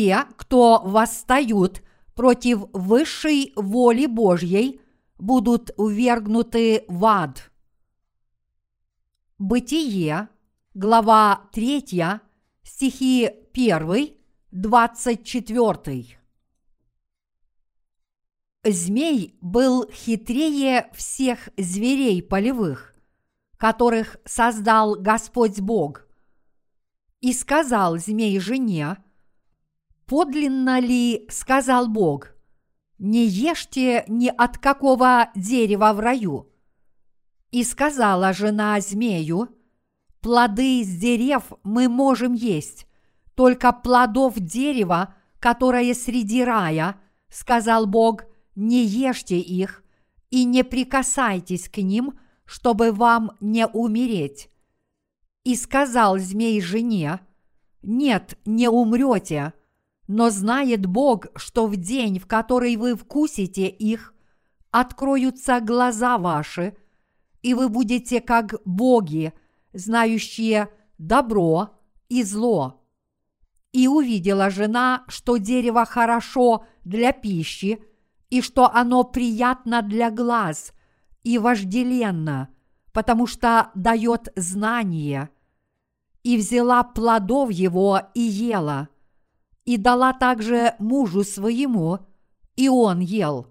те, 0.00 0.24
кто 0.38 0.80
восстают 0.82 1.82
против 2.14 2.60
высшей 2.72 3.52
воли 3.54 4.06
Божьей, 4.06 4.80
будут 5.18 5.72
увергнуты 5.76 6.84
в 6.88 7.04
ад. 7.04 7.52
Бытие, 9.36 10.30
глава 10.72 11.42
3, 11.52 11.84
стихи 12.62 13.30
1, 13.52 14.16
24. 14.52 16.18
Змей 18.64 19.38
был 19.42 19.86
хитрее 19.90 20.90
всех 20.94 21.50
зверей 21.58 22.22
полевых, 22.22 22.94
которых 23.58 24.16
создал 24.24 24.94
Господь 24.94 25.60
Бог. 25.60 26.06
И 27.20 27.34
сказал 27.34 27.98
змей 27.98 28.40
жене, 28.40 28.96
подлинно 30.10 30.80
ли 30.80 31.24
сказал 31.30 31.86
Бог, 31.86 32.32
не 32.98 33.26
ешьте 33.26 34.04
ни 34.08 34.26
от 34.26 34.58
какого 34.58 35.30
дерева 35.36 35.92
в 35.92 36.00
раю. 36.00 36.50
И 37.52 37.62
сказала 37.62 38.32
жена 38.32 38.80
змею, 38.80 39.50
плоды 40.20 40.80
из 40.80 40.96
дерев 40.96 41.52
мы 41.62 41.88
можем 41.88 42.32
есть, 42.32 42.88
только 43.36 43.70
плодов 43.70 44.34
дерева, 44.34 45.14
которое 45.38 45.94
среди 45.94 46.42
рая, 46.42 47.00
сказал 47.28 47.86
Бог, 47.86 48.24
не 48.56 48.84
ешьте 48.84 49.38
их 49.38 49.84
и 50.30 50.42
не 50.42 50.64
прикасайтесь 50.64 51.68
к 51.68 51.76
ним, 51.76 52.18
чтобы 52.46 52.90
вам 52.90 53.36
не 53.40 53.64
умереть. 53.64 54.50
И 55.44 55.54
сказал 55.54 56.18
змей 56.18 56.60
жене, 56.60 57.20
нет, 57.80 58.36
не 58.44 58.68
умрете, 58.68 59.52
но 60.12 60.28
знает 60.28 60.86
Бог, 60.86 61.26
что 61.36 61.68
в 61.68 61.76
день, 61.76 62.18
в 62.18 62.26
который 62.26 62.74
вы 62.74 62.96
вкусите 62.96 63.68
их, 63.68 64.12
откроются 64.72 65.60
глаза 65.60 66.18
ваши, 66.18 66.76
и 67.42 67.54
вы 67.54 67.68
будете 67.68 68.20
как 68.20 68.56
боги, 68.64 69.32
знающие 69.72 70.68
добро 70.98 71.78
и 72.08 72.24
зло. 72.24 72.84
И 73.70 73.86
увидела 73.86 74.50
жена, 74.50 75.04
что 75.06 75.36
дерево 75.36 75.84
хорошо 75.84 76.66
для 76.84 77.12
пищи, 77.12 77.80
и 78.30 78.42
что 78.42 78.68
оно 78.68 79.04
приятно 79.04 79.80
для 79.80 80.10
глаз 80.10 80.72
и 81.22 81.38
вожделенно, 81.38 82.48
потому 82.92 83.28
что 83.28 83.70
дает 83.76 84.32
знание. 84.34 85.30
И 86.24 86.36
взяла 86.36 86.82
плодов 86.82 87.52
его 87.52 88.00
и 88.14 88.22
ела– 88.22 88.88
и 89.64 89.76
дала 89.76 90.12
также 90.12 90.74
мужу 90.78 91.24
своему, 91.24 91.98
и 92.56 92.68
он 92.68 93.00
ел. 93.00 93.46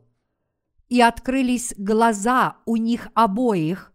И 0.87 1.01
открылись 1.01 1.73
глаза 1.77 2.57
у 2.65 2.75
них 2.75 3.09
обоих, 3.13 3.93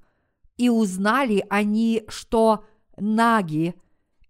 и 0.56 0.68
узнали 0.68 1.44
они, 1.50 2.04
что 2.08 2.64
наги, 2.96 3.74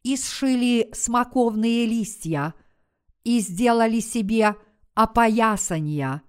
и 0.03 0.17
сшили 0.17 0.89
смоковные 0.93 1.87
листья, 1.87 2.55
и 3.23 3.41
сделали 3.41 4.01
себе 4.01 4.57
опоясания, 4.95 6.23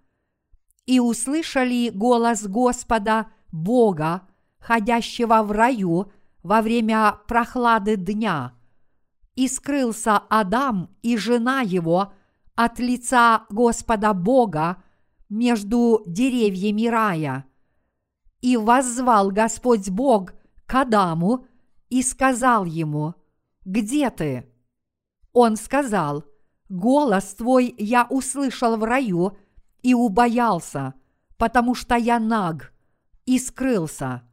и 0.86 1.00
услышали 1.00 1.90
голос 1.90 2.46
Господа 2.46 3.28
Бога, 3.52 4.28
ходящего 4.60 5.42
в 5.44 5.52
раю 5.52 6.12
во 6.44 6.62
время 6.62 7.18
прохлады 7.28 7.96
дня– 7.96 8.54
и 9.36 9.48
скрылся 9.48 10.18
Адам 10.18 10.96
и 11.02 11.18
жена 11.18 11.62
его 11.62 12.14
от 12.56 12.80
лица 12.80 13.46
Господа 13.50 14.14
Бога 14.14 14.82
между 15.30 16.04
деревьями 16.08 16.88
рая. 16.88 17.46
И 18.42 18.58
воззвал 18.58 19.32
Господь 19.32 19.90
Бог 19.90 20.34
к 20.66 20.76
Адаму 20.76 21.48
и 21.90 22.02
сказал 22.02 22.66
ему, 22.66 23.16
«Где 23.66 24.10
ты?» 24.10 24.52
Он 25.34 25.58
сказал, 25.58 26.24
«Голос 26.70 27.36
твой 27.36 27.74
я 27.78 28.08
услышал 28.10 28.78
в 28.78 28.84
раю 28.84 29.38
и 29.82 29.94
убоялся, 29.94 30.94
потому 31.38 31.76
что 31.76 31.96
я 31.96 32.20
наг, 32.20 32.74
и 33.26 33.38
скрылся». 33.38 34.24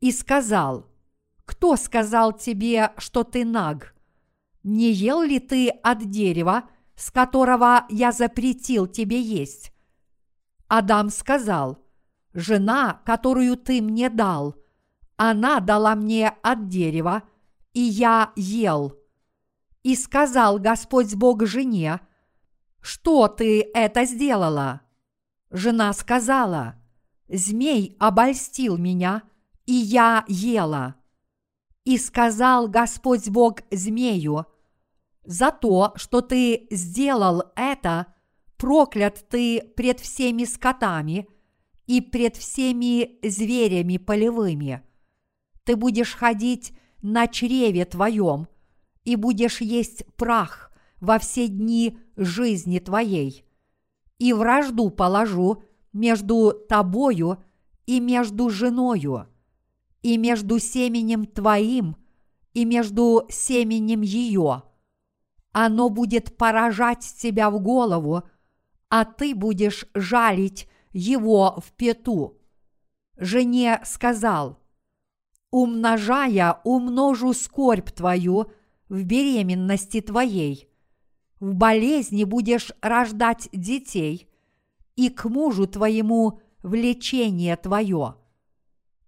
И 0.00 0.12
сказал, 0.12 0.86
«Кто 1.44 1.76
сказал 1.76 2.32
тебе, 2.32 2.92
что 2.96 3.24
ты 3.24 3.44
наг?» 3.44 3.94
Не 4.62 4.92
ел 4.92 5.22
ли 5.22 5.38
ты 5.38 5.68
от 5.68 6.10
дерева, 6.10 6.64
с 6.96 7.10
которого 7.10 7.86
я 7.88 8.12
запретил 8.12 8.86
тебе 8.86 9.20
есть? 9.20 9.72
Адам 10.68 11.10
сказал, 11.10 11.78
жена, 12.34 13.00
которую 13.04 13.56
ты 13.56 13.80
мне 13.80 14.10
дал, 14.10 14.56
она 15.16 15.60
дала 15.60 15.94
мне 15.94 16.28
от 16.42 16.68
дерева, 16.68 17.22
и 17.72 17.80
я 17.80 18.32
ел. 18.36 18.96
И 19.82 19.96
сказал 19.96 20.58
Господь 20.58 21.14
Бог 21.14 21.46
жене, 21.46 22.00
что 22.80 23.28
ты 23.28 23.70
это 23.74 24.04
сделала? 24.04 24.82
Жена 25.50 25.92
сказала, 25.92 26.76
змей 27.28 27.96
обольстил 27.98 28.76
меня, 28.76 29.22
и 29.66 29.72
я 29.72 30.24
ела. 30.28 30.96
И 31.90 31.98
сказал 31.98 32.68
Господь 32.68 33.28
Бог 33.28 33.62
змею, 33.72 34.46
«За 35.24 35.50
то, 35.50 35.92
что 35.96 36.20
ты 36.20 36.68
сделал 36.70 37.42
это, 37.56 38.06
проклят 38.56 39.28
ты 39.28 39.60
пред 39.74 39.98
всеми 39.98 40.44
скотами 40.44 41.26
и 41.88 42.00
пред 42.00 42.36
всеми 42.36 43.18
зверями 43.28 43.96
полевыми. 43.96 44.84
Ты 45.64 45.74
будешь 45.74 46.14
ходить 46.14 46.78
на 47.02 47.26
чреве 47.26 47.84
твоем 47.86 48.46
и 49.02 49.16
будешь 49.16 49.60
есть 49.60 50.06
прах 50.14 50.70
во 51.00 51.18
все 51.18 51.48
дни 51.48 51.98
жизни 52.16 52.78
твоей. 52.78 53.44
И 54.20 54.32
вражду 54.32 54.90
положу 54.90 55.64
между 55.92 56.52
тобою 56.52 57.42
и 57.86 57.98
между 57.98 58.48
женою, 58.48 59.26
и 60.02 60.16
между 60.16 60.58
семенем 60.58 61.26
твоим, 61.26 61.96
и 62.54 62.64
между 62.64 63.26
семенем 63.28 64.00
ее. 64.00 64.62
Оно 65.52 65.88
будет 65.88 66.36
поражать 66.36 67.04
тебя 67.18 67.50
в 67.50 67.60
голову, 67.60 68.22
а 68.88 69.04
ты 69.04 69.34
будешь 69.34 69.86
жалить 69.94 70.68
его 70.92 71.60
в 71.64 71.72
пету. 71.72 72.38
Жене 73.16 73.80
сказал, 73.84 74.58
умножая, 75.50 76.60
умножу 76.64 77.32
скорбь 77.32 77.90
твою 77.90 78.50
в 78.88 79.02
беременности 79.04 80.00
твоей. 80.00 80.68
В 81.38 81.54
болезни 81.54 82.24
будешь 82.24 82.72
рождать 82.80 83.48
детей, 83.52 84.28
и 84.96 85.08
к 85.08 85.24
мужу 85.24 85.66
твоему 85.66 86.40
влечение 86.62 87.56
твое 87.56 88.19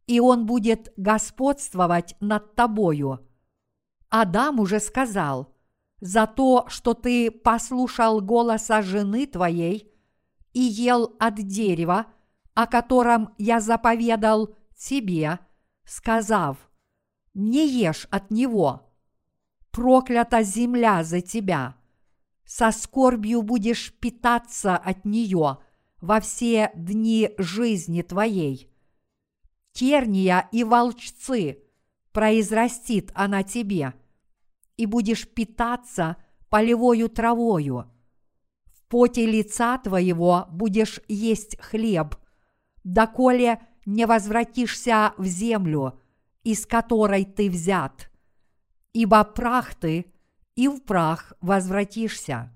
и 0.06 0.20
он 0.20 0.46
будет 0.46 0.92
господствовать 0.96 2.16
над 2.20 2.54
тобою. 2.54 3.20
Адам 4.08 4.60
уже 4.60 4.80
сказал, 4.80 5.52
за 6.00 6.26
то, 6.26 6.66
что 6.68 6.94
ты 6.94 7.30
послушал 7.30 8.20
голоса 8.20 8.82
жены 8.82 9.26
твоей 9.26 9.88
и 10.52 10.60
ел 10.60 11.14
от 11.20 11.36
дерева, 11.36 12.06
о 12.54 12.66
котором 12.66 13.34
я 13.38 13.60
заповедал 13.60 14.54
тебе, 14.76 15.38
сказав, 15.84 16.58
не 17.34 17.68
ешь 17.68 18.08
от 18.10 18.32
него, 18.32 18.92
проклята 19.70 20.42
земля 20.42 21.04
за 21.04 21.20
тебя, 21.20 21.76
со 22.44 22.72
скорбью 22.72 23.42
будешь 23.42 23.94
питаться 23.94 24.76
от 24.76 25.04
нее 25.04 25.58
во 26.00 26.20
все 26.20 26.72
дни 26.74 27.30
жизни 27.38 28.02
твоей 28.02 28.71
терния 29.72 30.48
и 30.52 30.64
волчцы 30.64 31.62
произрастит 32.12 33.10
она 33.14 33.42
тебе, 33.42 33.94
и 34.76 34.86
будешь 34.86 35.26
питаться 35.28 36.16
полевою 36.48 37.08
травою. 37.08 37.90
В 38.66 38.84
поте 38.88 39.26
лица 39.26 39.78
твоего 39.78 40.46
будешь 40.50 41.00
есть 41.08 41.58
хлеб, 41.60 42.16
доколе 42.84 43.60
не 43.86 44.06
возвратишься 44.06 45.14
в 45.16 45.24
землю, 45.24 45.98
из 46.44 46.66
которой 46.66 47.24
ты 47.24 47.48
взят. 47.48 48.10
Ибо 48.92 49.24
прах 49.24 49.74
ты, 49.74 50.12
и 50.54 50.68
в 50.68 50.80
прах 50.82 51.32
возвратишься. 51.40 52.52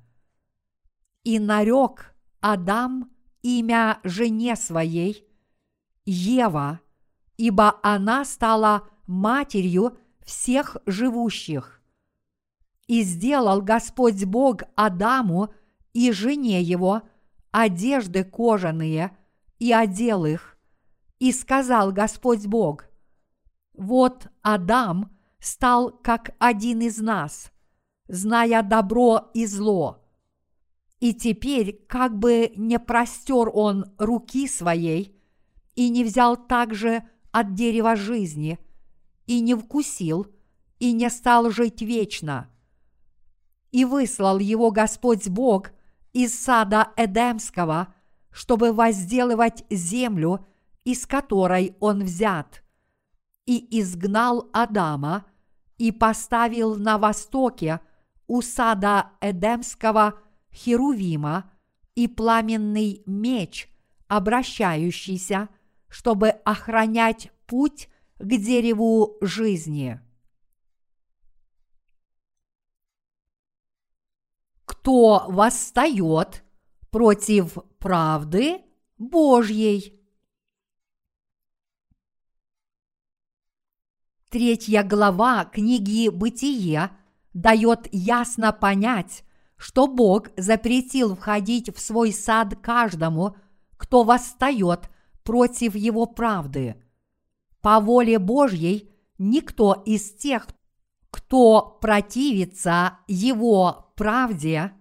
И 1.24 1.38
нарек 1.38 2.14
Адам 2.40 3.10
имя 3.42 4.00
жене 4.04 4.54
своей, 4.54 5.26
Ева– 6.04 6.80
ибо 7.36 7.78
она 7.82 8.24
стала 8.24 8.88
матерью 9.06 9.98
всех 10.24 10.76
живущих. 10.86 11.80
И 12.86 13.02
сделал 13.02 13.62
Господь 13.62 14.24
Бог 14.24 14.62
Адаму 14.74 15.52
и 15.92 16.12
жене 16.12 16.62
его 16.62 17.02
одежды 17.50 18.24
кожаные 18.24 19.16
и 19.58 19.72
одел 19.72 20.24
их. 20.24 20.56
И 21.18 21.32
сказал 21.32 21.92
Господь 21.92 22.46
Бог, 22.46 22.84
вот 23.72 24.28
Адам 24.42 25.16
стал 25.40 25.90
как 25.90 26.34
один 26.38 26.80
из 26.80 26.98
нас, 26.98 27.50
зная 28.08 28.62
добро 28.62 29.30
и 29.32 29.46
зло. 29.46 30.02
И 31.00 31.14
теперь, 31.14 31.84
как 31.88 32.18
бы 32.18 32.52
не 32.56 32.78
простер 32.78 33.50
он 33.52 33.86
руки 33.98 34.48
своей 34.48 35.20
и 35.74 35.88
не 35.88 36.04
взял 36.04 36.36
также 36.36 37.04
от 37.36 37.52
дерева 37.52 37.96
жизни, 37.96 38.58
и 39.26 39.40
не 39.40 39.54
вкусил, 39.54 40.26
и 40.78 40.92
не 40.92 41.10
стал 41.10 41.50
жить 41.50 41.82
вечно. 41.82 42.48
И 43.72 43.84
выслал 43.84 44.38
его 44.38 44.70
Господь 44.70 45.28
Бог 45.28 45.72
из 46.14 46.32
сада 46.32 46.88
Эдемского, 46.96 47.92
чтобы 48.30 48.72
возделывать 48.72 49.66
землю, 49.68 50.46
из 50.84 51.06
которой 51.06 51.76
он 51.78 52.04
взят, 52.04 52.62
и 53.44 53.80
изгнал 53.80 54.48
Адама, 54.54 55.26
и 55.76 55.92
поставил 55.92 56.76
на 56.76 56.96
востоке 56.96 57.80
у 58.26 58.40
сада 58.40 59.10
Эдемского 59.20 60.18
Херувима 60.54 61.50
и 61.96 62.08
пламенный 62.08 63.02
меч, 63.04 63.68
обращающийся, 64.08 65.50
чтобы 65.88 66.28
охранять 66.28 67.30
путь 67.46 67.88
к 68.18 68.28
дереву 68.28 69.16
жизни. 69.20 70.00
Кто 74.64 75.26
восстает 75.28 76.44
против 76.90 77.58
правды 77.78 78.62
Божьей? 78.98 79.96
Третья 84.30 84.82
глава 84.82 85.44
книги 85.44 86.08
«Бытие» 86.08 86.90
дает 87.32 87.88
ясно 87.92 88.52
понять, 88.52 89.24
что 89.56 89.86
Бог 89.86 90.28
запретил 90.36 91.14
входить 91.14 91.74
в 91.74 91.80
свой 91.80 92.12
сад 92.12 92.56
каждому, 92.60 93.36
кто 93.76 94.04
восстает 94.04 94.90
против 95.26 95.74
его 95.74 96.06
правды. 96.06 96.76
По 97.60 97.80
воле 97.80 98.18
Божьей 98.18 98.94
никто 99.18 99.82
из 99.84 100.12
тех, 100.12 100.46
кто 101.10 101.78
противится 101.80 102.98
его 103.08 103.92
правде, 103.96 104.72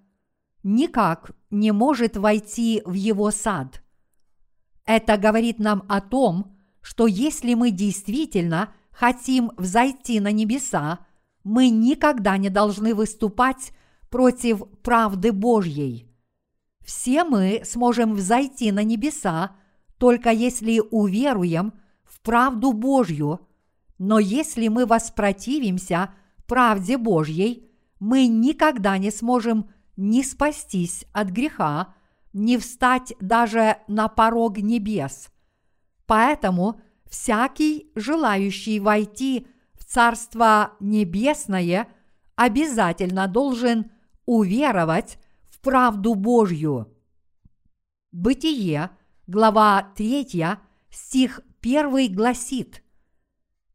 никак 0.61 1.31
не 1.49 1.71
может 1.71 2.15
войти 2.15 2.83
в 2.85 2.93
его 2.93 3.31
сад. 3.31 3.81
Это 4.85 5.17
говорит 5.17 5.57
нам 5.57 5.83
о 5.89 5.99
том, 5.99 6.55
что 6.81 7.07
если 7.07 7.55
мы 7.55 7.71
действительно 7.71 8.71
хотим 8.91 9.51
взойти 9.57 10.19
на 10.19 10.31
небеса, 10.31 10.99
мы 11.43 11.69
никогда 11.69 12.37
не 12.37 12.49
должны 12.49 12.93
выступать 12.93 13.71
против 14.11 14.63
правды 14.83 15.31
Божьей. 15.31 16.07
Все 16.83 17.23
мы 17.23 17.63
сможем 17.65 18.13
взойти 18.13 18.71
на 18.71 18.83
небеса, 18.83 19.55
только 20.05 20.29
если 20.29 20.83
уверуем– 20.91 21.73
правду 22.25 22.73
Божью, 22.73 23.39
но 23.97 24.19
если 24.19 24.67
мы 24.67 24.85
воспротивимся 24.85 26.13
правде 26.47 26.97
Божьей, 26.97 27.71
мы 27.99 28.27
никогда 28.27 28.97
не 28.97 29.11
сможем 29.11 29.69
ни 29.95 30.23
спастись 30.23 31.05
от 31.13 31.29
греха, 31.29 31.93
ни 32.33 32.57
встать 32.57 33.13
даже 33.21 33.77
на 33.87 34.09
порог 34.09 34.57
небес. 34.57 35.29
Поэтому 36.05 36.81
всякий, 37.09 37.91
желающий 37.95 38.79
войти 38.79 39.47
в 39.73 39.85
Царство 39.85 40.73
Небесное, 40.79 41.87
обязательно 42.35 43.27
должен 43.27 43.91
уверовать 44.25 45.19
в 45.47 45.61
правду 45.61 46.15
Божью. 46.15 46.91
Бытие, 48.11 48.89
глава 49.27 49.91
3, 49.95 50.57
стих 50.89 51.41
Первый 51.59 52.09
гласит 52.09 52.83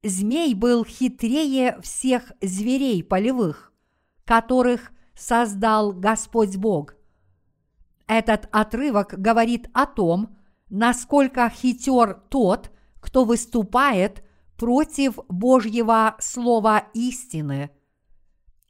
«Змей 0.02 0.55
был 0.55 0.85
хитрее 0.85 1.81
всех 1.82 2.32
зверей 2.41 3.02
полевых, 3.02 3.73
которых 4.25 4.93
создал 5.14 5.93
Господь 5.93 6.56
Бог». 6.56 6.94
Этот 8.06 8.49
отрывок 8.52 9.14
говорит 9.20 9.69
о 9.73 9.87
том, 9.87 10.37
насколько 10.69 11.49
хитер 11.50 12.14
тот, 12.29 12.70
кто 13.00 13.25
выступает 13.25 14.25
против 14.56 15.19
Божьего 15.29 16.17
слова 16.20 16.85
истины. 16.94 17.70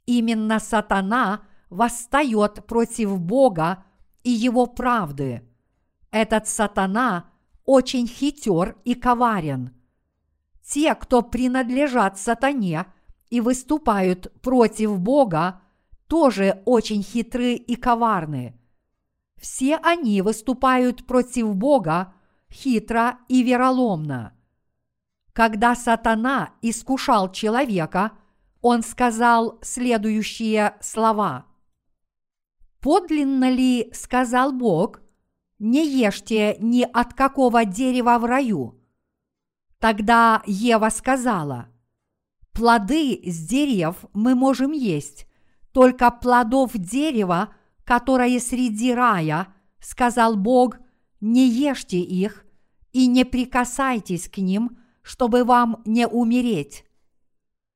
Именно 0.07 0.59
сатана 0.59 1.41
восстает 1.69 2.65
против 2.65 3.19
Бога 3.19 3.83
и 4.23 4.31
его 4.31 4.65
правды. 4.65 5.47
Этот 6.11 6.47
сатана 6.47 7.31
очень 7.65 8.07
хитер 8.07 8.77
и 8.83 8.95
коварен. 8.95 9.73
Те, 10.61 10.93
кто 10.95 11.21
принадлежат 11.21 12.19
сатане 12.19 12.85
и 13.29 13.41
выступают 13.41 14.31
против 14.41 14.99
Бога, 14.99 15.61
тоже 16.07 16.61
очень 16.65 17.01
хитры 17.01 17.53
и 17.53 17.75
коварны. 17.75 18.59
Все 19.39 19.77
они 19.77 20.21
выступают 20.21 21.07
против 21.07 21.55
Бога 21.55 22.13
хитро 22.51 23.17
и 23.29 23.41
вероломно. 23.43 24.33
Когда 25.33 25.75
сатана 25.75 26.53
искушал 26.61 27.31
человека, 27.31 28.11
он 28.61 28.83
сказал 28.83 29.59
следующие 29.61 30.75
слова. 30.81 31.45
«Подлинно 32.81 33.49
ли,— 33.49 33.89
сказал 33.93 34.51
Бог, 34.51 34.99
не 35.61 35.87
ешьте 35.87 36.57
ни 36.59 36.81
от 36.81 37.13
какого 37.13 37.65
дерева 37.65 38.17
в 38.17 38.25
раю. 38.25 38.81
Тогда 39.77 40.41
Ева 40.47 40.89
сказала, 40.89 41.67
плоды 42.51 43.21
с 43.23 43.47
дерев 43.47 44.05
мы 44.13 44.33
можем 44.33 44.71
есть, 44.71 45.27
только 45.71 46.09
плодов 46.09 46.71
дерева, 46.73 47.53
которое 47.83 48.39
среди 48.39 48.91
рая, 48.91 49.53
сказал 49.79 50.35
Бог, 50.35 50.77
не 51.19 51.47
ешьте 51.47 51.99
их 51.99 52.43
и 52.91 53.05
не 53.05 53.23
прикасайтесь 53.23 54.29
к 54.29 54.39
ним, 54.39 54.79
чтобы 55.03 55.43
вам 55.43 55.83
не 55.85 56.07
умереть. 56.07 56.85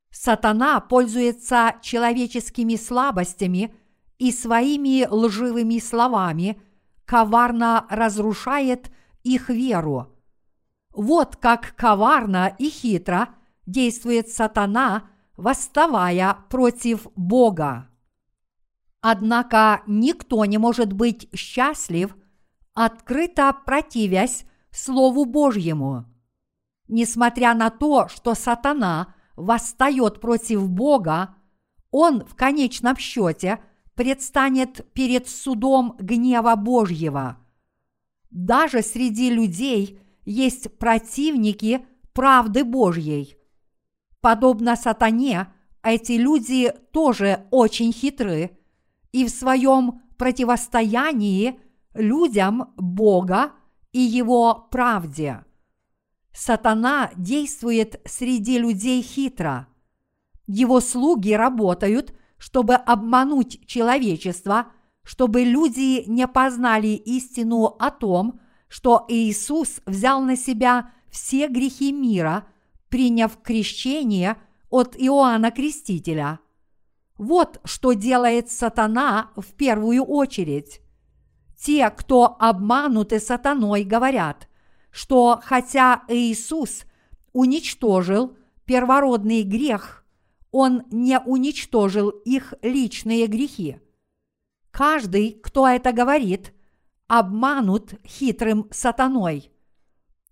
Сатана 0.09 0.79
пользуется 0.79 1.75
человеческими 1.83 2.77
слабостями 2.77 3.75
и 4.17 4.31
своими 4.31 5.05
лживыми 5.07 5.77
словами– 5.77 6.59
коварно 7.05 7.85
разрушает 7.89 8.91
их 9.23 9.49
веру. 9.49 10.11
Вот 10.93 11.35
как 11.35 11.75
коварно 11.75 12.55
и 12.57 12.69
хитро 12.69 13.29
действует 13.65 14.29
сатана, 14.29 15.09
восставая 15.35 16.37
против 16.49 17.07
Бога. 17.15 17.89
Однако 19.01 19.83
никто 19.87 20.45
не 20.45 20.57
может 20.57 20.93
быть 20.93 21.29
счастлив, 21.35 22.15
открыто 22.73 23.55
противясь 23.65 24.45
Слову 24.71 25.25
Божьему. 25.25 26.05
Несмотря 26.87 27.53
на 27.53 27.69
то, 27.69 28.07
что 28.07 28.35
сатана 28.35 29.15
восстает 29.35 30.21
против 30.21 30.69
Бога, 30.69 31.35
он 31.91 32.25
в 32.25 32.35
конечном 32.35 32.97
счете– 32.97 33.59
предстанет 33.95 34.85
перед 34.93 35.27
судом 35.27 35.95
гнева 35.99 36.55
Божьего. 36.55 37.37
Даже 38.29 38.81
среди 38.81 39.29
людей 39.29 39.99
есть 40.25 40.77
противники 40.77 41.85
правды 42.13 42.63
Божьей. 42.63 43.37
Подобно 44.19 44.75
сатане, 44.75 45.47
эти 45.81 46.13
люди 46.13 46.73
тоже 46.91 47.45
очень 47.51 47.93
хитры, 47.93 48.57
и 49.11 49.25
в 49.25 49.29
своем 49.29 50.01
противостоянии 50.17 51.59
людям 51.93 52.73
Бога 52.75 53.53
и 53.93 53.99
Его 53.99 54.67
правде. 54.71 55.45
Сатана 56.33 57.11
действует 57.15 58.01
среди 58.05 58.57
людей 58.57 59.01
хитро. 59.01 59.67
Его 60.47 60.81
слуги 60.81 61.31
работают– 61.31 62.13
чтобы 62.45 62.75
обмануть 62.75 63.65
человечество, 63.65 64.67
чтобы 65.01 65.41
люди 65.41 66.03
не 66.05 66.27
познали 66.27 66.89
истину 66.89 67.75
о 67.79 67.89
том, 67.89 68.39
что 68.67 69.03
Иисус 69.07 69.81
взял 69.87 70.21
на 70.21 70.37
себя 70.37 70.91
все 71.09 71.47
грехи 71.47 71.91
мира, 71.91 72.45
приняв 72.89 73.41
крещение 73.41 74.37
от 74.69 74.95
Иоанна 74.95 75.49
Крестителя. 75.49 76.37
Вот 77.17 77.61
что 77.63 77.93
делает 77.93 78.51
сатана 78.51 79.31
в 79.35 79.55
первую 79.55 80.03
очередь. 80.03 80.81
Те, 81.59 81.89
кто 81.89 82.35
обмануты 82.39 83.19
сатаной, 83.19 83.83
говорят, 83.83 84.47
что 84.91 85.41
хотя 85.43 86.03
Иисус 86.09 86.83
уничтожил 87.33 88.37
первородный 88.65 89.41
грех, 89.41 90.04
он 90.57 90.83
не 90.89 91.19
уничтожил 91.19 92.07
их 92.07 92.53
личные 92.61 93.27
грехи. 93.27 93.81
Каждый, 94.71 95.33
кто 95.43 95.67
это 95.67 95.91
говорит, 95.91 96.53
обманут 97.07 97.95
хитрым 98.07 98.69
сатаной, 98.71 99.51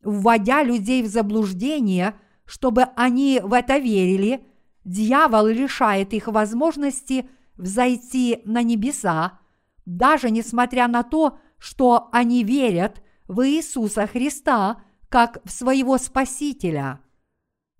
вводя 0.01 0.63
людей 0.63 1.03
в 1.03 1.07
заблуждение, 1.07 2.15
чтобы 2.45 2.83
они 2.95 3.41
в 3.43 3.51
это 3.51 3.79
верили, 3.79 4.47
дьявол 4.85 5.47
лишает 5.47 6.13
их 6.13 6.27
возможности 6.27 7.29
взойти 7.55 8.43
на 8.45 8.63
небеса, 8.63 9.41
даже 9.85 10.29
несмотря 10.29 10.87
на 10.87 11.03
то, 11.03 11.37
что 11.57 12.07
они 12.13 12.45
верят 12.45 13.03
в 13.27 13.45
Иисуса 13.45 14.07
Христа 14.07 14.83
как 15.09 15.43
в 15.43 15.51
своего 15.51 15.97
Спасителя. 15.97 17.01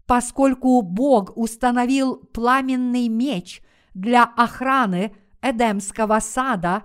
Поскольку 0.06 0.82
Бог 0.82 1.36
установил 1.38 2.18
пламенный 2.18 3.08
меч 3.08 3.62
для 3.94 4.24
охраны 4.24 5.16
Эдемского 5.42 6.20
сада 6.20 6.84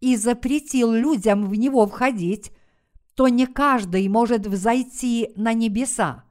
и 0.00 0.16
запретил 0.16 0.92
людям 0.92 1.46
в 1.46 1.54
него 1.54 1.86
входить, 1.86 2.52
то 3.14 3.28
не 3.28 3.46
каждый 3.46 4.08
может 4.08 4.46
взойти 4.46 5.32
на 5.36 5.52
небеса. 5.52 6.24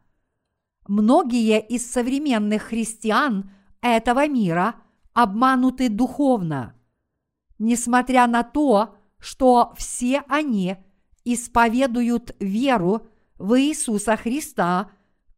Многие 0.88 1.60
из 1.60 1.90
современных 1.92 2.64
христиан 2.64 3.52
этого 3.82 4.28
мира 4.28 4.76
обмануты 5.14 5.90
духовно. 5.90 6.76
Несмотря 7.60 8.26
на 8.26 8.44
то, 8.44 8.96
что 9.20 9.74
все 9.78 10.24
они 10.28 10.78
исповедуют 11.26 12.36
веру 12.40 13.08
в 13.38 13.60
Иисуса 13.60 14.16
Христа 14.16 14.90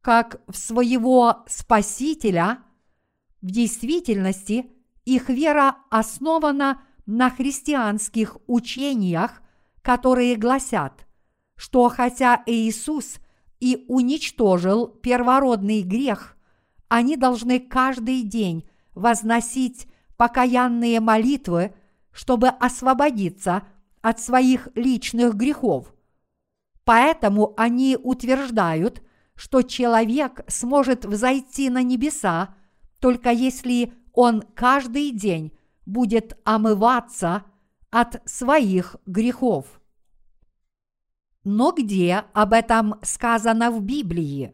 как 0.01 0.41
в 0.47 0.57
своего 0.57 1.43
Спасителя, 1.47 2.59
в 3.41 3.47
действительности 3.47 4.71
их 5.05 5.29
вера 5.29 5.77
основана 5.89 6.81
на 7.05 7.29
христианских 7.29 8.37
учениях, 8.47 9.41
которые 9.81 10.35
гласят, 10.35 11.07
что 11.55 11.89
хотя 11.89 12.41
Иисус 12.45 13.17
и 13.59 13.85
уничтожил 13.87 14.87
первородный 14.87 15.81
грех, 15.81 16.37
они 16.87 17.15
должны 17.15 17.59
каждый 17.59 18.23
день 18.23 18.67
возносить 18.93 19.87
покаянные 20.17 20.99
молитвы, 20.99 21.73
чтобы 22.11 22.49
освободиться 22.49 23.63
от 24.01 24.19
своих 24.19 24.67
личных 24.75 25.35
грехов. 25.35 25.93
Поэтому 26.83 27.53
они 27.57 27.97
утверждают, 28.01 29.01
что 29.41 29.63
человек 29.63 30.41
сможет 30.47 31.03
взойти 31.03 31.71
на 31.71 31.81
небеса, 31.81 32.53
только 32.99 33.31
если 33.31 33.91
он 34.13 34.43
каждый 34.53 35.09
день 35.09 35.57
будет 35.87 36.37
омываться 36.43 37.45
от 37.89 38.21
своих 38.29 38.97
грехов. 39.07 39.81
Но 41.43 41.71
где 41.71 42.23
об 42.33 42.53
этом 42.53 42.99
сказано 43.01 43.71
в 43.71 43.81
Библии? 43.81 44.53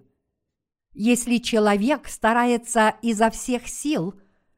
Если 0.94 1.40
человек 1.40 2.08
старается 2.08 2.96
изо 3.02 3.30
всех 3.30 3.68
сил, 3.68 4.14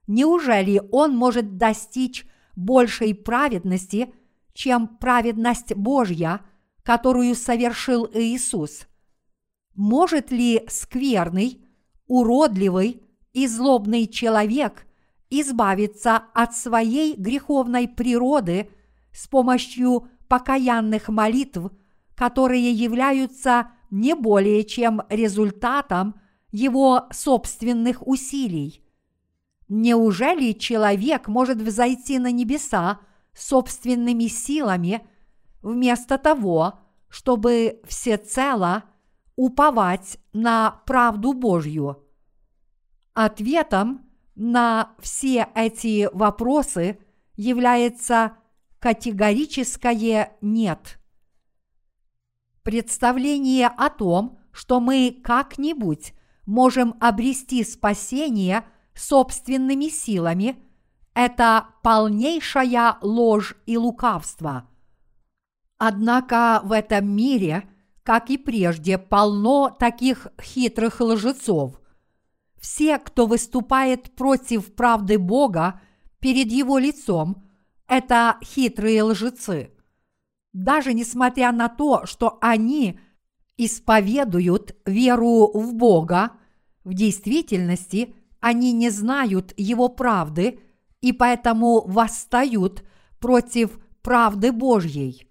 неужели 0.05 0.79
он 0.91 1.17
может 1.17 1.57
достичь 1.57 2.27
большей 2.55 3.15
праведности, 3.15 4.13
чем 4.53 4.89
праведность 4.99 5.73
Божья, 5.73 6.41
которую 6.83 7.33
совершил 7.33 8.07
Иисус? 8.13 8.88
Может 9.79 10.29
ли 10.29 10.63
скверный, 10.67 11.65
уродливый 12.05 13.01
и 13.33 13.47
злобный 13.47 14.05
человек 14.05 14.85
избавиться 15.31 16.23
от 16.33 16.55
своей 16.55 17.15
греховной 17.15 17.87
природы 17.87 18.69
с 19.11 19.27
помощью 19.27 20.07
покаянных 20.27 21.09
молитв– 21.09 21.71
которые 22.19 22.73
являются 22.73 23.71
не 23.91 24.13
более 24.13 24.65
чем 24.65 25.01
результатом 25.07 26.19
его 26.51 27.07
собственных 27.13 28.05
усилий. 28.05 28.83
Неужели 29.69 30.51
человек 30.51 31.29
может 31.29 31.61
взойти 31.61 32.19
на 32.19 32.33
небеса 32.33 32.99
собственными 33.33 34.27
силами 34.27 35.07
вместо 35.61 36.17
того, 36.17 36.79
чтобы 37.07 37.79
всецело 37.87 38.83
уповать 39.39 40.19
на 40.33 40.81
правду 40.85 41.33
Божью? 41.33 42.03
Ответом 43.13 44.09
на 44.35 44.91
все 44.99 45.47
эти 45.55 46.09
вопросы 46.13 46.99
является 47.35 48.33
категорическое 48.79 50.37
«нет» 50.41 50.99
представление 52.69 53.65
о 53.65 53.89
том, 53.89 54.37
что 54.51 54.79
мы 54.79 55.19
как-нибудь 55.23 56.13
можем 56.45 56.93
обрести 56.99 57.63
спасение 57.63 58.63
собственными 58.93 59.85
силами, 59.85 60.55
это 61.15 61.65
полнейшая 61.81 62.97
ложь 63.01 63.55
и 63.65 63.75
лукавство. 63.75 64.69
Однако 65.79 66.61
в 66.63 66.71
этом 66.71 67.09
мире, 67.09 67.67
как 68.03 68.29
и 68.29 68.37
прежде, 68.37 68.97
полно 68.97 69.69
таких 69.69 70.27
хитрых 70.41 70.99
лжецов. 71.01 71.79
Все, 72.59 72.97
кто 72.97 73.25
выступает 73.25 74.15
против 74.15 74.73
правды 74.75 75.17
Бога 75.17 75.81
перед 76.19 76.51
Его 76.51 76.77
лицом, 76.77 77.47
это 77.87 78.37
хитрые 78.43 79.03
лжецы– 79.03 79.73
даже 80.53 80.93
несмотря 80.93 81.51
на 81.51 81.69
то, 81.69 82.05
что 82.05 82.37
они 82.41 82.99
исповедуют 83.57 84.75
веру 84.85 85.51
в 85.53 85.73
Бога, 85.73 86.31
в 86.83 86.93
действительности 86.93 88.15
они 88.39 88.71
не 88.71 88.89
знают 88.89 89.53
Его 89.57 89.89
правды 89.89 90.59
и 91.01 91.13
поэтому 91.13 91.81
восстают 91.87 92.83
против 93.19 93.79
правды 94.01 94.51
Божьей. 94.51 95.28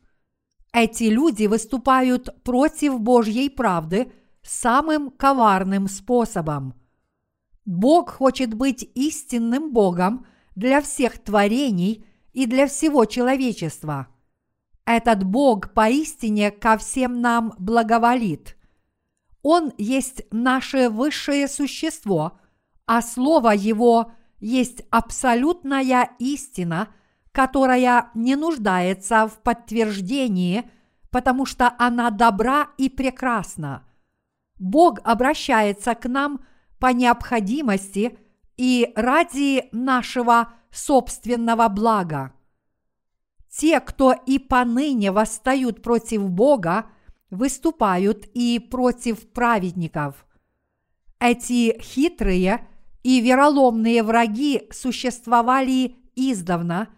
Эти 0.73 1.05
люди 1.05 1.47
выступают 1.47 2.43
против 2.43 3.01
Божьей 3.01 3.49
правды 3.49 4.13
самым 4.43 5.11
коварным 5.11 5.89
способом. 5.89 6.75
Бог 7.65 8.11
хочет 8.11 8.55
быть 8.55 8.89
истинным 8.95 9.73
Богом 9.73 10.27
для 10.55 10.81
всех 10.81 11.19
творений 11.19 12.07
и 12.33 12.47
для 12.47 12.67
всего 12.67 13.05
человечества– 13.05 14.09
этот 14.89 15.23
Бог 15.23 15.75
поистине 15.75 16.51
ко 16.51 16.79
всем 16.79 17.21
нам 17.21 17.53
благоволит. 17.59 18.57
Он 19.43 19.71
есть 19.77 20.23
наше 20.31 20.89
высшее 20.89 21.47
существо, 21.47 22.41
а 22.87 23.03
Слово 23.03 23.51
Его 23.51 24.13
есть 24.41 24.85
абсолютная 24.89 26.09
истина, 26.19 26.89
которая 27.39 28.11
не 28.15 28.35
нуждается 28.35 29.29
в 29.29 29.39
подтверждении, 29.45 30.69
потому 31.11 31.47
что 31.47 31.73
она 31.79 32.11
добра 32.11 32.71
и 32.79 32.89
прекрасна. 32.89 33.87
Бог 34.59 34.99
обращается 35.05 35.95
к 35.95 36.09
нам 36.09 36.41
по 36.81 36.89
необходимости 36.89 38.19
и 38.57 38.93
ради 38.97 39.69
нашего 39.71 40.53
собственного 40.73 41.69
блага. 41.69 42.33
Те, 43.49 43.79
кто 43.79 44.15
и 44.15 44.41
поныне 44.41 45.13
восстают 45.13 45.81
против 45.81 46.29
Бога, 46.29 46.87
выступают 47.31 48.27
и 48.35 48.59
против 48.59 49.31
праведников. 49.31 50.27
Эти 51.21 51.81
хитрые 51.81 52.67
и 53.05 53.21
вероломные 53.21 54.03
враги 54.03 54.67
существовали 54.73 55.95
издавна, 56.17 56.89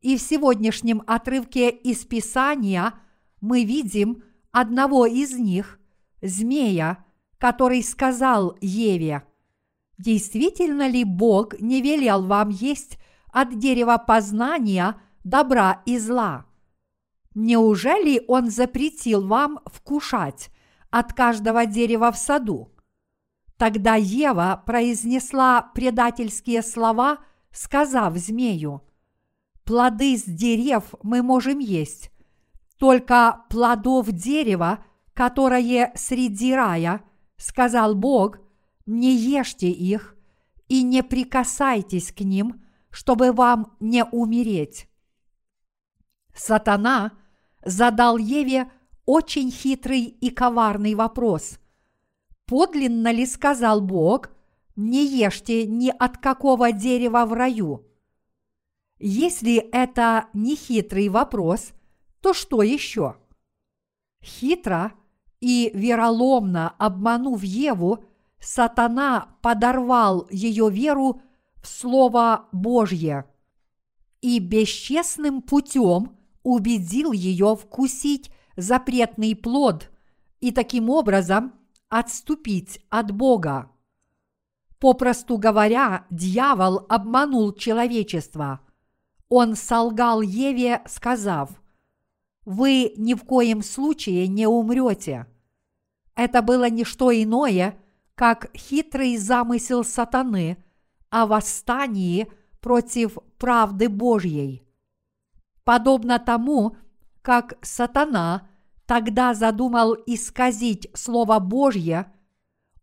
и 0.00 0.16
в 0.16 0.20
сегодняшнем 0.20 1.02
отрывке 1.06 1.70
из 1.70 2.04
Писания 2.04 2.94
мы 3.40 3.64
видим 3.64 4.22
одного 4.50 5.06
из 5.06 5.32
них, 5.38 5.78
змея, 6.22 7.04
который 7.38 7.82
сказал 7.82 8.56
Еве, 8.60 9.24
«Действительно 9.98 10.88
ли 10.88 11.04
Бог 11.04 11.60
не 11.60 11.82
велел 11.82 12.24
вам 12.24 12.48
есть 12.48 12.98
от 13.32 13.58
дерева 13.58 13.98
познания– 13.98 15.00
добра 15.24 15.82
и 15.86 15.98
зла. 15.98 16.46
Неужели 17.34 18.22
Он 18.26 18.50
запретил 18.50 19.26
вам 19.26 19.60
вкушать 19.66 20.50
от 20.90 21.12
каждого 21.12 21.66
дерева 21.66 22.10
в 22.10 22.16
саду? 22.16 22.72
Тогда 23.56 23.94
Ева 23.94 24.62
произнесла 24.66 25.62
предательские 25.62 26.62
слова 26.62 27.18
сказав 27.52 28.16
змею, 28.16 28.82
«Плоды 29.64 30.16
с 30.16 30.24
дерев 30.24 30.94
мы 31.02 31.22
можем 31.22 31.58
есть, 31.58 32.10
только 32.78 33.44
плодов 33.50 34.10
дерева, 34.10 34.84
которое 35.14 35.92
среди 35.94 36.54
рая, 36.54 37.02
сказал 37.36 37.94
Бог, 37.94 38.38
не 38.86 39.14
ешьте 39.14 39.70
их 39.70 40.16
и 40.68 40.82
не 40.82 41.02
прикасайтесь 41.02 42.12
к 42.12 42.20
ним, 42.20 42.64
чтобы 42.90 43.32
вам 43.32 43.76
не 43.80 44.04
умереть». 44.04 44.88
Сатана 46.34 47.12
задал 47.64 48.16
Еве 48.16 48.70
очень 49.04 49.50
хитрый 49.50 50.04
и 50.04 50.30
коварный 50.30 50.94
вопрос. 50.94 51.58
Подлинно 52.46 53.12
ли 53.12 53.26
сказал 53.26 53.80
Бог, 53.80 54.30
не 54.76 55.04
ешьте 55.04 55.66
ни 55.66 55.90
от 55.90 56.18
какого 56.18 56.72
дерева 56.72 57.26
в 57.26 57.32
раю? 57.32 57.86
Если 59.00 59.56
это 59.56 60.28
не 60.34 60.54
хитрый 60.54 61.08
вопрос, 61.08 61.72
то 62.20 62.34
что 62.34 62.62
еще? 62.62 63.16
Хитро 64.22 64.92
и 65.40 65.70
вероломно 65.72 66.74
обманув 66.78 67.42
Еву, 67.42 68.04
сатана 68.38 69.36
подорвал 69.40 70.28
ее 70.30 70.70
веру 70.70 71.22
в 71.62 71.66
Слово 71.66 72.48
Божье 72.52 73.24
и 74.20 74.38
бесчестным 74.38 75.40
путем 75.40 76.16
убедил 76.42 77.12
ее 77.12 77.56
вкусить 77.56 78.30
запретный 78.56 79.34
плод 79.34 79.90
и 80.40 80.52
таким 80.52 80.90
образом 80.90 81.54
отступить 81.88 82.84
от 82.90 83.12
Бога. 83.12 83.70
Попросту 84.78 85.38
говоря, 85.38 86.06
дьявол 86.10 86.84
обманул 86.88 87.52
человечество. 87.52 88.60
Он 89.30 89.54
солгал 89.54 90.22
Еве, 90.22 90.82
сказав, 90.86 91.50
«Вы 92.44 92.92
ни 92.96 93.14
в 93.14 93.24
коем 93.24 93.62
случае 93.62 94.26
не 94.26 94.46
умрете». 94.46 95.26
Это 96.16 96.42
было 96.42 96.68
не 96.68 96.84
что 96.84 97.10
иное, 97.12 97.78
как 98.16 98.50
хитрый 98.56 99.16
замысел 99.16 99.84
сатаны 99.84 100.62
о 101.10 101.26
восстании 101.26 102.30
против 102.60 103.18
правды 103.38 103.88
Божьей. 103.88 104.66
Подобно 105.62 106.18
тому, 106.18 106.76
как 107.22 107.54
сатана 107.62 108.48
тогда 108.84 109.32
задумал 109.32 109.96
исказить 110.06 110.90
Слово 110.94 111.38
Божье, 111.38 112.12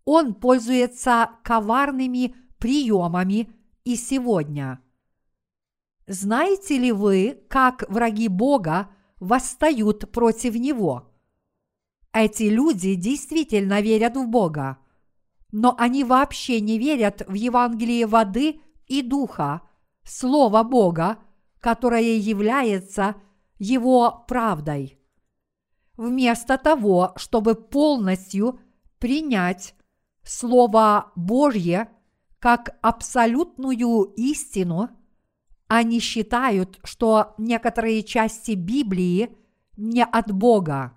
он 0.06 0.34
пользуется 0.34 1.32
коварными 1.44 2.36
приемами 2.58 3.52
и 3.84 3.98
сегодня. 3.98 4.80
Знаете 6.08 6.78
ли 6.78 6.92
вы, 6.92 7.44
как 7.50 7.84
враги 7.90 8.28
Бога 8.28 8.90
восстают 9.20 10.12
против 10.12 10.56
Него? 10.56 11.12
Эти 12.14 12.44
люди 12.44 12.96
действительно 12.96 13.82
верят 13.82 14.16
в 14.16 14.28
Бога, 14.28 14.78
но 15.52 15.76
они 15.78 16.04
вообще 16.04 16.62
не 16.62 16.80
верят 16.80 17.24
в 17.28 17.34
Евангелие 17.34 18.08
воды 18.08 18.60
и 18.88 19.02
духа, 19.02 19.62
Слово 20.04 20.64
Бога, 20.64 21.20
которое 21.60 22.18
является– 22.18 23.16
его 23.60 24.26
правдой. 24.28 25.00
Вместо 25.96 26.58
того, 26.58 27.14
чтобы 27.16 27.56
полностью 27.56 28.60
принять 29.00 29.76
Слово 30.24 31.12
Божье 31.16 31.90
как 32.40 32.78
абсолютную 32.82 34.14
истину, 34.16 34.90
они 35.68 36.00
считают, 36.00 36.80
что 36.84 37.36
некоторые 37.38 38.04
части 38.04 38.52
Библии 38.52 39.38
не 39.76 40.04
от 40.04 40.32
Бога. 40.32 40.94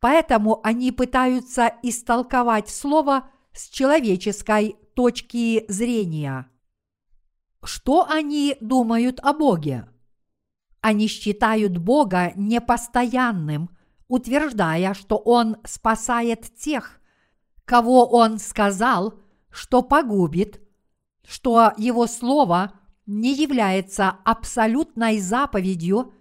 Поэтому 0.00 0.60
они 0.62 0.92
пытаются 0.92 1.72
истолковать 1.82 2.68
Слово 2.68 3.30
с 3.52 3.68
человеческой 3.68 4.76
точки 4.94 5.64
зрения. 5.68 6.48
Что 7.62 8.06
они 8.08 8.56
думают 8.60 9.20
о 9.20 9.32
Боге? 9.32 9.88
Они 10.80 11.06
считают 11.06 11.78
Бога 11.78 12.32
непостоянным, 12.36 13.70
утверждая, 14.08 14.92
что 14.92 15.16
Он 15.16 15.56
спасает 15.64 16.54
тех, 16.54 17.00
кого 17.64 18.06
Он 18.06 18.38
сказал, 18.38 19.14
что 19.50 19.80
погубит, 19.80 20.60
что 21.26 21.72
Его 21.78 22.06
Слово 22.06 22.72
не 23.06 23.34
является 23.34 24.10
абсолютной 24.24 25.18
заповедью, 25.18 26.12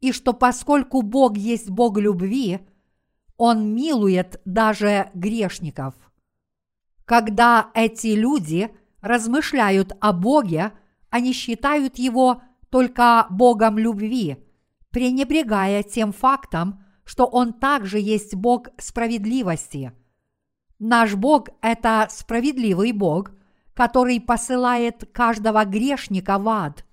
и 0.00 0.12
что 0.12 0.32
поскольку 0.32 1.02
Бог 1.02 1.36
есть 1.36 1.70
Бог 1.70 1.98
любви, 1.98 2.60
Он 3.36 3.74
милует 3.74 4.40
даже 4.44 5.10
грешников. 5.14 5.94
Когда 7.04 7.70
эти 7.74 8.08
люди 8.08 8.70
размышляют 9.00 9.92
о 10.00 10.12
Боге, 10.12 10.72
они 11.10 11.32
считают 11.32 11.98
Его 11.98 12.42
только 12.70 13.26
Богом 13.30 13.78
любви, 13.78 14.36
пренебрегая 14.90 15.82
тем 15.82 16.12
фактом, 16.12 16.84
что 17.04 17.26
Он 17.26 17.52
также 17.52 17.98
есть 17.98 18.34
Бог 18.34 18.68
справедливости. 18.78 19.92
Наш 20.78 21.14
Бог– 21.14 21.48
это 21.60 22.06
справедливый 22.10 22.92
Бог, 22.92 23.32
который 23.80 24.20
посылает 24.20 25.08
каждого 25.10 25.64
грешника 25.64 26.38
в 26.38 26.46
ад. 26.50 26.84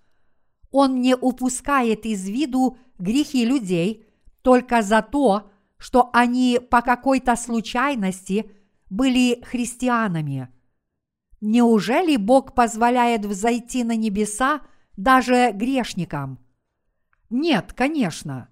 Он 0.72 1.02
не 1.02 1.18
упускает 1.18 2.06
из 2.06 2.30
виду 2.30 2.78
грехи 2.98 3.44
людей 3.44 4.06
только 4.42 4.82
за 4.82 5.02
то, 5.02 5.52
что 5.78 6.10
они 6.14 6.62
по 6.72 6.82
какой-то 6.82 7.36
случайности 7.36 8.50
были 8.90 9.44
христианами. 9.44 10.48
Неужели 11.42 12.16
Бог 12.16 12.56
позволяет 12.56 13.26
взойти 13.26 13.84
на 13.84 13.98
небеса– 13.98 14.62
даже 14.96 15.52
грешникам? 15.54 16.40
Нет, 17.30 17.74
конечно. 17.74 18.48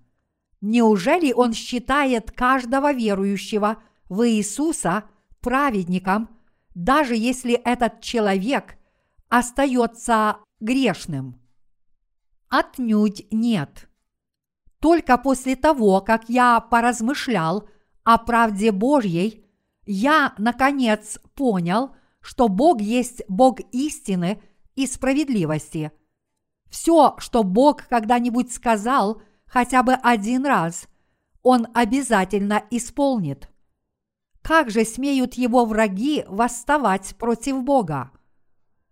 Неужели 0.60 1.32
он 1.32 1.54
считает 1.54 2.32
каждого 2.32 2.92
верующего 2.92 3.78
в 4.10 4.28
Иисуса 4.28 5.06
праведником, 5.40 6.28
даже 6.76 7.16
если 7.16 7.54
этот 7.54 8.02
человек 8.02 8.78
остается 9.28 10.38
грешным? 10.60 11.42
Отнюдь 12.50 13.26
нет. 13.32 13.90
Только 14.80 15.18
после 15.18 15.56
того, 15.56 16.02
как 16.02 16.30
я 16.30 16.60
поразмышлял 16.60 17.68
о 18.04 18.20
правде 18.20 18.72
Божьей, 18.72 19.44
я, 19.88 20.36
наконец, 20.38 21.20
понял, 21.34 21.96
что 22.22 22.48
Бог 22.48 22.82
есть 22.82 23.24
Бог 23.28 23.60
истины 23.72 24.40
и 24.76 24.86
справедливости– 24.86 25.92
все, 26.76 27.16
что 27.20 27.44
Бог 27.44 27.88
когда-нибудь 27.88 28.52
сказал 28.52 29.22
хотя 29.46 29.82
бы 29.82 29.94
один 29.94 30.46
раз, 30.46 30.90
Он 31.42 31.68
обязательно 31.74 32.64
исполнит. 32.70 33.50
Как 34.46 34.70
же 34.70 34.86
смеют 34.86 35.34
его 35.34 35.66
враги 35.66 36.24
восставать 36.28 37.16
против 37.18 37.64
Бога? 37.64 38.12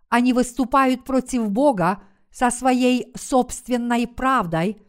Они 0.09 0.33
выступают 0.33 1.05
против 1.05 1.51
Бога 1.51 2.01
со 2.31 2.49
своей 2.49 3.13
собственной 3.15 4.07
правдой, 4.07 4.81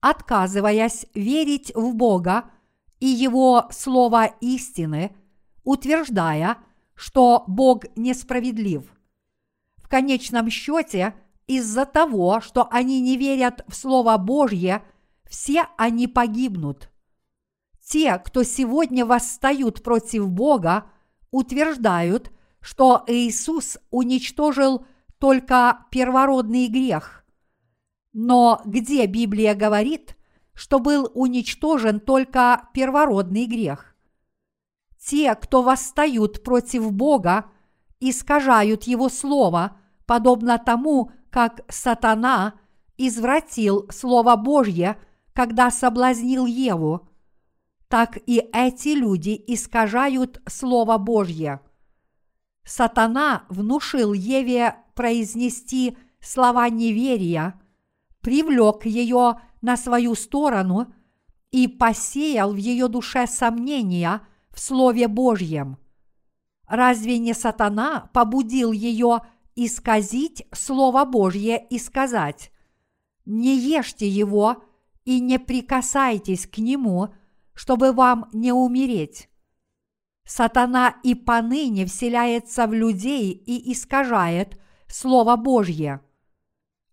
отказываясь 0.00 1.06
верить 1.14 1.70
в 1.72 1.94
Бога 1.94 2.50
и 2.98 3.06
Его 3.06 3.68
слово 3.70 4.24
истины, 4.40 5.14
утверждая, 5.62 6.58
что 6.96 7.44
Бог 7.46 7.84
несправедлив. 7.94 8.92
В 9.76 9.88
конечном 9.88 10.50
счете– 10.50 11.14
из-за 11.46 11.86
того, 11.86 12.40
что 12.40 12.66
они 12.72 13.00
не 13.00 13.16
верят 13.16 13.64
в 13.68 13.74
Слово 13.74 14.18
Божье, 14.18 14.82
все 15.30 15.66
они 15.78 16.08
погибнут. 16.08 16.90
Те, 17.88 18.18
кто 18.18 18.42
сегодня 18.42 19.06
восстают 19.06 19.82
против 19.82 20.28
Бога, 20.28 20.90
утверждают, 21.30 22.30
что 22.60 23.02
Иисус 23.06 23.78
уничтожил 23.90 24.84
только 25.18 25.86
первородный 25.90 26.68
грех. 26.68 27.24
Но 28.12 28.60
где 28.66 29.06
Библия 29.06 29.54
говорит, 29.54 30.18
что 30.52 30.80
был 30.80 31.10
уничтожен 31.14 31.98
только 31.98 32.68
первородный 32.74 33.46
грех? 33.46 33.96
Те, 35.02 35.34
кто 35.34 35.62
восстают 35.62 36.42
против 36.42 36.92
Бога, 36.92 37.46
искажают 38.00 38.84
Его 38.84 39.08
Слово, 39.08 39.78
подобно 40.04 40.58
тому, 40.58 41.12
как 41.30 41.62
сатана 41.70 42.54
извратил 42.98 43.88
Слово 43.90 44.36
Божье, 44.36 44.98
когда 45.32 45.70
соблазнил 45.70 46.44
Еву, 46.44 47.07
так 47.88 48.18
и 48.26 48.48
эти 48.52 48.88
люди 48.88 49.42
искажают 49.46 50.40
Слово 50.46 50.98
Божье. 50.98 51.60
Сатана 52.64 53.44
внушил 53.48 54.12
Еве 54.12 54.76
произнести 54.94 55.96
слова 56.20 56.68
неверия, 56.68 57.58
привлек 58.20 58.84
ее 58.84 59.40
на 59.62 59.76
свою 59.76 60.14
сторону 60.14 60.92
и 61.50 61.66
посеял 61.66 62.52
в 62.52 62.56
ее 62.56 62.88
душе 62.88 63.26
сомнения 63.26 64.20
в 64.50 64.60
Слове 64.60 65.08
Божьем. 65.08 65.78
Разве 66.66 67.18
не 67.18 67.32
сатана 67.32 68.10
побудил 68.12 68.72
ее 68.72 69.20
исказить 69.56 70.46
Слово 70.52 71.06
Божье 71.06 71.66
и 71.70 71.78
сказать 71.78 72.52
«Не 73.24 73.56
ешьте 73.56 74.06
его 74.06 74.62
и 75.06 75.20
не 75.20 75.38
прикасайтесь 75.38 76.46
к 76.46 76.58
нему, 76.58 77.14
чтобы 77.58 77.92
вам 77.92 78.28
не 78.32 78.52
умереть»? 78.52 79.28
Сатана 80.24 80.94
и 81.02 81.16
поныне 81.16 81.86
вселяется 81.86 82.68
в 82.68 82.72
людей 82.72 83.32
и 83.32 83.72
искажает 83.72 84.60
Слово 84.86 85.34
Божье. 85.34 86.00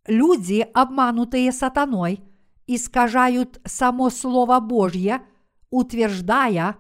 Люди, 0.08 0.68
обманутые 0.74 1.52
сатаной, 1.52 2.24
искажают 2.66 3.62
само 3.64 4.10
Слово 4.10 4.60
Божье, 4.60 5.22
утверждая, 5.70 6.78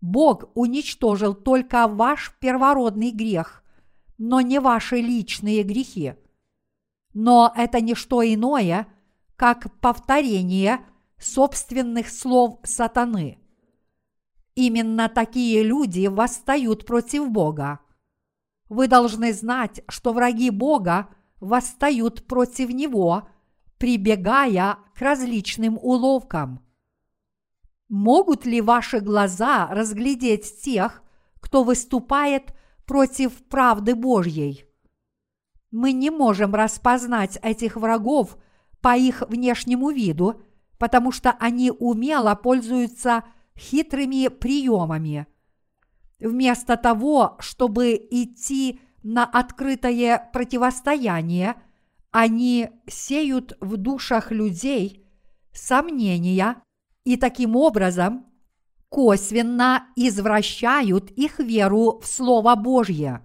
Бог 0.00 0.50
уничтожил 0.56 1.34
только 1.34 1.86
ваш 1.86 2.34
первородный 2.40 3.12
грех, 3.12 3.62
но 4.18 4.40
не 4.40 4.58
ваши 4.58 4.96
личные 4.96 5.62
грехи. 5.62 6.14
Но 7.14 7.52
это 7.54 7.80
не 7.80 7.94
что 7.94 8.20
иное, 8.24 8.88
как 9.36 9.78
повторение 9.80 10.80
собственных 11.22 12.08
слов 12.08 12.58
сатаны– 12.64 13.38
Именно 14.54 15.08
такие 15.08 15.62
люди 15.62 16.06
восстают 16.06 16.84
против 16.84 17.30
Бога. 17.30 17.80
Вы 18.68 18.86
должны 18.86 19.32
знать, 19.32 19.82
что 19.88 20.12
враги 20.12 20.50
Бога 20.50 21.08
восстают 21.40 22.26
против 22.26 22.68
Него, 22.70 23.28
прибегая 23.78 24.78
к 24.94 25.00
различным 25.00 25.78
уловкам. 25.78 26.60
Могут 27.88 28.46
ли 28.46 28.60
ваши 28.60 29.00
глаза 29.00 29.68
разглядеть 29.68 30.62
тех, 30.62 31.02
кто 31.40 31.64
выступает 31.64 32.54
против 32.86 33.32
правды 33.48 33.94
Божьей? 33.94 34.66
Мы 35.70 35.92
не 35.92 36.10
можем 36.10 36.54
распознать 36.54 37.38
этих 37.42 37.76
врагов 37.76 38.36
по 38.82 38.96
их 38.96 39.22
внешнему 39.28 39.90
виду, 39.90 40.42
потому 40.82 41.12
что 41.12 41.30
они 41.38 41.70
умело 41.70 42.34
пользуются 42.34 43.22
хитрыми 43.56 44.26
приемами. 44.26 45.28
Вместо 46.18 46.76
того, 46.76 47.36
чтобы 47.38 47.94
идти 48.10 48.80
на 49.04 49.24
открытое 49.24 50.28
противостояние, 50.32 51.54
они 52.10 52.68
сеют 52.88 53.56
в 53.60 53.76
душах 53.76 54.32
людей 54.32 55.06
сомнения 55.52 56.56
и 57.04 57.16
таким 57.16 57.54
образом 57.54 58.26
косвенно 58.88 59.86
извращают 59.94 61.12
их 61.12 61.38
веру 61.38 62.00
в 62.00 62.08
Слово 62.08 62.56
Божье. 62.56 63.22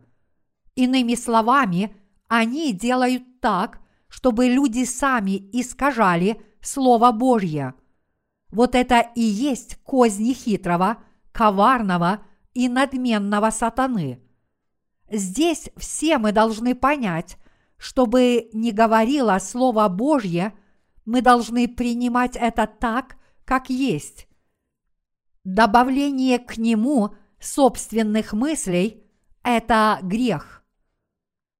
Иными 0.76 1.16
словами, 1.16 1.96
они 2.28 2.72
делают 2.72 3.24
так, 3.42 3.80
чтобы 4.10 4.48
люди 4.48 4.84
сами 4.84 5.50
искажали 5.54 6.40
Слово 6.62 7.12
Божье– 7.12 7.74
вот 8.52 8.76
это 8.76 9.00
и 9.16 9.22
есть 9.22 9.76
козни 9.84 10.34
хитрого, 10.34 11.04
коварного 11.32 12.22
и 12.54 12.70
надменного 12.70 13.50
сатаны. 13.50 14.22
Здесь 15.10 15.70
все 15.78 16.18
мы 16.18 16.32
должны 16.32 16.76
понять, 16.76 17.38
чтобы 17.78 18.50
не 18.54 18.72
говорило 18.72 19.38
Слово 19.40 19.88
Божье, 19.88 20.54
мы 21.06 21.22
должны 21.22 21.68
принимать 21.68 22.36
это 22.36 22.68
так, 22.68 23.18
как 23.46 23.70
есть. 23.70 24.28
Добавление 25.44 26.40
к 26.40 26.58
нему 26.58 27.16
собственных 27.40 28.34
мыслей– 28.34 29.04
это 29.44 30.00
грех. 30.02 30.66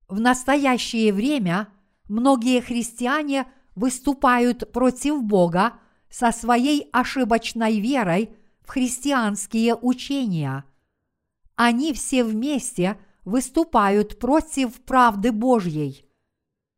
В 0.10 0.20
настоящее 0.20 1.14
время 1.14 1.70
многие 2.10 2.60
христиане 2.60 3.46
выступают 3.78 4.74
против 4.74 5.24
Бога– 5.24 5.76
со 6.10 6.32
своей 6.32 6.90
ошибочной 6.92 7.80
верой 7.80 8.32
в 8.62 8.70
христианские 8.70 9.76
учения. 9.76 10.66
Они 11.56 11.94
все 11.94 12.24
вместе 12.24 12.98
выступают 13.26 14.20
против 14.20 14.82
правды 14.82 15.32
Божьей. 15.32 16.06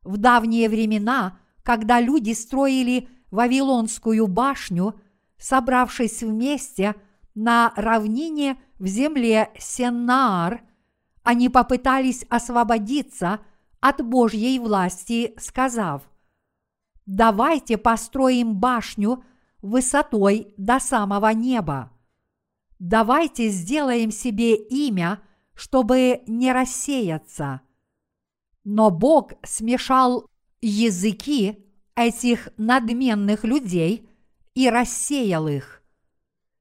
В 0.04 0.18
давние 0.18 0.70
времена, 0.70 1.38
когда 1.64 2.00
люди 2.00 2.32
строили 2.32 3.10
Вавилонскую 3.32 4.28
башню, 4.28 5.00
собравшись 5.38 6.24
вместе 6.24 6.96
на 7.36 7.74
равнине 7.76 8.58
в 8.80 8.88
земле 8.88 9.52
Сеннаар, 9.60 10.62
они 11.24 11.50
попытались 11.50 12.26
освободиться 12.30 13.40
от 13.82 14.04
Божьей 14.04 14.58
власти, 14.58 15.34
сказав, 15.38 16.10
давайте 17.10 17.80
построим 17.80 18.56
башню 18.56 19.24
высотой 19.64 20.54
до 20.58 20.80
самого 20.80 21.34
неба. 21.34 21.92
Давайте 22.78 23.50
сделаем 23.50 24.12
себе 24.12 24.56
имя, 24.56 25.20
чтобы 25.56 26.22
не 26.28 26.54
рассеяться. 26.54 27.62
Но 28.64 28.92
Бог 28.92 29.34
смешал 29.44 30.30
языки 30.62 31.66
этих 31.96 32.50
надменных 32.58 33.44
людей 33.44 34.08
и 34.54 34.70
рассеял 34.70 35.48
их. 35.48 35.82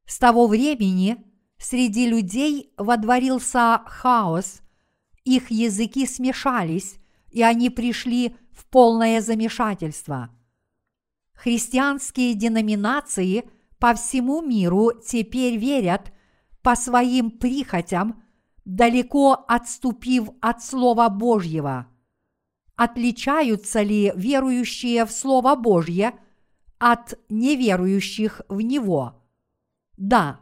С 0.06 0.18
того 0.18 0.46
времени 0.46 1.26
среди 1.58 2.08
людей 2.08 2.72
водворился 2.78 3.82
хаос, 3.84 4.62
их 5.24 5.50
языки 5.50 6.06
смешались, 6.06 6.96
и 7.30 7.42
они 7.42 7.68
пришли 7.68 8.34
в 8.50 8.64
полное 8.64 9.20
замешательство– 9.20 10.30
Христианские 11.38 12.35
деноминации 12.35 13.48
по 13.79 13.94
всему 13.94 14.42
миру 14.42 14.90
теперь 15.07 15.57
верят 15.57 16.12
по 16.62 16.74
своим 16.74 17.31
прихотям, 17.31 18.24
далеко 18.64 19.44
отступив 19.46 20.31
от 20.40 20.64
Слова 20.64 21.09
Божьего. 21.09 21.87
Отличаются 22.74 23.83
ли 23.83 24.12
верующие 24.16 25.05
в 25.05 25.12
Слово 25.12 25.55
Божье 25.55 26.18
от 26.79 27.16
неверующих 27.29 28.42
в 28.48 28.61
Него? 28.61 29.22
Да, 29.96 30.40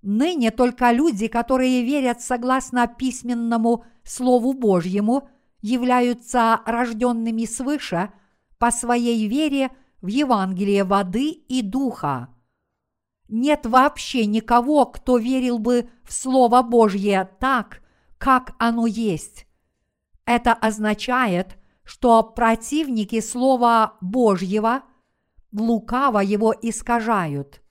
ныне 0.00 0.50
только 0.50 0.92
люди, 0.92 1.28
которые 1.28 1.84
верят 1.84 2.22
согласно 2.22 2.86
письменному 2.86 3.84
Слову 4.02 4.54
Божьему, 4.54 5.28
являются 5.60 6.62
рожденными 6.64 7.44
свыше 7.44 8.10
по 8.56 8.70
своей 8.70 9.28
вере– 9.28 9.70
в 10.02 10.08
Евангелие 10.08 10.84
воды 10.84 11.30
и 11.30 11.62
духа. 11.62 12.28
Нет 13.28 13.64
вообще 13.64 14.26
никого, 14.26 14.84
кто 14.84 15.16
верил 15.16 15.58
бы 15.58 15.88
в 16.04 16.12
Слово 16.12 16.62
Божье 16.62 17.30
так, 17.40 17.80
как 18.18 18.54
оно 18.58 18.86
есть. 18.86 19.46
Это 20.26 20.52
означает, 20.52 21.56
что 21.84 22.22
противники 22.22 23.20
Слова 23.20 23.96
Божьего 24.00 24.82
лукаво 25.52 26.18
его 26.18 26.54
искажают. 26.60 27.62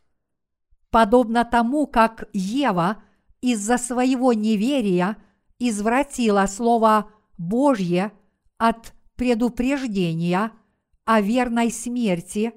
Подобно 0.90 1.46
тому, 1.46 1.86
как 1.86 2.28
Ева 2.34 3.04
из-за 3.42 3.78
своего 3.78 4.34
неверия 4.34 5.18
извратила 5.60 6.46
Слово 6.48 7.12
Божье 7.38 8.14
от 8.58 8.94
предупреждения– 9.16 10.52
о 11.06 11.22
верной 11.22 11.72
смерти, 11.72 12.54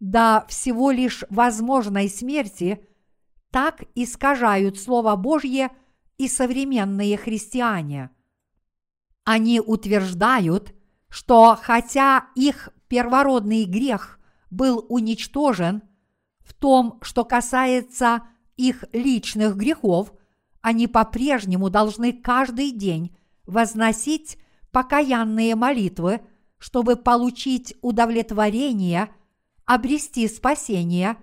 да 0.00 0.44
всего 0.48 0.90
лишь 0.90 1.24
возможной 1.30 2.08
смерти, 2.08 2.86
так 3.50 3.84
искажают 3.94 4.78
Слово 4.78 5.16
Божье 5.16 5.70
и 6.18 6.28
современные 6.28 7.16
христиане. 7.16 8.10
Они 9.24 9.60
утверждают, 9.60 10.74
что 11.08 11.58
хотя 11.60 12.26
их 12.34 12.68
первородный 12.88 13.64
грех 13.64 14.18
был 14.50 14.84
уничтожен, 14.88 15.82
в 16.40 16.54
том, 16.54 16.98
что 17.02 17.24
касается 17.24 18.22
их 18.56 18.84
личных 18.92 19.56
грехов, 19.56 20.12
они 20.60 20.86
по-прежнему 20.86 21.70
должны 21.70 22.12
каждый 22.12 22.70
день 22.70 23.16
возносить 23.46 24.38
покаянные 24.70 25.54
молитвы– 25.54 26.20
чтобы 26.58 26.96
получить 26.96 27.74
удовлетворение, 27.82 29.10
обрести 29.64 30.26
спасение 30.28 31.16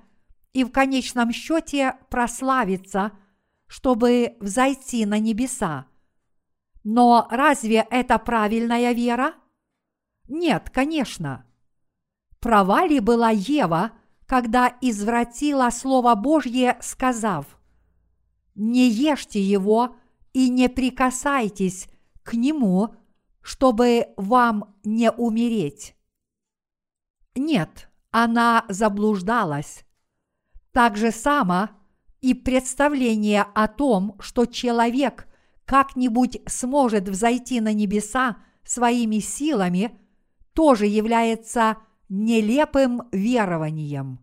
и 0.54 0.64
в 0.64 0.72
конечном 0.72 1.32
счете 1.32 1.96
прославиться, 2.10 3.12
чтобы 3.68 4.38
взойти 4.40 5.06
на 5.06 5.20
небеса. 5.20 5.88
Но 6.84 7.28
разве 7.32 7.88
это 7.90 8.20
правильная 8.20 8.92
вера? 8.92 9.34
Нет, 10.28 10.70
конечно. 10.70 11.46
Права 12.40 12.86
ли 12.86 13.00
была 13.00 13.30
Ева, 13.30 13.94
когда 14.26 14.76
извратила 14.82 15.70
Слово 15.70 16.16
Божье, 16.16 16.78
сказав, 16.82 17.58
«Не 18.56 18.90
ешьте 18.90 19.42
его 19.42 19.96
и 20.34 20.50
не 20.50 20.70
прикасайтесь 20.70 21.88
к 22.24 22.34
нему, 22.34 22.96
чтобы 23.44 24.08
вам 24.18 24.76
не 24.84 25.12
умереть». 25.12 25.96
Нет, 27.36 27.90
она 28.12 28.66
заблуждалась. 28.70 29.86
Так 30.72 30.98
же 30.98 31.12
само 31.12 31.70
и 32.22 32.34
представление 32.34 33.44
о 33.44 33.68
том, 33.68 34.16
что 34.20 34.46
человек 34.46 35.28
как-нибудь 35.66 36.40
сможет 36.48 37.08
взойти 37.08 37.60
на 37.62 37.74
небеса 37.74 38.38
своими 38.64 39.20
силами, 39.20 40.00
тоже 40.54 40.86
является 40.86 41.78
нелепым 42.10 43.04
верованием. 43.12 44.20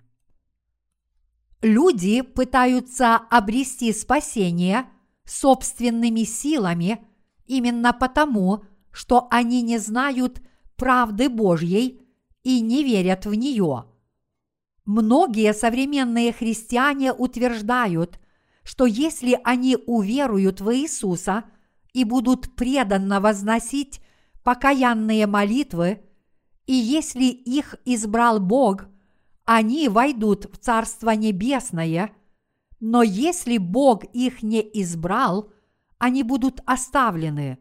Люди 1.61 2.23
пытаются 2.23 3.17
обрести 3.17 3.93
спасение 3.93 4.87
собственными 5.25 6.23
силами 6.23 7.07
именно 7.47 7.93
потому, 7.93 8.65
что 8.93 9.29
они 9.31 9.63
не 9.63 9.79
знают 9.79 10.43
правды 10.77 11.29
Божьей 11.29 12.03
и 12.43 12.61
не 12.61 12.83
верят 12.85 13.27
в 13.27 13.35
нее. 13.35 13.85
Многие 14.85 15.55
современные 15.55 16.33
христиане 16.33 17.13
утверждают, 17.13 18.19
что 18.63 18.87
если 18.87 19.39
они 19.45 19.77
уверуют 19.87 20.61
в 20.61 20.75
Иисуса 20.75 21.45
и 21.93 22.05
будут 22.05 22.55
преданно 22.57 23.21
возносить 23.21 24.01
покаянные 24.43 25.27
молитвы, 25.27 26.03
и 26.67 26.75
если 26.75 27.25
их 27.25 27.77
избрал 27.85 28.41
Бог, 28.41 28.87
они 29.45 29.89
войдут 29.89 30.47
в 30.53 30.59
Царство 30.59 31.11
Небесное, 31.11 32.13
но 32.79 33.03
если 33.03 33.59
Бог 33.59 34.05
их 34.05 34.43
не 34.43 34.61
избрал, 34.61 35.53
они 35.99 36.23
будут 36.23 36.61
оставлены. 36.67 37.59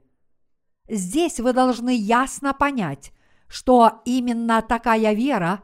Здесь 0.89 1.39
вы 1.39 1.53
должны 1.53 1.95
ясно 1.95 2.53
понять, 2.53 3.13
что 3.47 4.01
именно 4.05 4.63
такая 4.63 5.13
вера 5.13 5.61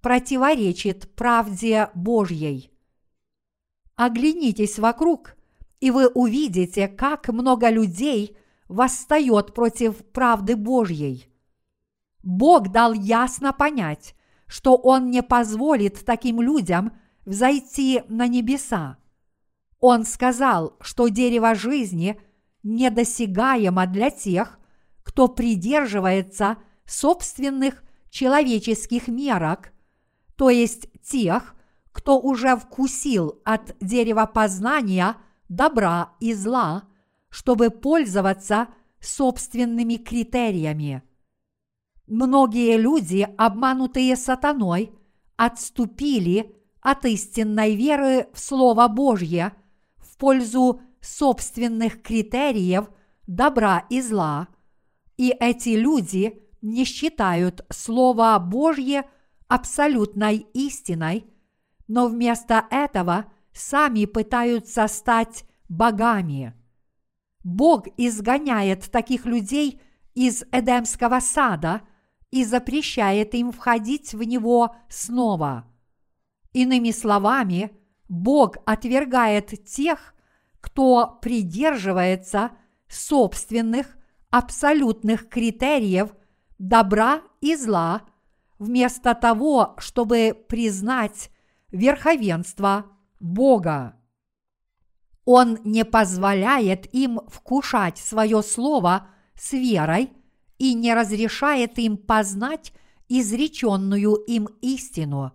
противоречит 0.00 1.14
правде 1.16 1.90
Божьей. 1.94 2.70
Оглянитесь 3.96 4.78
вокруг, 4.78 5.34
и 5.80 5.90
вы 5.90 6.06
увидите, 6.06 6.86
как 6.86 7.28
много 7.28 7.68
людей 7.70 8.36
восстает 8.68 9.52
против 9.52 9.96
правды 10.12 10.54
Божьей. 10.54 11.28
Бог 12.22 12.70
дал 12.70 12.92
ясно 12.92 13.52
понять, 13.52 14.14
что 14.46 14.76
Он 14.76 15.10
не 15.10 15.24
позволит 15.24 16.04
таким 16.04 16.40
людям 16.40 16.92
взойти 17.24 18.02
на 18.08 18.28
небеса. 18.28 18.98
Он 19.80 20.04
сказал, 20.04 20.76
что 20.80 21.08
дерево 21.08 21.56
жизни 21.56 22.20
недосягаемо 22.62 23.86
для 23.86 24.10
тех, 24.10 24.57
кто 25.18 25.26
придерживается– 25.26 26.58
собственных 26.86 27.82
человеческих 28.08 29.08
мерок, 29.08 29.72
то 30.36 30.48
есть 30.48 30.86
тех, 31.02 31.56
кто 31.90 32.20
уже 32.20 32.54
вкусил 32.54 33.42
от 33.44 33.76
дерева 33.80 34.30
познания 34.32 35.16
добра 35.48 36.12
и 36.20 36.34
зла, 36.34 36.84
чтобы 37.30 37.70
пользоваться 37.70 38.68
собственными 39.00 39.96
критериями. 39.96 41.02
Многие 42.06 42.76
люди, 42.76 43.28
обманутые 43.36 44.14
сатаной, 44.14 44.92
отступили 45.34 46.54
от 46.80 47.04
истинной 47.06 47.74
веры 47.74 48.28
в 48.32 48.38
Слово 48.38 48.86
Божье 48.86 49.52
в 49.96 50.16
пользу 50.16 50.80
собственных 51.00 52.02
критериев 52.02 52.88
добра 53.26 53.84
и 53.90 54.00
зла, 54.00 54.46
и 55.18 55.34
эти 55.38 55.70
люди 55.70 56.42
не 56.62 56.84
считают 56.84 57.66
Слово 57.68 58.38
Божье 58.38 59.04
абсолютной 59.48 60.46
истиной, 60.54 61.26
но 61.88 62.06
вместо 62.06 62.66
этого 62.70 63.26
сами 63.52 64.06
пытаются 64.06 64.86
стать 64.86 65.44
богами. 65.68 66.54
Бог 67.42 67.88
изгоняет 67.96 68.90
таких 68.90 69.26
людей 69.26 69.80
из 70.14 70.44
Эдемского 70.52 71.20
сада 71.20 71.82
и 72.30 72.44
запрещает 72.44 73.34
им 73.34 73.52
входить 73.52 74.14
в 74.14 74.22
него 74.22 74.76
снова. 74.88 75.66
Иными 76.52 76.90
словами, 76.90 77.72
Бог 78.08 78.56
отвергает 78.66 79.64
тех, 79.64 80.14
кто 80.60 81.18
придерживается 81.22 82.50
собственных 82.88 83.97
абсолютных 84.30 85.28
критериев 85.28 86.14
добра 86.58 87.22
и 87.40 87.56
зла, 87.56 88.02
вместо 88.58 89.14
того, 89.14 89.74
чтобы 89.78 90.36
признать 90.48 91.30
верховенство 91.70 92.86
Бога. 93.20 93.94
Он 95.24 95.58
не 95.64 95.84
позволяет 95.84 96.92
им 96.94 97.20
вкушать 97.28 97.98
свое 97.98 98.42
слово 98.42 99.08
с 99.34 99.52
верой 99.52 100.10
и 100.58 100.74
не 100.74 100.94
разрешает 100.94 101.78
им 101.78 101.96
познать 101.96 102.72
изреченную 103.08 104.14
им 104.14 104.48
истину. 104.60 105.32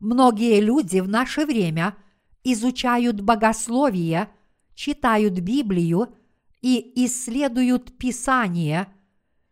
Многие 0.00 0.60
люди 0.60 1.00
в 1.00 1.08
наше 1.08 1.44
время 1.44 1.96
изучают 2.44 3.20
богословие, 3.20 4.30
читают 4.74 5.34
Библию 5.40 6.14
и 6.60 7.04
исследуют 7.04 7.98
Писание– 7.98 8.92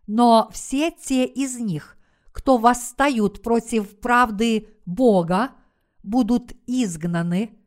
но 0.07 0.49
все 0.53 0.90
те 0.90 1.25
из 1.25 1.59
них, 1.59 1.97
кто 2.33 2.59
восстают 2.59 3.42
против 3.42 3.99
правды 3.99 4.69
Бога, 4.85 5.53
будут 6.03 6.53
изгнаны 6.66 7.59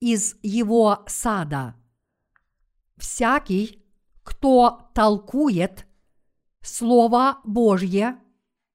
из 0.00 0.36
его 0.42 1.02
сада. 1.06 1.74
Всякий, 2.96 3.84
кто 4.22 4.90
толкует 4.94 5.86
Слово 6.62 7.38
Божье 7.44 8.18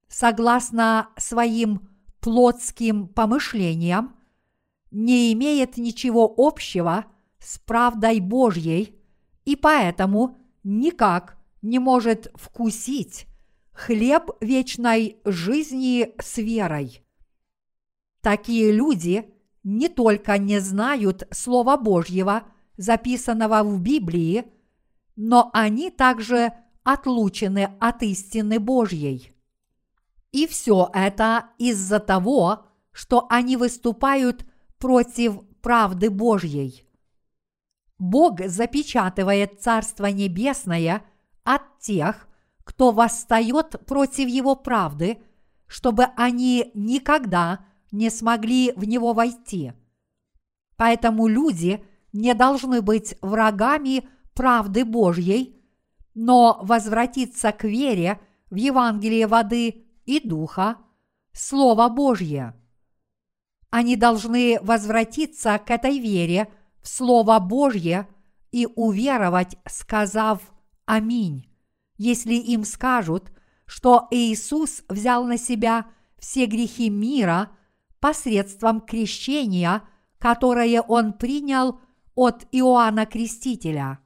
согласно 0.07 1.09
своим 1.17 1.89
плотским 2.19 3.07
помышлениям, 3.07 4.15
не 4.91 5.33
имеет 5.33 5.77
ничего 5.77 6.31
общего 6.37 7.05
с 7.39 7.57
правдой 7.59 8.19
Божьей 8.19 9.01
и 9.45 9.55
поэтому 9.55 10.37
никак 10.63 11.37
не 11.61 11.79
может 11.79 12.31
вкусить 12.35 13.27
хлеб 13.71 14.31
вечной 14.41 15.17
жизни 15.25 16.13
с 16.19 16.37
верой. 16.37 17.03
Такие 18.21 18.71
люди 18.71 19.33
не 19.63 19.89
только 19.89 20.37
не 20.37 20.59
знают 20.59 21.27
Слова 21.31 21.77
Божьего, 21.77 22.43
записанного 22.77 23.63
в 23.63 23.81
Библии, 23.81 24.45
но 25.15 25.49
они 25.53 25.89
также 25.89 26.53
отлучены 26.83 27.75
от 27.79 28.03
истины 28.03 28.59
Божьей. 28.59 29.33
И 30.31 30.47
все 30.47 30.89
это 30.93 31.49
из-за 31.57 31.99
того, 31.99 32.65
что 32.91 33.27
они 33.29 33.55
выступают 33.55 34.45
против 34.79 35.39
правды 35.61 36.09
Божьей. 36.09 36.85
Бог 37.97 38.39
запечатывает 38.45 39.61
Царство 39.61 40.07
Небесное– 40.07 41.03
от 41.43 41.79
тех, 41.79 42.27
кто 42.63 42.91
восстает 42.91 43.85
против 43.85 44.27
его 44.27 44.55
правды, 44.55 45.19
чтобы 45.67 46.05
они 46.15 46.71
никогда 46.73 47.65
не 47.91 48.09
смогли 48.09 48.71
в 48.75 48.85
него 48.85 49.13
войти. 49.13 49.73
Поэтому 50.77 51.27
люди 51.27 51.83
не 52.13 52.33
должны 52.33 52.81
быть 52.81 53.15
врагами 53.21 54.07
правды 54.33 54.85
Божьей, 54.85 55.61
но 56.15 56.59
возвратиться 56.61 57.51
к 57.51 57.63
вере 57.63 58.19
в 58.49 58.55
Евангелие 58.55 59.27
воды 59.27 59.85
и 60.05 60.19
духа, 60.19 60.77
Слово 61.33 61.89
Божье. 61.89 62.53
Они 63.71 63.95
должны 63.95 64.59
возвратиться 64.61 65.57
к 65.57 65.71
этой 65.71 65.97
вере 65.97 66.51
в 66.83 66.87
Слово 66.87 67.39
Божье 67.39 68.07
и 68.51 68.67
уверовать, 68.75 69.57
сказав 69.65 70.41
Аминь. 70.85 71.49
Если 71.97 72.35
им 72.35 72.65
скажут, 72.65 73.31
что 73.65 74.07
Иисус 74.11 74.83
взял 74.89 75.25
на 75.25 75.37
себя 75.37 75.87
все 76.19 76.45
грехи 76.45 76.89
мира 76.89 77.49
посредством 77.99 78.81
крещения, 78.81 79.81
которое 80.19 80.81
Он 80.81 81.13
принял 81.13 81.79
от 82.15 82.45
Иоанна 82.51 83.05
Крестителя. 83.05 83.99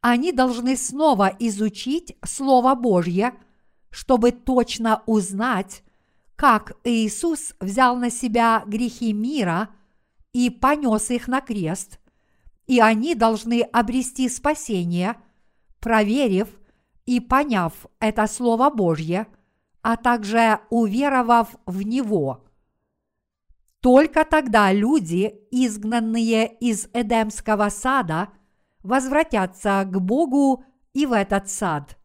Они 0.00 0.32
должны 0.32 0.76
снова 0.76 1.34
изучить 1.38 2.16
Слово 2.24 2.74
Божье, 2.74 3.34
чтобы 3.90 4.32
точно 4.32 5.02
узнать, 5.06 5.82
как 6.36 6.72
Иисус 6.84 7.54
взял 7.60 7.96
на 7.96 8.10
себя 8.10 8.62
грехи 8.66 9.12
мира 9.12 9.68
и 10.32 10.50
понес 10.50 11.10
их 11.10 11.28
на 11.28 11.40
крест, 11.40 11.98
и 12.66 12.80
они 12.80 13.14
должны 13.14 13.62
обрести 13.62 14.28
спасение, 14.28 15.16
проверив 15.80 16.48
и 17.06 17.20
поняв 17.20 17.86
это 17.98 18.26
Слово 18.26 18.70
Божье, 18.70 19.26
а 19.82 19.96
также 19.96 20.60
уверовав 20.70 21.56
в 21.66 21.82
него. 21.82 22.44
Только 23.80 24.24
тогда 24.24 24.72
люди, 24.72 25.34
изгнанные 25.50 26.46
из 26.58 26.88
Эдемского 26.92 27.70
сада, 27.70 28.28
возвратятся 28.82 29.84
к 29.84 30.00
Богу 30.00 30.64
и 30.92 31.06
в 31.06 31.12
этот 31.12 31.48
сад. 31.48 31.98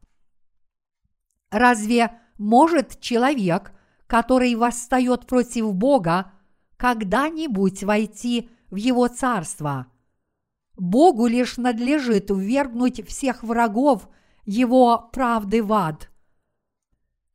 Разве 1.51 2.19
может 2.37 2.99
человек 2.99 3.75
который 4.07 4.55
восстает 4.55 5.25
против 5.25 5.73
Бога, 5.73 6.31
когда-нибудь 6.77 7.83
войти 7.83 8.49
в 8.69 8.75
Его 8.75 9.07
Царство. 9.07 9.87
Богу 10.77 11.27
лишь 11.27 11.57
надлежит 11.57 12.29
ввергнуть 12.29 13.07
всех 13.07 13.43
врагов 13.43 14.09
Его 14.45 15.09
правды 15.13 15.63
в 15.63 15.71
ад. 15.73 16.09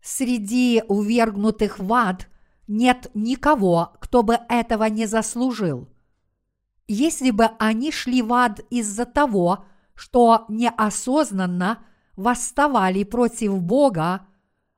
Среди 0.03 0.83
увергнутых 0.88 1.79
в 1.79 1.92
ад 1.92 2.29
нет 2.68 3.11
никого, 3.14 3.92
кто 4.00 4.22
бы 4.22 4.38
этого 4.48 4.85
не 4.85 5.07
заслужил. 5.07 5.88
Если 6.87 7.31
бы 7.31 7.50
они 7.59 7.92
шли 7.92 8.22
в 8.22 8.33
ад 8.33 8.61
из-за 8.70 9.05
того, 9.05 9.64
что 9.94 10.44
неосознанно 10.48 11.85
восставали 12.16 13.05
против 13.05 13.61
Бога, 13.61 14.26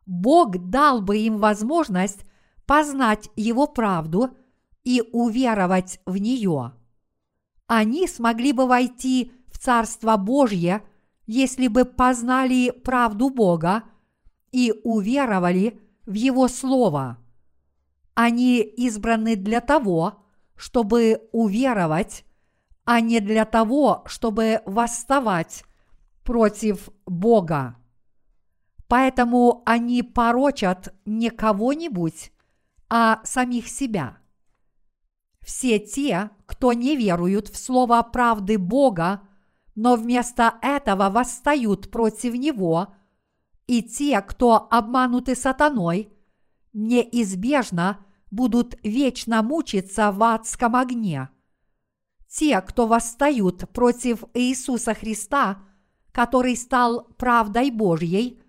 Бог 0.07 0.70
дал 0.70 1.01
бы 1.01 1.18
им 1.18 1.38
возможность 1.38 2.25
познать 2.66 3.31
Его 3.37 3.66
правду 3.66 4.37
и 4.85 5.03
уверовать 5.12 6.01
в 6.07 6.16
нее. 6.16 6.73
Они 7.66 8.07
смогли 8.07 8.53
бы 8.53 8.66
войти 8.66 9.33
в 9.47 9.59
Царство 9.59 10.16
Божье, 10.16 10.83
если 11.27 11.68
бы 11.68 11.85
познали 11.85 12.71
правду 12.71 13.31
Бога 13.31 13.85
и 14.51 14.75
уверовали 14.85 15.81
в 16.05 16.14
Его 16.14 16.49
Слово. 16.49 17.18
Они 18.14 18.61
избраны 18.61 19.37
для 19.37 19.61
того, 19.61 20.23
чтобы 20.57 21.29
уверовать, 21.33 22.25
а 22.85 23.01
не 23.01 23.21
для 23.21 23.45
того, 23.45 24.03
чтобы 24.07 24.61
восставать 24.66 25.64
против 26.25 26.88
Бога. 27.07 27.77
Поэтому 28.88 29.62
они 29.64 30.03
порочат 30.03 30.95
не 31.07 31.31
кого-нибудь, 31.31 32.33
а 32.90 33.21
самих 33.25 33.68
себя. 33.68 34.18
Все 35.43 35.79
те, 35.79 36.31
кто 36.47 36.73
не 36.73 36.97
веруют 36.97 37.49
в 37.49 37.57
слово 37.57 38.03
правды 38.03 38.59
Бога, 38.59 39.23
но 39.75 39.97
вместо 39.97 40.55
этого 40.63 41.11
восстают 41.11 41.91
против 41.91 42.35
Него, 42.35 42.95
и 43.67 43.83
те, 43.83 44.21
кто 44.21 44.69
обмануты 44.71 45.35
сатаной, 45.35 46.13
неизбежно 46.73 48.05
будут 48.31 48.77
вечно 48.83 49.43
мучиться 49.43 50.13
в 50.13 50.23
адском 50.23 50.77
огне. 50.77 51.29
Те, 52.29 52.61
кто 52.63 52.87
восстают 52.87 53.69
против 53.71 54.25
Иисуса 54.35 54.95
Христа, 54.95 55.63
который 56.13 56.57
стал 56.57 57.05
правдой 57.19 57.71
Божьей, 57.71 58.41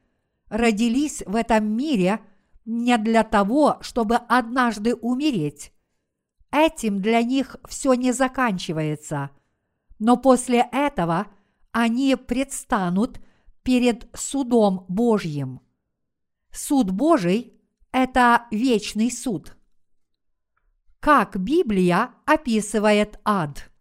родились 0.48 1.24
в 1.26 1.36
этом 1.36 1.66
мире 1.66 2.22
не 2.66 2.98
для 2.98 3.24
того, 3.24 3.78
чтобы 3.82 4.16
однажды 4.16 4.96
умереть. 4.96 5.73
Этим 6.54 7.02
для 7.02 7.24
них 7.24 7.56
все 7.68 7.96
не 7.96 8.12
заканчивается. 8.12 9.32
Но 9.98 10.16
после 10.18 10.70
этого 10.72 11.28
они 11.72 12.16
предстанут 12.16 13.20
перед 13.64 14.08
судом 14.14 14.86
Божьим. 14.88 15.62
Суд 16.52 16.92
Божий– 16.92 17.60
это 17.92 18.46
вечный 18.52 19.12
суд. 19.12 19.58
Как 21.00 21.38
Библия 21.38 22.12
описывает 22.26 23.20
ад? 23.26 23.72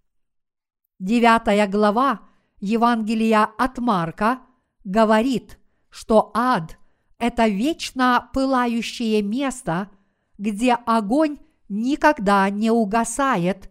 Девятая 0.98 1.68
глава 1.68 2.22
Евангелия 2.58 3.44
от 3.44 3.78
Марка 3.78 4.40
говорит– 4.82 5.58
что 5.92 6.30
ад– 6.34 6.78
это 7.18 7.46
вечно 7.46 8.30
пылающее 8.32 9.22
место, 9.22 9.90
где 10.38 10.72
огонь 10.72 11.38
никогда 11.72 12.50
не 12.50 12.70
угасает 12.70 13.70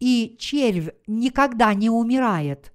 и 0.00 0.36
червь 0.38 0.90
никогда 1.06 1.72
не 1.72 1.88
умирает. 1.88 2.74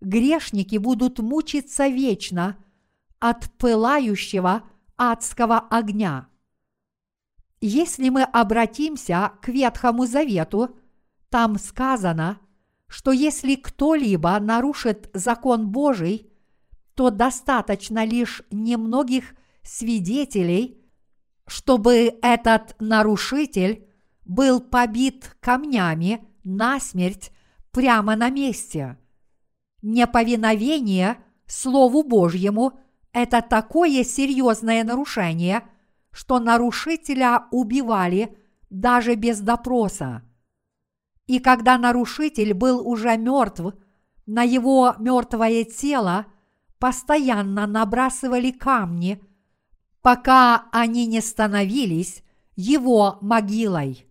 Грешники 0.00 0.78
будут 0.78 1.18
мучиться 1.18 1.88
вечно 1.88 2.56
от 3.18 3.50
пылающего 3.58 4.62
адского 4.96 5.58
огня. 5.58 6.28
Если 7.60 8.08
мы 8.08 8.22
обратимся 8.22 9.32
к 9.42 9.48
Ветхому 9.48 10.06
Завету, 10.06 10.78
там 11.28 11.58
сказано, 11.58 12.40
что 12.86 13.12
если 13.12 13.54
кто-либо 13.54 14.38
нарушит 14.40 15.10
закон 15.12 15.68
Божий 15.68 16.32
то 16.98 17.10
достаточно 17.10 18.04
лишь 18.04 18.42
немногих 18.50 19.36
свидетелей, 19.62 20.77
чтобы 21.48 22.18
этот 22.22 22.76
нарушитель 22.78 23.88
был 24.24 24.60
побит 24.60 25.36
камнями 25.40 26.24
насмерть 26.44 27.32
прямо 27.72 28.14
на 28.14 28.30
месте. 28.30 28.98
Неповиновение 29.82 31.18
Слову 31.46 32.02
Божьему– 32.02 32.78
это 33.12 33.42
такое 33.42 34.04
серьезное 34.04 34.84
нарушение, 34.84 35.62
что 36.12 36.38
нарушителя 36.38 37.46
убивали 37.50 38.36
даже 38.70 39.14
без 39.14 39.40
допроса. 39.40 40.22
И 41.26 41.38
когда 41.40 41.78
нарушитель 41.78 42.54
был 42.54 42.86
уже 42.86 43.16
мертв, 43.16 43.74
на 44.26 44.42
его 44.42 44.94
мертвое 44.98 45.64
тело– 45.64 46.26
постоянно 46.78 47.66
набрасывали 47.66 48.50
камни, 48.50 49.20
пока 50.02 50.68
они 50.72 51.06
не 51.06 51.20
становились 51.20 52.22
его 52.56 53.18
могилой. 53.20 54.06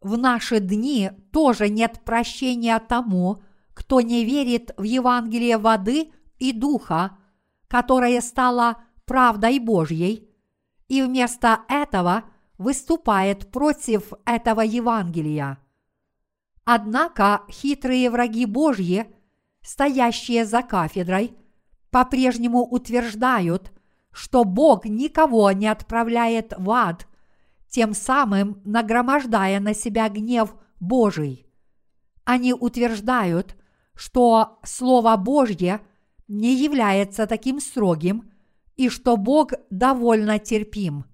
В 0.00 0.16
наши 0.16 0.60
дни 0.60 1.10
тоже 1.32 1.68
нет 1.68 2.00
прощения 2.04 2.78
тому, 2.78 3.42
кто 3.74 4.00
не 4.00 4.24
верит 4.24 4.72
в 4.76 4.82
Евангелие 4.82 5.58
воды 5.58 6.10
и 6.38 6.52
духа, 6.52 7.18
которое 7.68 8.20
стало 8.20 8.78
правдой 9.04 9.58
Божьей, 9.58 10.28
и 10.88 11.02
вместо 11.02 11.60
этого 11.68 12.24
выступает 12.58 13.50
против 13.50 14.12
этого 14.24 14.60
Евангелия. 14.60 15.58
Однако 16.64 17.42
хитрые 17.50 18.10
враги 18.10 18.46
Божьи, 18.46 19.06
стоящие 19.62 20.44
за 20.44 20.62
кафедрой– 20.62 21.36
по-прежнему 21.90 22.64
утверждают, 22.64 23.72
что 24.12 24.44
Бог 24.44 24.84
никого 24.84 25.50
не 25.52 25.66
отправляет 25.66 26.54
в 26.56 26.70
ад, 26.70 27.06
тем 27.68 27.94
самым 27.94 28.60
нагромождая 28.64 29.60
на 29.60 29.74
себя 29.74 30.08
гнев 30.08 30.54
Божий. 30.80 31.46
Они 32.24 32.52
утверждают, 32.52 33.56
что 33.94 34.58
Слово 34.64 35.16
Божье 35.16 35.80
не 36.28 36.54
является 36.54 37.26
таким 37.26 37.60
строгим 37.60 38.30
и 38.76 38.88
что 38.88 39.16
Бог 39.16 39.52
довольно 39.70 40.38
терпим. 40.38 41.04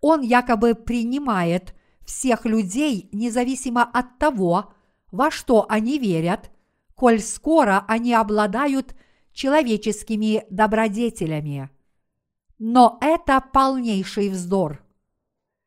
Он 0.00 0.20
якобы 0.20 0.74
принимает 0.74 1.74
всех 2.04 2.44
людей 2.44 3.08
независимо 3.12 3.82
от 3.82 4.18
того, 4.18 4.72
во 5.10 5.30
что 5.30 5.66
они 5.68 5.98
верят, 5.98 6.50
коль 6.94 7.20
скоро 7.20 7.84
они 7.88 8.12
обладают 8.14 8.94
человеческими 9.32 10.44
добродетелями. 10.50 11.70
Но 12.58 12.98
это 13.00 13.40
полнейший 13.40 14.30
вздор. 14.30 14.82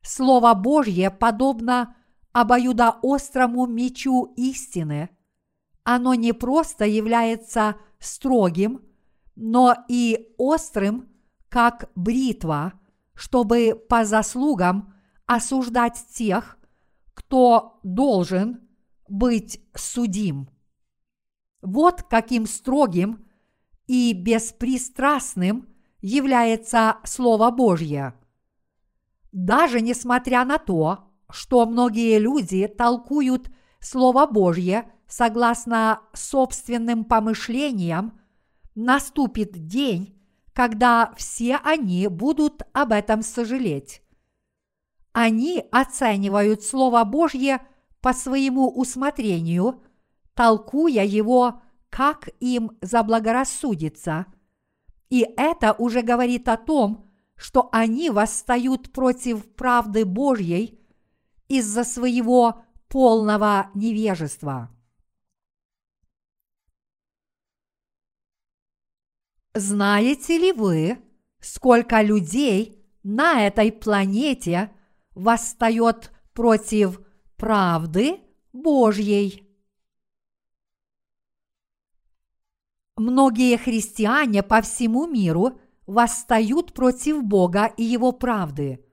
Слово 0.02 0.54
Божье 0.54 1.12
подобно 1.12 1.96
обоюдоострому 2.32 3.68
мечу 3.68 4.34
истины. 4.38 5.10
Оно 5.84 6.14
не 6.14 6.34
просто 6.34 6.86
является 6.86 7.76
строгим, 8.00 8.82
но 9.36 9.76
и 9.88 10.34
острым, 10.38 11.10
как 11.50 11.90
бритва, 11.96 12.74
чтобы 13.14 13.76
по 13.90 14.06
заслугам 14.06 14.94
осуждать 15.26 16.06
тех, 16.14 16.58
кто 17.14 17.80
должен 17.84 18.68
быть 19.08 19.62
судим. 19.76 20.50
Вот 21.62 22.04
каким 22.04 22.46
строгим 22.46 23.28
и 23.88 24.14
беспристрастным 24.14 25.68
является 26.02 26.97
Слово 27.04 27.52
Божье. 27.52 28.14
Даже 29.32 29.82
несмотря 29.82 30.45
на 30.45 30.58
то, 30.58 31.10
что 31.30 31.66
многие 31.66 32.18
люди 32.18 32.68
толкуют 32.68 33.52
Слово 33.80 34.26
Божье 34.26 34.91
согласно 35.08 36.02
собственным 36.14 37.04
помышлениям, 37.04 38.20
наступит 38.76 39.68
день, 39.68 40.16
когда 40.54 41.14
все 41.18 41.58
они 41.64 42.08
будут 42.08 42.64
об 42.74 42.91
этом 42.91 43.22
сожалеть. 43.22 44.02
Они 45.14 45.64
оценивают 45.72 46.64
Слово 46.64 47.04
Божье 47.04 47.62
по 48.02 48.14
своему 48.14 48.70
усмотрению, 48.70 49.84
толкуя 50.34 51.04
его, 51.04 51.62
как 51.89 52.30
им 52.39 52.78
заблагорассудится. 52.82 54.28
И 55.10 55.26
это 55.38 55.74
уже 55.74 56.01
говорит 56.01 56.47
о 56.47 56.57
том, 56.57 57.10
что 57.36 57.70
они 57.72 58.10
восстают 58.10 58.91
против 58.91 59.45
правды 59.55 60.05
Божьей 60.05 60.80
из-за 61.47 61.84
своего 61.84 62.64
полного 62.89 63.72
невежества. 63.74 64.70
Знаете 69.55 70.38
ли 70.38 70.51
вы, 70.51 70.99
сколько 71.39 72.01
людей 72.01 72.86
на 73.03 73.47
этой 73.47 73.72
планете 73.72 74.72
восстает 75.16 76.12
против 76.34 77.01
правды 77.36 78.20
Божьей? 78.53 79.49
Многие 83.00 83.56
христиане 83.56 84.43
по 84.43 84.62
всему 84.62 85.08
миру 85.08 85.58
восстают 85.88 86.74
против 86.74 87.24
Бога 87.24 87.68
и 87.78 87.82
Его 87.82 88.12
правды. 88.12 88.84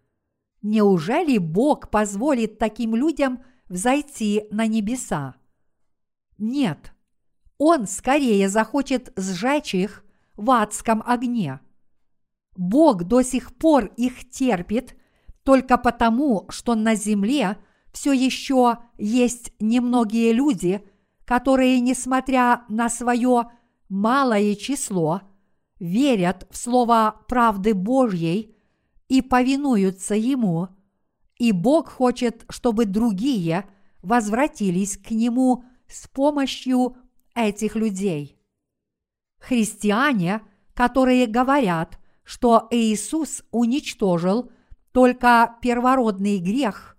Неужели 0.62 1.38
Бог 1.38 1.90
позволит 1.90 2.56
таким 2.56 2.94
людям 2.94 3.42
взойти 3.68 4.44
на 4.52 4.68
небеса? 4.68 5.34
Нет. 6.38 6.92
Он 7.58 7.88
скорее 7.88 8.48
захочет 8.48 9.12
сжечь 9.16 9.74
их 9.74 10.04
в 10.36 10.52
адском 10.52 11.02
огне. 11.04 11.58
Бог 12.54 13.02
до 13.02 13.22
сих 13.22 13.56
пор 13.56 13.86
их 13.96 14.30
терпит 14.30 14.96
только 15.42 15.76
потому, 15.78 16.46
что 16.48 16.76
на 16.76 16.94
земле 16.94 17.58
все 17.92 18.12
еще 18.12 18.78
есть 18.98 19.52
немногие 19.58 20.32
люди, 20.32 20.88
которые, 21.24 21.80
несмотря 21.80 22.62
на 22.68 22.88
свое 22.88 23.50
малое 23.88 24.54
число, 24.54 25.22
верят 25.78 26.46
в 26.50 26.56
слово 26.56 27.22
правды 27.28 27.74
Божьей 27.74 28.56
и 29.08 29.22
повинуются 29.22 30.14
Ему, 30.14 30.68
и 31.36 31.52
Бог 31.52 31.88
хочет, 31.88 32.44
чтобы 32.48 32.86
другие 32.86 33.68
возвратились 34.02 34.96
к 34.96 35.10
Нему 35.10 35.64
с 35.86 36.08
помощью 36.08 36.96
этих 37.34 37.76
людей. 37.76 38.38
Христиане, 39.38 40.42
которые 40.74 41.26
говорят, 41.26 41.98
что 42.24 42.66
Иисус 42.70 43.44
уничтожил 43.50 44.50
только 44.92 45.56
первородный 45.60 46.38
грех, 46.38 46.96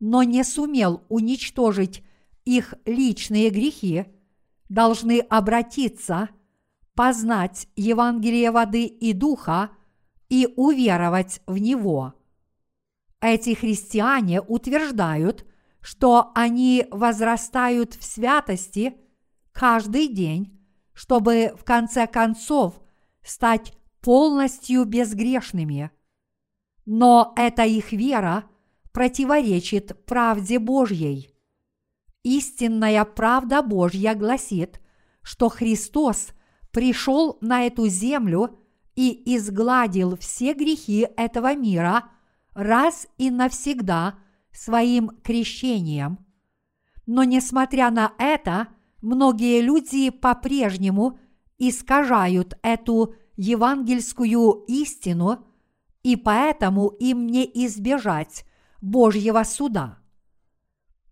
но 0.00 0.22
не 0.22 0.44
сумел 0.44 1.04
уничтожить 1.08 2.02
их 2.44 2.74
личные 2.84 3.50
грехи, 3.50 4.06
должны 4.68 5.20
обратиться, 5.20 6.28
познать 6.94 7.68
Евангелие 7.76 8.50
воды 8.50 8.86
и 8.86 9.12
духа 9.12 9.70
и 10.28 10.52
уверовать 10.56 11.40
в 11.46 11.58
него. 11.58 12.14
Эти 13.20 13.54
христиане 13.54 14.40
утверждают, 14.40 15.46
что 15.80 16.32
они 16.34 16.86
возрастают 16.90 17.94
в 17.94 18.04
святости 18.04 18.96
каждый 19.52 20.08
день 20.08 20.56
чтобы 20.96 21.54
в 21.58 21.62
конце 21.62 22.06
концов 22.06 22.80
стать 23.22 23.74
полностью 24.00 24.86
безгрешными. 24.86 25.90
Но 26.86 27.34
эта 27.36 27.64
их 27.64 27.92
вера 27.92 28.44
противоречит 28.92 30.06
правде 30.06 30.58
Божьей. 30.58 31.30
Истинная 32.26 33.04
правда 33.04 33.62
Божья 33.62 34.16
гласит, 34.16 34.80
что 35.22 35.48
Христос 35.48 36.30
пришел 36.72 37.38
на 37.40 37.68
эту 37.68 37.86
землю 37.86 38.58
и 38.96 39.36
изгладил 39.36 40.16
все 40.16 40.52
грехи 40.52 41.06
этого 41.16 41.54
мира 41.54 42.10
раз 42.52 43.06
и 43.16 43.30
навсегда 43.30 44.18
своим 44.50 45.10
крещением. 45.22 46.18
Но 47.06 47.22
несмотря 47.22 47.92
на 47.92 48.12
это, 48.18 48.70
многие 49.02 49.60
люди 49.60 50.10
по-прежнему 50.10 51.20
искажают 51.58 52.58
эту 52.62 53.14
евангельскую 53.36 54.64
истину, 54.66 55.46
и 56.02 56.16
поэтому 56.16 56.88
им 56.88 57.28
не 57.28 57.44
избежать 57.66 58.44
Божьего 58.82 59.44
суда. 59.44 60.00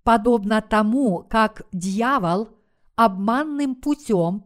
Подобно 0.05 0.61
тому, 0.61 1.27
как 1.29 1.63
дьявол 1.73 2.51
обманным 2.95 3.75
путем 3.75 4.45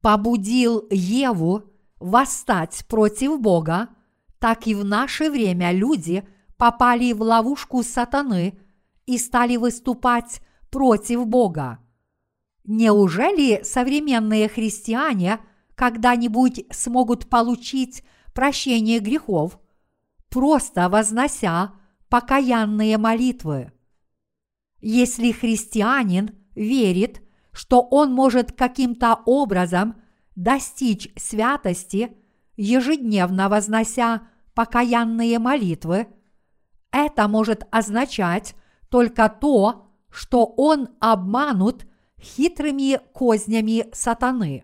побудил 0.00 0.86
Еву 0.90 1.62
восстать 2.00 2.84
против 2.88 3.40
Бога, 3.40 3.88
так 4.40 4.66
и 4.66 4.74
в 4.74 4.84
наше 4.84 5.30
время 5.30 5.70
люди 5.72 6.26
попали 6.56 7.12
в 7.12 7.22
ловушку 7.22 7.84
сатаны 7.84 8.58
и 9.06 9.16
стали 9.16 9.56
выступать 9.56 10.40
против 10.70 11.26
Бога. 11.26 11.78
Неужели 12.64 13.62
современные 13.62 14.48
христиане 14.48 15.38
когда-нибудь 15.76 16.64
смогут 16.72 17.28
получить 17.28 18.02
прощение 18.34 18.98
грехов, 18.98 19.60
просто 20.30 20.88
вознося 20.88 21.74
покаянные 22.08 22.98
молитвы? 22.98 23.72
Если 24.88 25.32
христианин 25.32 26.30
верит, 26.54 27.20
что 27.50 27.80
он 27.82 28.12
может 28.12 28.52
каким-то 28.52 29.18
образом 29.26 30.00
достичь 30.36 31.12
святости, 31.16 32.16
ежедневно 32.56 33.48
вознося 33.48 34.28
покаянные 34.54 35.40
молитвы, 35.40 36.06
это 36.92 37.26
может 37.26 37.66
означать 37.72 38.54
только 38.88 39.28
то, 39.28 39.90
что 40.08 40.46
он 40.46 40.90
обманут– 41.00 41.84
хитрыми 42.20 43.00
кознями 43.12 43.88
сатаны. 43.92 44.62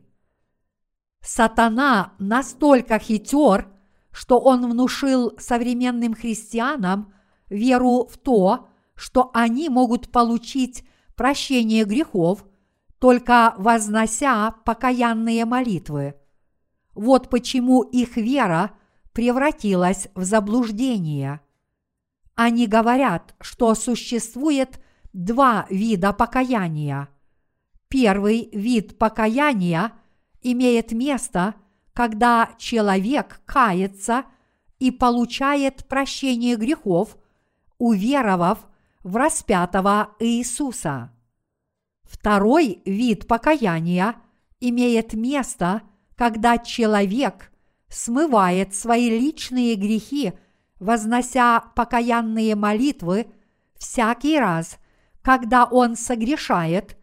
Сатана 1.20 2.12
настолько 2.20 3.00
хитер, 3.00 3.72
что 4.12 4.38
он 4.38 4.70
внушил 4.70 5.32
современным 5.40 6.14
христианам 6.14 7.12
веру 7.48 8.06
в 8.06 8.18
то, 8.18 8.68
что 9.02 9.32
они 9.34 9.68
могут 9.68 10.12
получить 10.12 10.84
прощение 11.16 11.84
грехов, 11.84 12.44
только 13.00 13.52
вознося 13.58 14.52
покаянные 14.64 15.44
молитвы. 15.44 16.14
Вот 16.94 17.28
почему 17.28 17.82
их 17.82 18.16
вера 18.16 18.70
превратилась 19.12 20.06
в 20.14 20.22
заблуждение. 20.22 21.40
Они 22.36 22.68
говорят, 22.68 23.34
что 23.40 23.74
существует 23.74 24.80
два 25.12 25.66
вида 25.68 26.12
покаяния. 26.12 27.08
Первый 27.88 28.50
вид 28.52 28.98
покаяния 28.98 29.90
имеет 30.42 30.92
место, 30.92 31.56
когда 31.92 32.50
человек 32.56 33.40
кается 33.46 34.26
и 34.78 34.92
получает 34.92 35.88
прощение 35.88 36.54
грехов, 36.54 37.16
уверовав 37.78 38.68
в 39.02 39.16
распятого 39.16 40.14
Иисуса. 40.18 41.12
Второй 42.04 42.82
вид 42.84 43.26
покаяния 43.26 44.16
имеет 44.60 45.14
место, 45.14 45.82
когда 46.16 46.58
человек 46.58 47.52
смывает 47.88 48.74
свои 48.74 49.10
личные 49.10 49.74
грехи, 49.74 50.32
вознося 50.78 51.60
покаянные 51.74 52.54
молитвы 52.54 53.26
всякий 53.76 54.38
раз, 54.38 54.78
когда 55.22 55.64
он 55.64 55.96
согрешает 55.96 56.96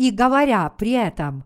и 0.00 0.10
говоря 0.10 0.70
при 0.70 0.92
этом 0.92 1.44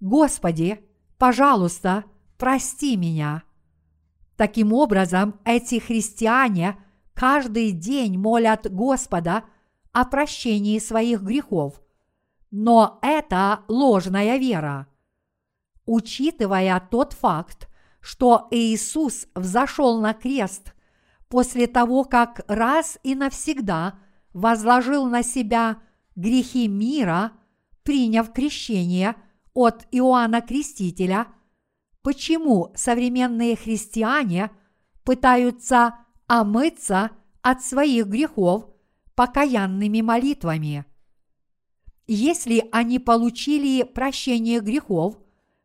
«Господи, 0.00 0.84
пожалуйста, 1.16 2.04
прости 2.36 2.94
меня». 2.94 3.42
Таким 4.36 4.74
образом, 4.74 5.40
эти 5.46 5.78
христиане 5.78 6.76
каждый 7.20 7.72
день 7.72 8.16
молят 8.16 8.66
Господа 8.72 9.44
о 9.92 10.06
прощении 10.06 10.78
своих 10.78 11.20
грехов. 11.20 11.82
Но 12.50 12.98
это 13.02 13.60
ложная 13.68 14.38
вера. 14.38 14.86
Учитывая 15.84 16.80
тот 16.80 17.12
факт, 17.12 17.68
что 18.00 18.48
Иисус 18.50 19.26
взошел 19.34 20.00
на 20.00 20.14
крест 20.14 20.72
после 21.28 21.66
того, 21.66 22.04
как 22.04 22.40
раз 22.48 22.98
и 23.02 23.14
навсегда 23.14 23.98
возложил 24.32 25.04
на 25.04 25.22
себя 25.22 25.76
грехи 26.16 26.68
мира, 26.68 27.32
приняв 27.82 28.32
крещение 28.32 29.14
от 29.52 29.86
Иоанна 29.90 30.40
Крестителя, 30.40 31.26
почему 32.00 32.72
современные 32.74 33.56
христиане 33.56 34.50
пытаются 35.04 35.96
омыться 36.30 37.10
от 37.42 37.60
своих 37.64 38.06
грехов 38.06 38.66
покаянными 39.16 40.00
молитвами. 40.00 40.84
Если 42.06 42.68
они 42.70 43.00
получили 43.00 43.82
прощение 43.82 44.60
грехов 44.60 45.18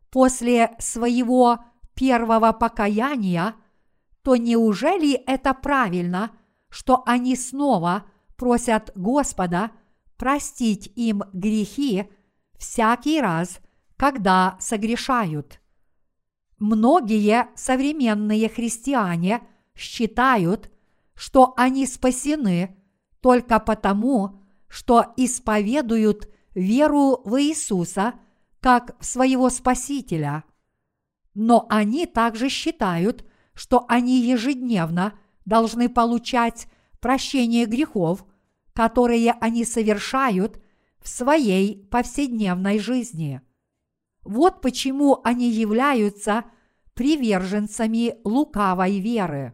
после 0.09 0.75
своего 0.79 1.59
первого 1.93 2.51
покаяния, 2.51 3.53
то 4.23 4.37
неужели 4.37 5.13
это 5.13 5.53
правильно, 5.53 6.31
что 6.69 7.03
они 7.05 7.35
снова 7.35 8.05
просят 8.35 8.91
Господа 8.95 9.69
простить 10.17 10.91
им 10.95 11.21
грехи 11.31 12.09
всякий 12.57 13.21
раз, 13.21 13.59
когда 13.97 14.57
согрешают? 14.59 15.61
Многие 16.57 17.49
современные 17.55 18.49
христиане 18.49 19.41
считают, 19.75 20.71
что 21.13 21.53
они 21.57 21.85
спасены 21.85 22.75
только 23.21 23.59
потому, 23.59 24.41
что 24.67 25.13
исповедуют 25.17 26.29
веру 26.53 27.21
в 27.23 27.41
Иисуса 27.41 28.15
как 28.59 28.99
в 28.99 29.05
своего 29.05 29.49
Спасителя. 29.49 30.43
Но 31.33 31.65
они 31.69 32.05
также 32.05 32.49
считают, 32.49 33.25
что 33.53 33.85
они 33.87 34.21
ежедневно 34.21 35.17
должны 35.45 35.89
получать 35.89 36.67
прощение 36.99 37.65
грехов, 37.65 38.25
которые 38.73 39.33
они 39.39 39.63
совершают 39.65 40.61
в 40.99 41.07
своей 41.07 41.85
повседневной 41.85 42.79
жизни. 42.79 43.41
Вот 44.23 44.61
почему 44.61 45.21
они 45.23 45.51
являются 45.51 46.45
приверженцами 46.95 48.15
лукавой 48.23 48.99
веры. 48.99 49.53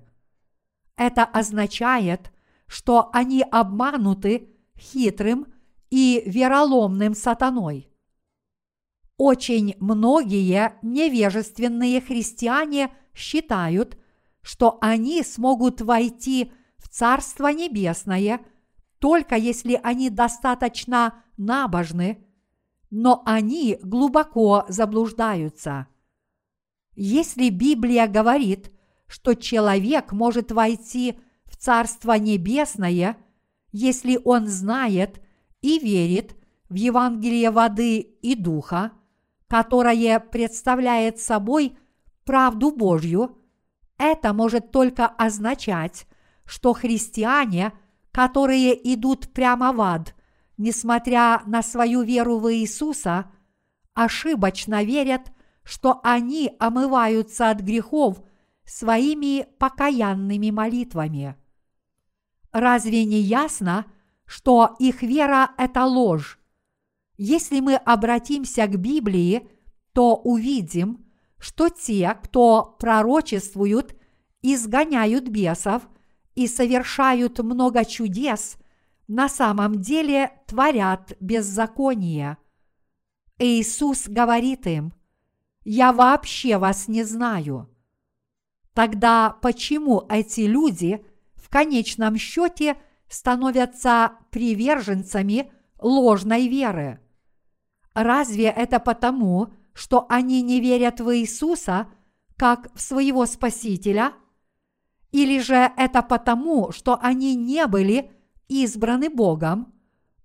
Это 0.95 1.23
означает, 1.23 2.31
что 2.67 3.09
они 3.13 3.43
обмануты 3.43 4.49
хитрым 4.77 5.47
и 5.89 6.23
вероломным 6.25 7.15
сатаной. 7.15 7.89
Очень 9.17 9.75
многие 9.79 10.77
невежественные 10.81 12.01
христиане 12.01 12.91
считают, 13.13 13.97
что 14.41 14.77
они 14.81 15.21
смогут 15.23 15.81
войти 15.81 16.51
в 16.77 16.89
Царство 16.89 17.47
Небесное 17.49 18.41
только 19.01 19.35
если 19.35 19.79
они 19.81 20.11
достаточно 20.11 21.23
набожны, 21.35 22.23
но 22.91 23.23
они 23.25 23.79
глубоко 23.81 24.63
заблуждаются. 24.67 25.87
Если 26.93 27.49
Библия 27.49 28.07
говорит, 28.07 28.71
что 29.11 29.35
человек 29.35 30.13
может 30.13 30.53
войти 30.53 31.19
в 31.43 31.57
Царство 31.57 32.13
Небесное, 32.13 33.17
если 33.73 34.17
он 34.23 34.47
знает 34.47 35.21
и 35.59 35.79
верит 35.79 36.37
в 36.69 36.75
Евангелие 36.75 37.51
воды 37.51 37.99
и 37.99 38.35
духа, 38.35 38.93
которое 39.47 40.17
представляет 40.21 41.19
собой 41.19 41.77
правду 42.23 42.71
Божью, 42.71 43.37
это 43.97 44.31
может 44.31 44.71
только 44.71 45.07
означать, 45.07 46.07
что 46.45 46.71
христиане, 46.71 47.73
которые 48.13 48.93
идут 48.93 49.33
прямо 49.33 49.73
в 49.73 49.81
ад, 49.81 50.15
несмотря 50.55 51.41
на 51.45 51.63
свою 51.63 52.03
веру 52.03 52.39
в 52.39 52.53
Иисуса, 52.53 53.29
ошибочно 53.93 54.85
верят, 54.85 55.33
что 55.63 55.99
они 56.01 56.55
омываются 56.59 57.49
от 57.49 57.59
грехов 57.59 58.23
своими 58.65 59.47
покаянными 59.59 60.49
молитвами. 60.51 61.35
Разве 62.51 63.05
не 63.05 63.19
ясно, 63.19 63.85
что 64.25 64.75
их 64.79 65.01
вера– 65.01 65.51
это 65.57 65.85
ложь? 65.85 66.39
Если 67.17 67.59
мы 67.59 67.75
обратимся 67.75 68.67
к 68.67 68.77
Библии, 68.77 69.47
то 69.93 70.15
увидим, 70.15 71.05
что 71.37 71.69
те, 71.69 72.17
кто 72.23 72.75
пророчествуют, 72.79 73.95
изгоняют 74.41 75.27
бесов 75.27 75.83
и 76.35 76.47
совершают 76.47 77.39
много 77.39 77.85
чудес, 77.85 78.57
на 79.07 79.27
самом 79.27 79.81
деле 79.81 80.31
творят 80.47 81.13
беззаконие. 81.19 82.37
Иисус 83.37 84.07
говорит 84.07 84.67
им, 84.67 84.93
«Я 85.63 85.91
вообще 85.91 86.57
вас 86.57 86.87
не 86.87 87.03
знаю». 87.03 87.69
Тогда 88.73 89.37
почему 89.41 90.05
эти 90.09 90.41
люди 90.41 91.05
в 91.35 91.49
конечном 91.49 92.17
счете 92.17 92.77
становятся 93.09 94.13
приверженцами 94.29 95.51
ложной 95.79 96.47
веры? 96.47 97.01
Разве 97.93 98.45
это 98.45 98.79
потому, 98.79 99.53
что 99.73 100.05
они 100.09 100.41
не 100.41 100.61
верят 100.61 101.01
в 101.01 101.13
Иисуса 101.17 101.87
как 102.37 102.73
в 102.73 102.81
своего 102.81 103.25
Спасителя? 103.25 104.13
Или 105.11 105.39
же 105.39 105.71
это 105.75 106.01
потому, 106.01 106.71
что 106.71 106.97
они 107.01 107.35
не 107.35 107.67
были 107.67 108.11
избраны 108.47 109.09
Богом 109.09 109.73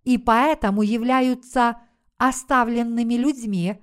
и 0.04 0.18
поэтому 0.18 0.82
являются 0.82 1.82
оставленными 2.16 3.14
людьми, 3.14 3.80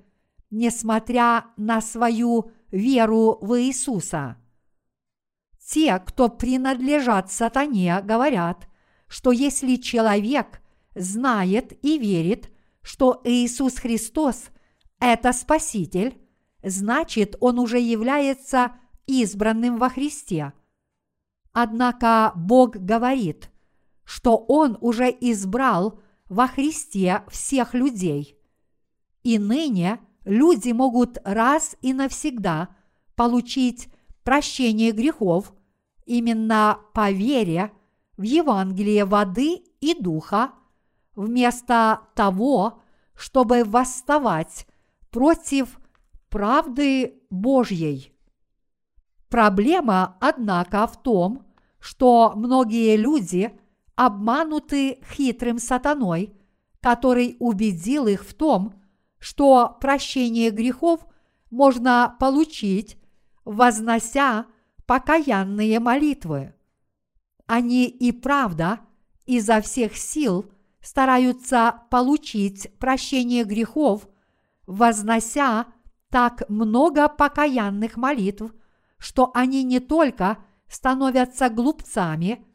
несмотря 0.50 1.48
на 1.58 1.82
свою 1.82 2.52
веру 2.72 3.38
в 3.42 3.60
Иисуса? 3.60 4.38
Те, 5.74 5.98
кто 5.98 6.30
принадлежат 6.30 7.32
сатане, 7.32 8.00
говорят, 8.04 8.68
что 9.08 9.32
если 9.32 9.78
человек 9.78 10.62
знает 10.94 11.84
и 11.84 11.98
верит, 11.98 12.52
что 12.84 13.20
Иисус 13.24 13.78
Христос– 13.78 14.52
это 15.00 15.34
Спаситель, 15.34 16.22
значит, 16.62 17.38
он 17.40 17.58
уже 17.58 17.80
является 17.80 18.74
избранным 19.08 19.78
во 19.80 19.90
Христе. 19.90 20.54
Однако 21.54 22.34
Бог 22.36 22.76
говорит, 22.76 23.50
что 24.04 24.38
Он 24.48 24.78
уже 24.80 25.06
избрал 25.10 26.00
во 26.30 26.48
Христе 26.48 27.24
всех 27.30 27.74
людей. 27.74 28.38
И 29.24 29.40
ныне 29.40 30.02
люди 30.24 30.72
могут 30.72 31.18
раз 31.24 31.76
и 31.82 31.94
навсегда 31.94 32.76
получить 33.16 33.90
прощение 34.24 34.92
грехов 34.92 35.52
именно 36.06 36.80
по 36.94 37.12
вере 37.12 37.72
в 38.18 38.24
Евангелие 38.24 39.06
воды 39.06 39.64
и 39.82 40.00
духа, 40.00 40.52
вместо 41.16 42.02
того, 42.16 42.82
чтобы 43.16 43.64
восставать 43.64 44.68
против 45.12 45.80
правды 46.30 47.22
Божьей. 47.30 48.12
Проблема, 49.30 50.18
однако, 50.20 50.88
в 50.88 51.02
том, 51.02 51.46
что 51.80 52.34
многие 52.36 52.96
люди 52.96 53.52
обмануты 53.96 55.00
хитрым 55.12 55.60
сатаной, 55.60 56.36
который 56.82 57.38
убедил 57.40 58.08
их 58.08 58.24
в 58.24 58.34
том, 58.34 58.74
что 59.20 59.78
прощение 59.80 60.50
грехов 60.50 61.06
можно 61.50 62.16
получить 62.20 62.98
вознося 63.46 64.46
покаянные 64.86 65.80
молитвы. 65.80 66.54
Они 67.46 67.86
и 67.88 68.12
правда 68.12 68.80
изо 69.26 69.62
всех 69.62 69.96
сил 69.96 70.52
стараются 70.82 71.82
получить 71.90 72.70
прощение 72.80 73.44
грехов, 73.44 74.08
вознося 74.68 75.68
так 76.10 76.48
много 76.50 77.08
покаянных 77.08 77.98
молитв, 77.98 78.54
что 78.98 79.32
они 79.34 79.64
не 79.64 79.80
только 79.80 80.38
становятся 80.68 81.50
глупцами, 81.50 82.46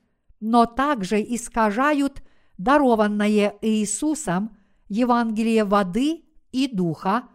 но 0.41 0.66
также 0.66 1.20
искажают 1.20 2.22
дарованное 2.57 3.57
Иисусом 3.62 4.57
Евангелие 4.89 5.64
воды 5.64 6.24
и 6.53 6.68
духа 6.68 7.29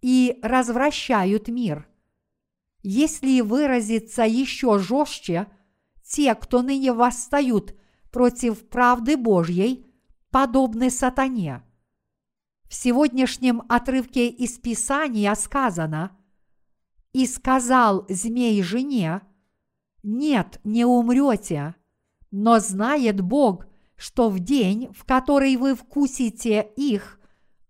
и 0.00 0.38
развращают 0.42 1.48
мир– 1.48 1.88
если 2.82 3.40
выразиться 3.40 4.22
еще 4.22 4.78
жестче, 4.78 5.48
те, 6.02 6.34
кто 6.34 6.62
ныне 6.62 6.92
восстают 6.92 7.74
против 8.10 8.68
правды 8.68 9.16
Божьей, 9.16 9.86
подобны 10.30 10.90
сатане. 10.90 11.62
В 12.68 12.74
сегодняшнем 12.74 13.62
отрывке 13.68 14.28
из 14.28 14.58
Писания 14.58 15.34
сказано 15.34 16.16
И 17.12 17.26
сказал 17.26 18.06
змей 18.08 18.62
жене, 18.62 19.22
нет, 20.02 20.60
не 20.62 20.84
умрете, 20.84 21.74
но 22.30 22.58
знает 22.58 23.20
Бог, 23.20 23.66
что 23.96 24.28
в 24.28 24.38
день, 24.38 24.92
в 24.92 25.04
который 25.04 25.56
вы 25.56 25.74
вкусите 25.74 26.68
их, 26.76 27.18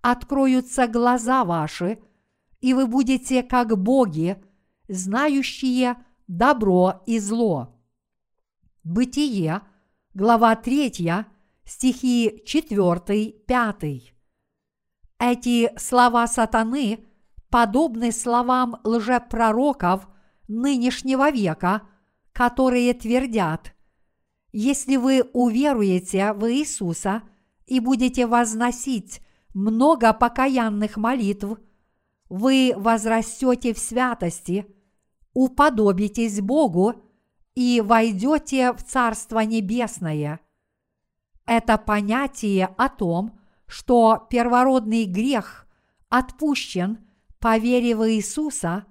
откроются 0.03 0.87
глаза 0.87 1.45
ваши, 1.45 1.99
и 2.61 2.75
вы 2.75 2.87
будете 2.87 3.43
как 3.43 3.79
боги, 3.79 4.43
знающие 4.89 5.97
добро 6.27 7.03
и 7.07 7.19
зло. 7.19 7.75
Бытие, 8.85 9.63
глава 10.15 10.55
3, 10.57 11.25
стихи 11.65 12.43
4-5. 12.47 14.03
Эти 15.19 15.79
слова 15.79 16.27
сатаны 16.27 17.05
подобны 17.51 18.13
словам 18.13 18.81
лжепророков 18.85 20.09
нынешнего 20.49 21.31
века, 21.31 21.83
которые 22.33 22.93
твердят, 22.93 23.73
если 24.59 24.97
вы 24.97 25.23
уверуете 25.33 26.33
в 26.33 26.51
Иисуса 26.51 27.23
и 27.67 27.79
будете 27.79 28.27
возносить 28.27 29.21
много 29.53 30.13
покаянных 30.15 30.97
молитв, 30.97 31.59
вы 32.31 32.73
возрастете 32.75 33.75
в 33.75 33.79
святости, 33.79 34.67
уподобитесь 35.37 36.41
Богу 36.41 36.95
и 37.55 37.83
войдете 37.85 38.73
в 38.73 38.83
Царство 38.83 39.41
Небесное. 39.41 40.41
Это 41.45 41.77
понятие 41.77 42.71
о 42.79 42.89
том, 42.89 43.39
что 43.67 44.27
первородный 44.31 45.05
грех 45.05 45.67
отпущен 46.09 47.07
по 47.39 47.59
вере 47.59 47.95
в 47.95 48.11
Иисуса, 48.11 48.87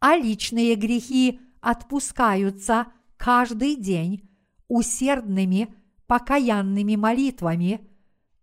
а 0.00 0.16
личные 0.16 0.74
грехи 0.74 1.38
отпускаются 1.60 2.88
каждый 3.16 3.76
день 3.76 4.28
усердными 4.66 5.72
покаянными 6.08 6.96
молитвами, 6.96 7.88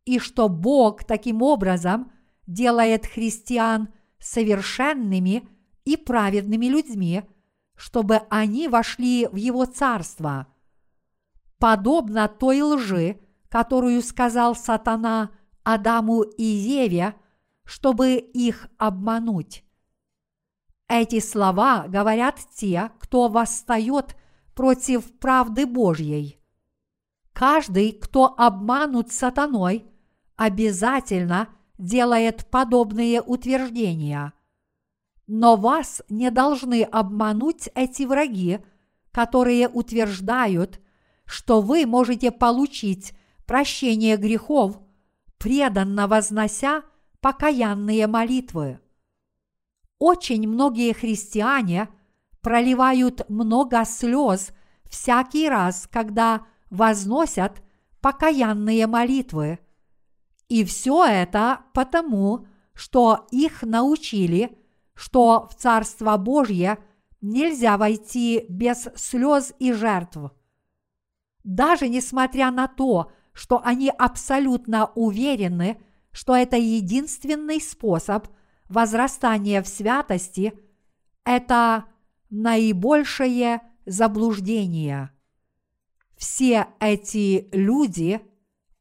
и 0.06 0.20
что 0.20 0.48
Бог 0.48 1.04
таким 1.04 1.42
образом 1.42 2.14
делает 2.48 3.06
христиан 3.06 3.90
совершенными 4.20 5.50
и 5.84 5.98
праведными 5.98 6.68
людьми, 6.68 7.24
чтобы 7.82 8.18
они 8.30 8.68
вошли 8.68 9.26
в 9.26 9.38
Его 9.38 9.66
Царство. 9.66 10.46
Подобно 11.58 12.28
той 12.28 12.62
лжи, 12.62 13.20
которую 13.50 14.04
сказал 14.04 14.56
сатана 14.56 15.32
Адаму 15.64 16.22
и 16.22 16.44
Еве, 16.44 17.16
чтобы 17.64 18.18
их 18.18 18.68
обмануть. 18.78 19.66
Эти 20.88 21.20
слова 21.20 21.86
говорят 21.88 22.38
те, 22.54 22.92
кто 23.00 23.30
восстает 23.30 24.16
против 24.54 25.18
правды 25.18 25.66
Божьей. 25.66 26.40
Каждый, 27.34 27.94
кто 27.94 28.36
обманут 28.38 29.12
сатаной, 29.12 29.88
обязательно 30.36 31.50
делает 31.80 32.46
подобные 32.52 33.24
утверждения. 33.24 34.34
Но 35.34 35.56
вас 35.56 36.02
не 36.10 36.30
должны 36.30 36.84
обмануть 36.84 37.70
эти 37.74 38.04
враги, 38.04 38.60
которые 39.14 39.70
утверждают, 39.70 40.82
что 41.24 41.62
вы 41.62 41.86
можете 41.86 42.32
получить 42.32 43.14
прощение 43.46 44.18
грехов, 44.18 44.78
преданно 45.38 46.10
вознося 46.10 46.84
покаянные 47.22 48.08
молитвы. 48.08 48.82
Очень 50.00 50.50
многие 50.50 50.92
христиане 50.92 51.88
проливают 52.42 53.30
много 53.30 53.86
слез 53.86 54.52
всякий 54.84 55.48
раз, 55.48 55.88
когда 55.90 56.46
возносят 56.70 57.64
покаянные 58.02 58.86
молитвы. 58.86 59.60
И 60.50 60.66
все 60.66 61.06
это 61.06 61.62
потому, 61.74 62.48
что 62.74 63.28
их 63.32 63.62
научили, 63.62 64.58
что 65.02 65.48
в 65.50 65.56
Царство 65.56 66.16
Божье 66.16 66.78
нельзя 67.22 67.76
войти 67.80 68.46
без 68.48 68.88
слез 68.96 69.52
и 69.58 69.74
жертв. 69.74 70.32
Даже 71.44 71.88
несмотря 71.90 72.52
на 72.52 72.68
то, 72.68 73.12
что 73.34 73.60
они 73.64 73.90
абсолютно 73.90 74.92
уверены, 74.94 75.82
что 76.12 76.36
это 76.36 76.56
единственный 76.56 77.60
способ 77.60 78.28
возрастания 78.70 79.64
в 79.64 79.68
святости, 79.68 80.54
это 81.26 81.86
наибольшее 82.30 83.62
заблуждение. 83.88 85.10
Все 86.16 86.68
эти 86.80 87.50
люди 87.52 88.22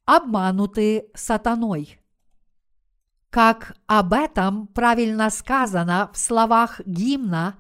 обмануты 0.05 1.07
сатаной. 1.15 1.99
Как 3.31 3.77
об 3.87 4.13
этом 4.13 4.67
правильно 4.67 5.31
сказано 5.31 6.11
в 6.13 6.19
словах 6.19 6.81
гимна, 6.85 7.59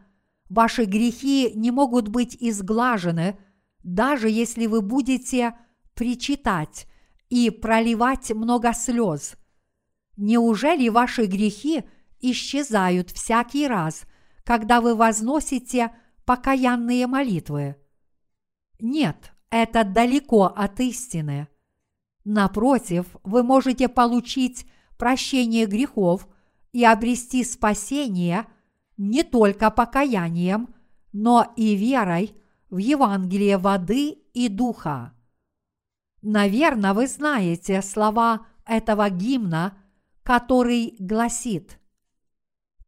ваши 0.49 0.85
грехи 0.85 1.53
не 1.55 1.71
могут 1.71 2.09
быть 2.09 2.37
изглажены, 2.41 3.39
даже 3.85 4.29
если 4.29 4.67
вы 4.67 4.83
будете 4.83 5.55
причитать 5.95 6.89
и 7.29 7.51
проливать 7.51 8.33
много 8.33 8.73
слез. 8.73 9.37
Неужели 10.17 10.89
ваши 10.89 11.27
грехи 11.27 11.85
исчезают 12.21 13.11
всякий 13.11 13.69
раз, 13.69 14.03
когда 14.43 14.81
вы 14.81 14.97
возносите 14.97 15.95
покаянные 16.25 17.07
молитвы? 17.07 17.77
Нет, 18.81 19.33
это 19.51 19.85
далеко 19.85 20.47
от 20.47 20.81
истины. 20.81 21.47
Напротив, 22.25 23.07
вы 23.23 23.45
можете 23.45 23.89
получить 23.89 24.67
прощение 25.01 25.65
грехов 25.65 26.29
и 26.73 26.85
обрести 26.85 27.43
спасение 27.43 28.47
не 28.99 29.23
только 29.23 29.71
покаянием, 29.71 30.75
но 31.13 31.55
и 31.57 31.75
верой 31.75 32.37
в 32.69 32.77
Евангелие 32.77 33.57
воды 33.57 34.11
и 34.35 34.49
духа. 34.49 35.15
Наверное, 36.21 36.93
вы 36.93 37.07
знаете 37.07 37.81
слова 37.81 38.47
этого 38.67 39.09
гимна, 39.09 39.79
который 40.23 40.97
гласит 40.99 41.81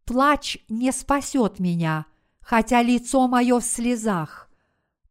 «Плач 0.04 0.58
не 0.68 0.92
спасет 0.92 1.60
меня, 1.60 2.04
хотя 2.40 2.82
лицо 2.82 3.26
мое 3.26 3.58
в 3.58 3.64
слезах. 3.64 4.50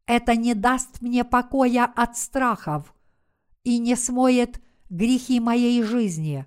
Это 0.06 0.36
не 0.36 0.54
даст 0.54 1.02
мне 1.02 1.24
покоя 1.24 1.86
от 1.86 2.16
страхов 2.16 2.94
и 3.64 3.80
не 3.80 3.96
смоет 3.96 4.62
грехи 4.92 5.40
моей 5.40 5.82
жизни. 5.82 6.46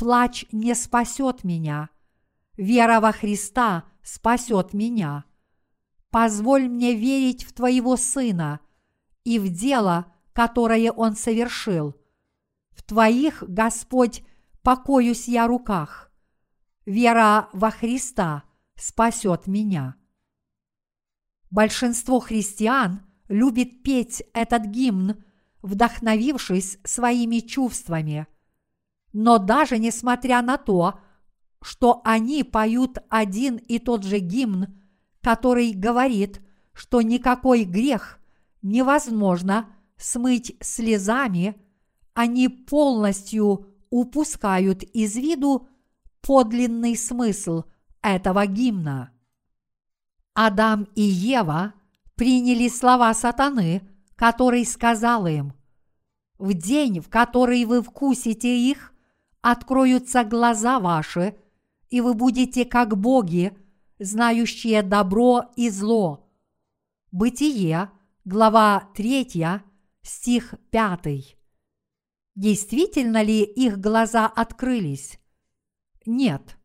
Плач 0.00 0.46
не 0.50 0.74
спасет 0.74 1.44
меня. 1.44 1.90
Вера 2.56 3.00
во 3.00 3.12
Христа 3.12 3.84
спасет 4.02 4.72
меня. 4.72 5.26
Позволь 6.08 6.70
мне 6.70 6.94
верить 6.94 7.44
в 7.44 7.52
Твоего 7.52 7.98
Сына 7.98 8.60
и 9.24 9.38
в 9.38 9.50
дело, 9.50 10.10
которое 10.32 10.90
Он 10.90 11.16
совершил. 11.16 11.96
В 12.70 12.82
Твоих, 12.82 13.44
Господь, 13.46 14.22
покоюсь 14.62 15.28
я 15.28 15.46
руках. 15.46 16.10
Вера 16.86 17.50
во 17.52 17.70
Христа 17.70 18.44
спасет 18.76 19.46
меня. 19.46 19.96
Большинство 21.50 22.20
христиан 22.20 23.02
любит 23.28 23.82
петь 23.82 24.22
этот 24.32 24.64
гимн, 24.64 25.22
вдохновившись 25.60 26.78
своими 26.84 27.40
чувствами. 27.40 28.26
Но 29.12 29.38
даже 29.38 29.78
несмотря 29.78 30.42
на 30.42 30.56
то, 30.56 31.00
что 31.62 32.00
они 32.04 32.44
поют 32.44 32.98
один 33.08 33.56
и 33.56 33.78
тот 33.78 34.04
же 34.04 34.18
гимн, 34.18 34.78
который 35.20 35.72
говорит, 35.72 36.40
что 36.72 37.02
никакой 37.02 37.64
грех 37.64 38.18
невозможно 38.62 39.68
смыть 39.96 40.56
слезами, 40.60 41.60
они 42.14 42.48
полностью 42.48 43.66
упускают 43.90 44.82
из 44.82 45.16
виду 45.16 45.68
подлинный 46.22 46.96
смысл 46.96 47.64
этого 48.02 48.46
гимна. 48.46 49.10
Адам 50.34 50.86
и 50.94 51.02
Ева 51.02 51.74
приняли 52.14 52.68
слова 52.68 53.12
сатаны, 53.14 53.82
который 54.16 54.64
сказал 54.64 55.26
им, 55.26 55.54
«В 56.38 56.54
день, 56.54 57.00
в 57.00 57.08
который 57.08 57.64
вы 57.64 57.82
вкусите 57.82 58.58
их, 58.58 58.92
откроются 59.42 60.24
глаза 60.24 60.80
ваши, 60.80 61.36
и 61.88 62.00
вы 62.00 62.14
будете 62.14 62.64
как 62.64 62.96
боги, 62.96 63.56
знающие 63.98 64.82
добро 64.82 65.50
и 65.56 65.70
зло». 65.70 66.26
Бытие, 67.12 67.90
глава 68.24 68.88
3, 68.94 69.62
стих 70.02 70.54
5. 70.70 71.36
Действительно 72.36 73.22
ли 73.22 73.42
их 73.42 73.78
глаза 73.80 74.26
открылись? 74.26 75.18
Нет. 76.06 76.56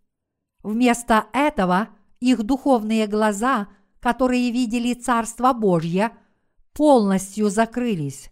Вместо 0.61 1.27
этого 1.33 1.89
их 2.19 2.43
духовные 2.43 3.07
глаза, 3.07 3.69
которые 3.99 4.51
видели 4.51 4.93
Царство 4.93 5.53
Божье, 5.53 6.15
полностью 6.73 7.49
закрылись. 7.49 8.31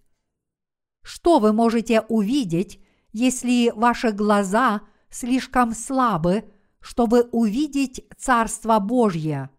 Что 1.02 1.40
вы 1.40 1.52
можете 1.52 2.02
увидеть, 2.02 2.80
если 3.14 3.72
ваши 3.74 4.12
глаза 4.12 4.82
слишком 5.10 5.74
слабы, 5.74 6.44
чтобы 6.82 7.30
увидеть 7.32 8.06
Царство 8.18 8.80
Божье? 8.80 9.50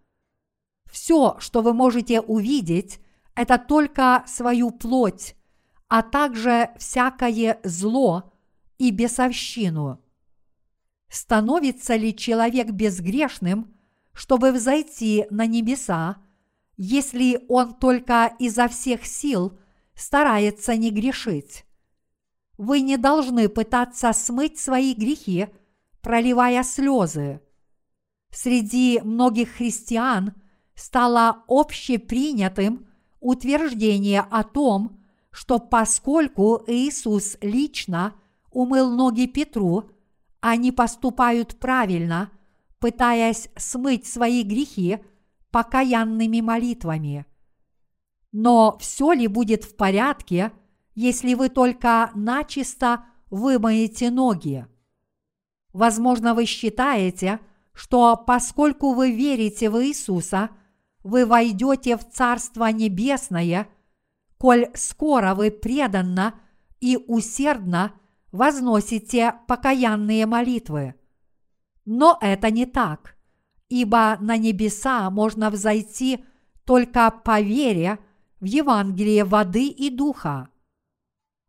Все, 0.90 1.36
что 1.38 1.62
вы 1.62 1.72
можете 1.72 2.20
увидеть, 2.20 3.00
это 3.34 3.58
только 3.58 4.24
свою 4.26 4.70
плоть, 4.70 5.34
а 5.88 6.02
также 6.02 6.70
всякое 6.78 7.60
зло 7.64 8.32
и 8.78 8.90
бесовщину. 8.90 10.00
Становится 11.08 11.96
ли 11.96 12.14
человек 12.14 12.70
безгрешным, 12.70 13.74
чтобы 14.12 14.52
взойти 14.52 15.26
на 15.30 15.46
небеса, 15.46 16.16
если 16.76 17.44
он 17.48 17.74
только 17.74 18.34
изо 18.38 18.68
всех 18.68 19.06
сил 19.06 19.58
старается 19.94 20.76
не 20.76 20.90
грешить? 20.90 21.64
Вы 22.56 22.80
не 22.80 22.96
должны 22.96 23.48
пытаться 23.48 24.12
смыть 24.12 24.58
свои 24.58 24.94
грехи, 24.94 25.48
проливая 26.00 26.62
слезы. 26.62 27.40
Среди 28.30 29.00
многих 29.02 29.50
христиан 29.56 30.34
стало 30.74 31.44
общепринятым 31.48 32.86
утверждение 33.20 34.20
о 34.20 34.42
том, 34.44 35.00
что 35.30 35.58
поскольку 35.58 36.62
Иисус 36.66 37.36
лично 37.40 38.14
умыл 38.50 38.90
ноги 38.90 39.26
Петру, 39.26 39.90
они 40.40 40.72
поступают 40.72 41.58
правильно, 41.58 42.30
пытаясь 42.78 43.48
смыть 43.56 44.06
свои 44.06 44.42
грехи 44.42 44.98
покаянными 45.50 46.40
молитвами. 46.40 47.24
Но 48.30 48.76
все 48.78 49.12
ли 49.12 49.26
будет 49.26 49.64
в 49.64 49.76
порядке, 49.76 50.52
если 50.94 51.34
вы 51.34 51.48
только 51.48 52.10
начисто 52.14 53.04
вымоете 53.30 54.10
ноги? 54.10 54.66
Возможно, 55.72 56.34
вы 56.34 56.44
считаете, 56.44 57.40
что 57.72 58.16
поскольку 58.16 58.94
вы 58.94 59.10
верите 59.10 59.68
в 59.70 59.84
Иисуса, 59.84 60.50
вы 61.02 61.26
войдете 61.26 61.96
в 61.96 62.08
Царство 62.08 62.66
Небесное, 62.66 63.68
коль 64.38 64.68
скоро 64.74 65.34
вы 65.34 65.50
преданно 65.50 66.34
и 66.80 66.96
усердно 66.96 67.92
возносите 68.30 69.34
покаянные 69.46 70.26
молитвы. 70.26 70.94
Но 71.84 72.18
это 72.20 72.50
не 72.50 72.66
так, 72.66 73.16
ибо 73.68 74.16
на 74.20 74.36
небеса 74.36 75.10
можно 75.10 75.50
взойти 75.50 76.24
только 76.64 77.10
по 77.10 77.40
вере 77.40 77.98
в 78.40 78.44
Евангелие 78.44 79.24
воды 79.24 79.68
и 79.68 79.90
духа. 79.90 80.48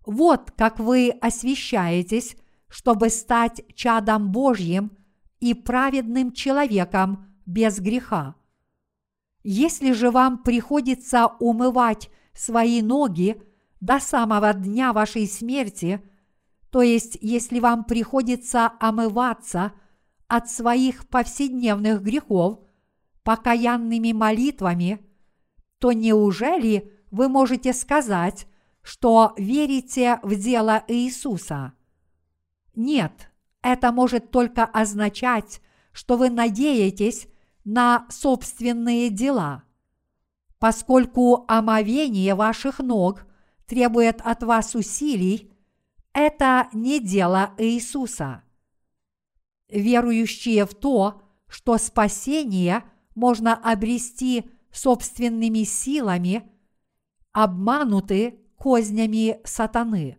Вот 0.05 0.51
как 0.51 0.79
вы 0.79 1.09
освящаетесь, 1.21 2.35
чтобы 2.67 3.09
стать 3.09 3.61
чадом 3.75 4.31
Божьим 4.31 4.91
и 5.39 5.53
праведным 5.53 6.31
человеком 6.31 7.25
без 7.45 7.79
греха. 7.79 8.35
Если 9.43 9.91
же 9.91 10.11
вам 10.11 10.39
приходится 10.39 11.27
умывать 11.39 12.09
свои 12.33 12.81
ноги 12.81 13.41
до 13.79 13.99
самого 13.99 14.53
дня 14.53 14.93
вашей 14.93 15.27
смерти– 15.27 16.01
то 16.75 16.81
есть, 16.81 17.17
если 17.21 17.61
вам 17.61 17.85
приходится 17.85 18.69
омываться 18.81 19.71
от 20.27 20.49
своих 20.49 21.07
повседневных 21.07 22.01
грехов 22.01 22.59
покаянными 23.23 24.11
молитвами, 24.11 24.99
то 25.79 25.93
неужели 25.93 26.91
вы 27.11 27.29
можете 27.29 27.71
сказать, 27.71 28.45
что 28.85 29.33
верите 29.35 30.19
в 30.21 30.35
дело 30.35 30.83
Иисуса? 30.87 31.73
Нет, 32.75 33.31
это 33.63 33.91
может 33.91 34.29
только 34.29 34.63
означать, 34.63 35.59
что 35.91 36.17
вы 36.17 36.29
надеетесь 36.29 37.27
на 37.63 38.05
собственные 38.11 39.09
дела. 39.09 39.63
Поскольку 40.59 41.45
омовение 41.47 42.35
ваших 42.35 42.77
ног 42.77 43.25
требует 43.65 44.21
от 44.21 44.43
вас 44.43 44.75
усилий, 44.75 45.51
это 46.13 46.69
не 46.71 46.99
дело 46.99 47.55
Иисуса. 47.57 48.43
Верующие 49.67 50.63
в 50.67 50.75
то, 50.75 51.23
что 51.47 51.79
спасение 51.79 52.83
можно 53.15 53.55
обрести 53.55 54.47
собственными 54.71 55.63
силами, 55.63 56.43
обмануты 57.31 58.44
кознями 58.57 59.39
сатаны. 59.43 60.17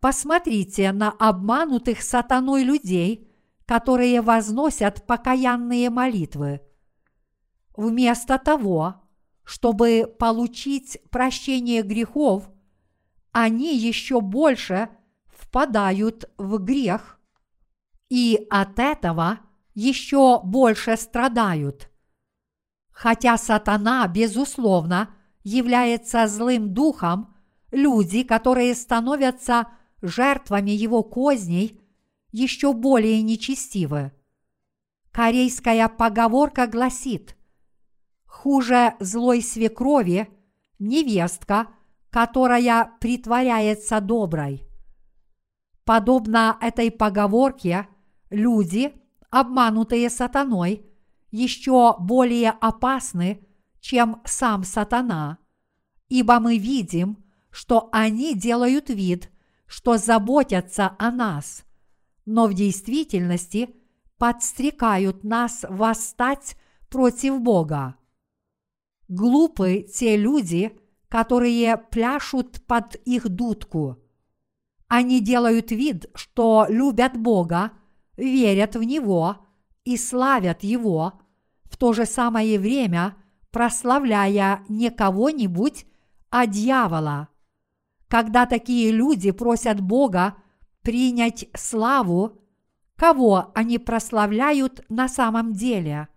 Посмотрите 0.00 0.92
на 0.92 1.10
обманутых 1.10 2.02
сатаной 2.02 2.64
людей, 2.64 3.28
которые 3.66 4.20
возносят 4.20 5.06
покаянные 5.06 5.90
молитвы. 5.90 6.60
Вместо 7.76 8.38
того, 8.38 9.02
чтобы 9.44 10.14
получить 10.18 10.98
прощение 11.10 11.82
грехов– 11.82 12.48
они 13.32 13.76
еще 13.76 14.20
больше 14.20 14.90
впадают 15.26 16.30
в 16.36 16.58
грех 16.58 17.18
и 18.10 18.46
от 18.50 18.78
этого 18.78 19.40
еще 19.74 20.40
больше 20.44 20.96
страдают. 20.98 21.90
Хотя 22.90 23.38
сатана, 23.38 24.06
безусловно, 24.06 25.14
является 25.42 26.26
злым 26.26 26.72
духом, 26.74 27.34
люди, 27.70 28.22
которые 28.22 28.74
становятся 28.74 29.68
жертвами 30.00 30.70
его 30.70 31.02
козней, 31.02 31.80
еще 32.30 32.72
более 32.72 33.22
нечестивы. 33.22 34.12
Корейская 35.10 35.88
поговорка 35.88 36.66
гласит 36.66 37.36
«Хуже 38.24 38.94
злой 38.98 39.42
свекрови 39.42 40.28
невестка– 40.78 41.68
которая 42.12 42.92
притворяется 43.00 44.00
доброй. 44.00 44.68
Подобно 45.84 46.58
этой 46.60 46.90
поговорке, 46.90 47.88
люди, 48.28 48.92
обманутые 49.30 50.10
сатаной, 50.10 50.84
еще 51.30 51.96
более 51.98 52.50
опасны, 52.50 53.46
чем 53.82 54.22
сам 54.24 54.62
сатана, 54.62 55.38
ибо 56.08 56.38
мы 56.38 56.56
видим, 56.56 57.18
что 57.50 57.88
они 57.92 58.34
делают 58.34 58.88
вид, 58.88 59.28
что 59.66 59.98
заботятся 59.98 60.94
о 60.98 61.10
нас, 61.10 61.64
но 62.24 62.46
в 62.46 62.54
действительности 62.54 63.74
подстрекают 64.18 65.24
нас 65.24 65.64
восстать 65.68 66.56
против 66.88 67.40
Бога. 67.40 67.96
Глупы 69.08 69.84
те 69.92 70.16
люди, 70.16 70.78
которые 71.08 71.76
пляшут 71.76 72.64
под 72.66 72.94
их 73.04 73.28
дудку. 73.28 73.98
Они 74.86 75.20
делают 75.20 75.72
вид, 75.72 76.06
что 76.14 76.66
любят 76.68 77.18
Бога, 77.18 77.72
верят 78.16 78.76
в 78.76 78.82
Него 78.84 79.38
и 79.84 79.96
славят 79.96 80.62
Его, 80.62 81.20
в 81.64 81.76
то 81.76 81.92
же 81.92 82.06
самое 82.06 82.60
время 82.60 83.16
прославляя 83.52 84.64
не 84.68 84.90
кого-нибудь, 84.90 85.86
а 86.30 86.46
дьявола. 86.46 87.28
Когда 88.08 88.46
такие 88.46 88.90
люди 88.90 89.30
просят 89.30 89.80
Бога 89.80 90.36
принять 90.82 91.48
славу, 91.54 92.42
кого 92.96 93.52
они 93.54 93.78
прославляют 93.78 94.84
на 94.88 95.08
самом 95.08 95.52
деле? 95.52 96.08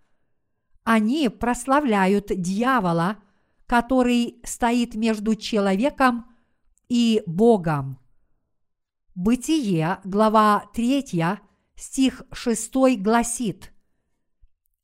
Они 0.83 1.29
прославляют 1.29 2.27
дьявола– 2.27 3.17
который 3.65 4.39
стоит 4.43 4.95
между 4.95 5.35
человеком 5.35 6.25
и 6.87 7.23
Богом. 7.25 7.99
Бытие, 9.15 9.99
глава 10.03 10.69
3, 10.73 11.39
стих 11.75 12.23
6 12.31 13.01
гласит 13.01 13.71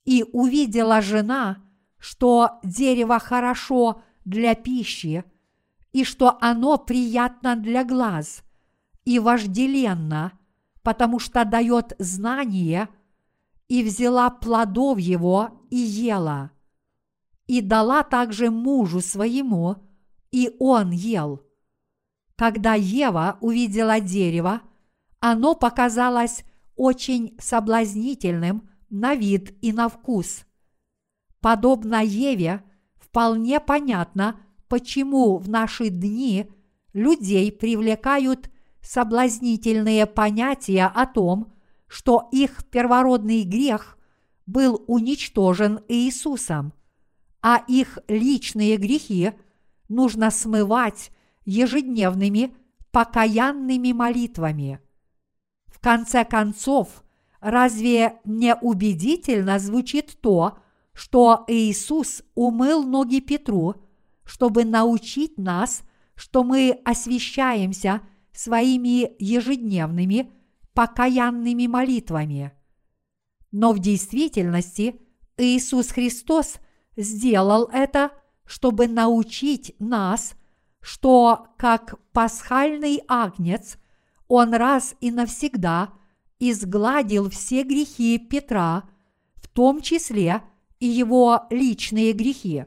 «И 0.04 0.24
увидела 0.32 1.00
жена, 1.00 1.62
что 2.02 2.58
дерево 2.62 3.18
хорошо 3.18 4.02
для 4.24 4.54
пищи, 4.54 5.24
и 5.92 6.04
что 6.04 6.36
оно 6.40 6.76
приятно 6.76 7.56
для 7.56 7.84
глаз, 7.84 8.42
и 9.04 9.18
вожделенно, 9.18 10.32
потому 10.82 11.18
что 11.18 11.44
дает 11.44 11.94
знание, 11.98 12.88
и 13.68 13.82
взяла 13.82 14.30
плодов 14.30 14.98
его 14.98 15.66
и 15.70 15.76
ела 15.76 16.50
и 17.52 17.60
дала 17.60 18.02
также 18.02 18.50
мужу 18.50 19.00
своему, 19.00 19.76
и 20.30 20.56
он 20.58 20.90
ел. 20.90 21.42
Когда 22.34 22.72
Ева 22.72 23.36
увидела 23.42 24.00
дерево, 24.00 24.62
оно 25.20 25.54
показалось 25.54 26.44
очень 26.76 27.36
соблазнительным 27.38 28.70
на 28.88 29.14
вид 29.14 29.54
и 29.60 29.72
на 29.72 29.90
вкус. 29.90 30.46
Подобно 31.42 32.02
Еве, 32.04 32.62
вполне 32.94 33.58
понятно, 33.58 34.40
почему 34.68 35.38
в 35.38 35.48
наши 35.48 35.88
дни 35.88 36.48
людей 36.92 37.50
привлекают 37.50 38.48
соблазнительные 38.80 40.06
понятия 40.06 40.86
о 40.86 41.04
том, 41.04 41.52
что 41.88 42.28
их 42.30 42.64
первородный 42.70 43.42
грех 43.42 43.98
был 44.46 44.84
уничтожен 44.86 45.80
Иисусом, 45.88 46.72
а 47.42 47.64
их 47.66 47.98
личные 48.06 48.76
грехи 48.76 49.32
нужно 49.88 50.30
смывать 50.30 51.10
ежедневными 51.44 52.54
покаянными 52.92 53.90
молитвами. 53.90 54.78
В 55.66 55.80
конце 55.80 56.24
концов, 56.24 57.02
разве 57.40 58.20
не 58.24 58.54
убедительно 58.54 59.58
звучит 59.58 60.20
то, 60.20 60.58
Иисус 61.48 62.22
умыл 62.34 62.84
ноги 62.84 63.20
Петру, 63.20 63.74
чтобы 64.24 64.64
научить 64.64 65.38
нас, 65.38 65.82
что 66.14 66.44
мы 66.44 66.80
освящаемся 66.84 68.02
своими 68.32 69.14
ежедневными 69.18 70.30
покаянными 70.74 71.66
молитвами. 71.66 72.52
Но 73.50 73.72
в 73.72 73.78
действительности 73.78 75.00
Иисус 75.36 75.88
Христос 75.88 76.56
сделал 76.96 77.68
это, 77.72 78.12
чтобы 78.46 78.88
научить 78.88 79.74
нас, 79.78 80.34
что 80.80 81.48
как 81.58 82.00
пасхальный 82.12 83.02
агнец 83.08 83.78
Он 84.28 84.54
раз 84.54 84.94
и 85.00 85.10
навсегда 85.10 85.92
изгладил 86.38 87.28
все 87.30 87.62
грехи 87.62 88.18
Петра, 88.18 88.88
в 89.36 89.48
том 89.48 89.80
числе 89.80 90.42
и 90.82 90.86
его 90.86 91.46
личные 91.50 92.12
грехи. 92.12 92.64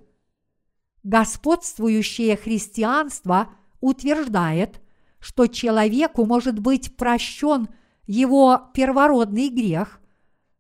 Господствующее 1.04 2.38
христианство 2.38 3.50
утверждает, 3.82 4.82
что 5.20 5.48
человеку 5.48 6.24
может 6.24 6.60
быть 6.60 6.96
прощен 6.96 7.68
его 8.08 8.72
первородный 8.74 9.50
грех, 9.50 10.00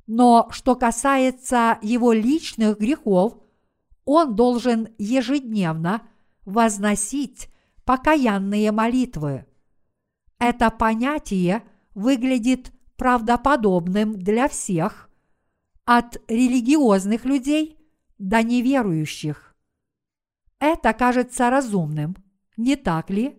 но 0.05 0.49
что 0.51 0.75
касается 0.75 1.79
его 1.81 2.11
личных 2.11 2.77
грехов, 2.77 3.37
он 4.03 4.35
должен 4.35 4.89
ежедневно 4.97 6.01
возносить 6.43 7.47
покаянные 7.85 8.73
молитвы. 8.73 9.45
Это 10.39 10.69
понятие 10.71 11.63
выглядит 11.93 12.73
правдоподобным 12.97 14.19
для 14.19 14.49
всех, 14.49 15.04
от 15.85 16.17
религиозных 16.27 17.25
людей 17.25 17.77
до 18.17 18.41
неверующих. 18.43 19.55
Это 20.59 20.93
кажется 20.93 21.49
разумным, 21.49 22.15
не 22.57 22.75
так 22.75 23.09
ли? 23.09 23.37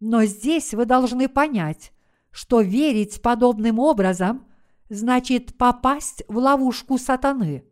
Но 0.00 0.24
здесь 0.24 0.72
вы 0.72 0.86
должны 0.86 1.28
понять, 1.28 1.92
что 2.30 2.62
верить 2.62 3.20
подобным 3.20 3.78
образом 3.78 4.46
значит 4.88 5.56
попасть 5.58 6.22
в 6.28 6.38
ловушку 6.38 6.96
сатаны. 6.96 7.64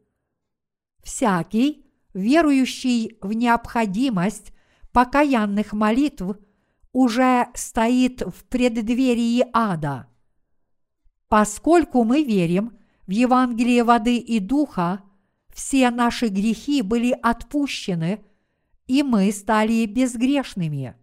Всякий, 1.03 1.87
верующий 2.13 3.17
в 3.23 3.33
необходимость 3.33 4.53
покаянных 4.93 5.73
молитв, 5.73 6.37
уже 6.93 7.49
стоит 7.55 8.21
в 8.21 8.45
преддверии 8.45 9.47
ада. 9.53 10.09
Поскольку 11.29 12.05
мы 12.05 12.25
верим 12.25 12.78
в 13.09 13.11
Евангелие 13.11 13.85
воды 13.85 14.19
и 14.19 14.39
духа, 14.39 15.01
все 15.53 15.91
наши 15.91 16.29
грехи 16.29 16.83
были 16.83 17.19
отпущены, 17.23 18.23
и 18.87 19.03
мы 19.03 19.33
стали 19.33 19.87
безгрешными. 19.87 20.95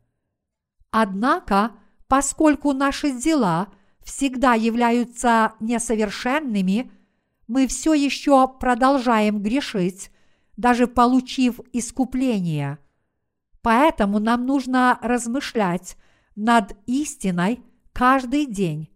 Однако, 0.92 1.72
поскольку 2.08 2.74
наши 2.74 3.12
дела 3.12 3.70
всегда 4.04 4.54
являются 4.54 5.54
несовершенными, 5.60 6.92
мы 7.48 7.66
все 7.66 7.96
еще 7.96 8.48
продолжаем 8.48 9.42
грешить, 9.42 10.12
даже 10.58 10.86
получив 10.86 11.60
искупление. 11.74 12.78
Поэтому 13.64 14.20
нам 14.20 14.46
нужно 14.46 15.00
размышлять 15.02 15.98
над 16.36 16.78
истиной 16.86 17.62
каждый 17.94 18.46
день, 18.46 18.90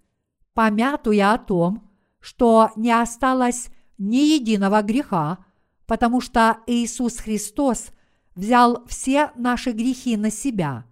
помятуя 0.53 1.33
о 1.33 1.39
том, 1.39 1.88
что 2.19 2.71
не 2.75 2.91
осталось 2.91 3.69
ни 3.97 4.17
единого 4.17 4.81
греха, 4.81 5.45
потому 5.85 6.21
что 6.21 6.59
Иисус 6.67 7.17
Христос 7.17 7.87
взял 8.35 8.85
все 8.87 9.31
наши 9.35 9.71
грехи 9.71 10.17
на 10.17 10.29
себя. 10.31 10.85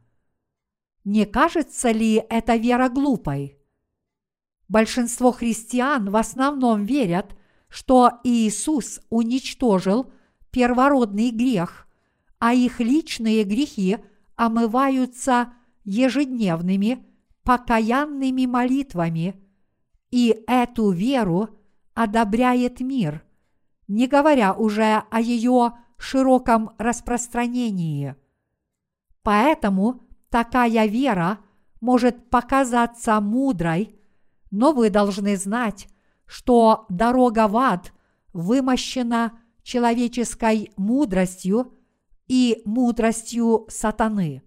Не 1.03 1.25
кажется 1.25 1.91
ли 1.91 2.23
эта 2.29 2.55
вера 2.55 2.89
глупой? 2.89 3.57
Большинство 4.67 5.31
христиан 5.31 6.09
в 6.09 6.17
основном 6.17 6.83
верят, 6.83 7.37
что 7.69 8.19
Иисус 8.23 8.99
уничтожил 9.09 10.11
первородный 10.51 11.31
грех, 11.31 11.87
а 12.39 12.53
их 12.53 12.79
личные 12.79 13.43
грехи 13.43 13.97
омываются 14.35 15.53
ежедневными 15.83 17.05
покаянными 17.43 18.45
молитвами, 18.45 19.41
и 20.11 20.43
эту 20.47 20.91
веру 20.91 21.49
одобряет 21.93 22.79
мир, 22.79 23.23
не 23.87 24.07
говоря 24.07 24.53
уже 24.53 25.03
о 25.09 25.19
ее 25.19 25.73
широком 25.97 26.71
распространении. 26.77 28.15
Поэтому 29.23 30.07
такая 30.29 30.85
вера 30.87 31.39
может 31.81 32.29
показаться 32.29 33.19
мудрой, 33.19 33.99
но 34.51 34.73
вы 34.73 34.89
должны 34.89 35.35
знать, 35.35 35.87
что 36.25 36.85
дорога 36.89 37.47
в 37.47 37.57
ад 37.57 37.93
вымощена 38.33 39.39
человеческой 39.63 40.71
мудростью 40.77 41.73
и 42.27 42.61
мудростью 42.65 43.65
сатаны. 43.69 44.43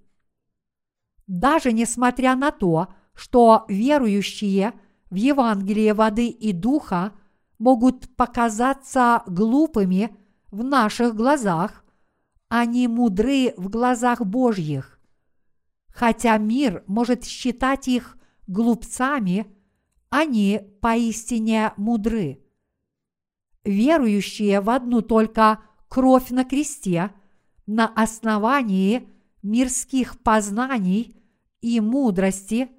Даже 1.27 1.73
несмотря 1.73 2.35
на 2.37 2.51
то, 2.51 2.89
что 3.15 3.65
верующие 3.69 4.73
в 5.11 5.17
Евангелие 5.17 5.93
воды 5.93 6.29
и 6.29 6.53
духа 6.53 7.13
могут 7.59 8.15
показаться 8.17 9.23
глупыми 9.27 10.17
в 10.51 10.65
наших 10.65 11.15
глазах, 11.15 11.85
они 12.49 12.89
мудры 12.89 13.53
в 13.57 13.69
глазах 13.69 14.25
Божьих. 14.25 14.99
Хотя 15.89 16.39
мир 16.39 16.83
может 16.87 17.25
считать 17.25 17.89
их 17.89 18.17
глупцами, 18.47 19.47
они 20.09 20.61
поистине 20.81 21.73
мудры. 21.77 22.43
Верующие 23.65 24.61
в 24.61 24.71
одну 24.71 25.03
только 25.03 25.61
кровь 25.89 26.31
на 26.31 26.45
кресте 26.45 27.13
на 27.67 27.87
основании 27.87 29.09
мирских 29.43 30.19
познаний 30.21 31.17
и 31.61 31.81
мудрости, 31.81 32.71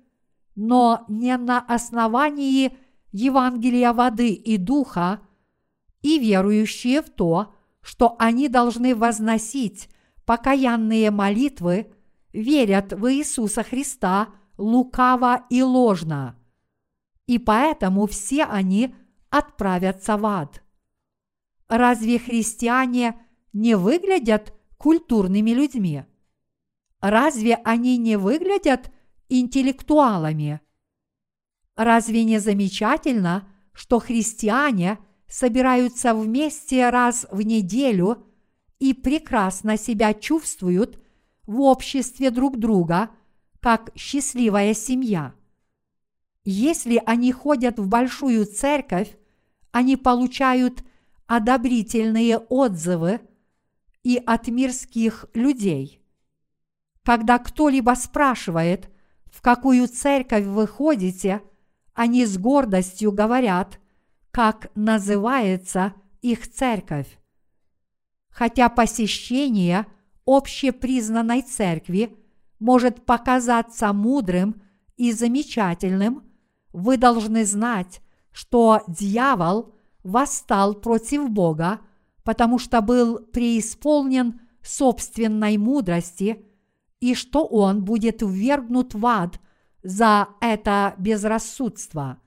но 0.64 1.06
не 1.08 1.36
на 1.38 1.60
основании 1.60 2.78
Евангелия 3.12 3.94
воды 3.94 4.30
и 4.30 4.58
духа, 4.58 5.22
и 6.04 6.20
верующие 6.20 7.02
в 7.02 7.10
то, 7.10 7.56
что 7.82 8.16
они 8.20 8.48
должны 8.48 8.96
возносить 8.96 9.90
покаянные 10.24 11.10
молитвы, 11.10 11.92
верят 12.32 12.94
в 12.94 13.12
Иисуса 13.12 13.64
Христа 13.64 14.36
лукаво 14.56 15.48
и 15.50 15.64
ложно. 15.64 16.36
И 17.26 17.40
поэтому 17.40 18.06
все 18.06 18.44
они 18.44 18.94
отправятся 19.32 20.16
в 20.16 20.28
ад. 20.28 20.62
Разве 21.70 22.20
христиане 22.20 23.20
не 23.52 23.76
выглядят 23.76 24.54
культурными 24.78 25.50
людьми? 25.50 26.04
Разве 27.00 27.56
они 27.56 27.98
не 27.98 28.16
выглядят 28.16 28.92
интеллектуалами? 29.40 30.62
Разве 31.76 32.24
не 32.24 32.40
замечательно, 32.40 33.48
что 33.74 34.00
христиане– 34.00 35.00
собираются 35.32 36.14
вместе 36.14 36.90
раз 36.90 37.26
в 37.32 37.42
неделю 37.42 38.28
и 38.80 38.94
прекрасно 38.94 39.78
себя 39.78 40.14
чувствуют 40.14 41.02
в 41.48 41.62
обществе 41.62 42.32
друг 42.32 42.60
друга, 42.60 43.10
как 43.62 43.92
счастливая 43.96 44.74
семья. 44.74 45.34
Если 46.44 47.02
они 47.06 47.32
ходят 47.32 47.80
в 47.80 47.88
большую 47.88 48.46
церковь, 48.46 49.16
они 49.72 49.96
получают 49.96 50.84
одобрительные 51.28 52.38
отзывы 52.38 53.22
и 54.04 54.22
от 54.26 54.50
мирских 54.50 55.28
людей. 55.34 56.02
Когда 57.04 57.40
кто-либо 57.40 57.96
спрашивает, 57.96 58.91
в 59.32 59.42
какую 59.42 59.88
церковь 59.88 60.46
вы 60.46 60.68
ходите, 60.68 61.42
они 61.94 62.26
с 62.26 62.38
гордостью 62.38 63.12
говорят, 63.12 63.80
как 64.30 64.70
называется 64.76 65.94
их 66.22 66.52
церковь. 66.52 67.18
Хотя 68.30 68.70
посещение 68.70 69.88
общепризнанной 70.26 71.42
церкви 71.42 72.16
может 72.60 73.06
показаться 73.06 73.92
мудрым 73.92 74.62
и 74.98 75.12
замечательным, 75.12 76.24
вы 76.72 76.98
должны 76.98 77.44
знать, 77.46 78.02
что 78.32 78.84
дьявол 78.88 79.74
восстал 80.04 80.76
против 80.76 81.30
Бога, 81.30 81.80
потому 82.24 82.60
что 82.60 82.82
был 82.82 83.20
преисполнен 83.20 84.40
собственной 84.62 85.58
мудрости 85.58 86.46
и 87.02 87.16
что 87.16 87.46
он 87.46 87.84
будет 87.84 88.22
ввергнут 88.22 88.94
в 88.94 89.06
ад 89.06 89.42
за 89.84 90.30
это 90.40 90.96
безрассудство. 90.98 92.22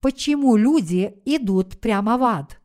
Почему 0.00 0.56
люди 0.56 1.20
идут 1.24 1.80
прямо 1.80 2.16
в 2.16 2.22
ад? 2.22 2.60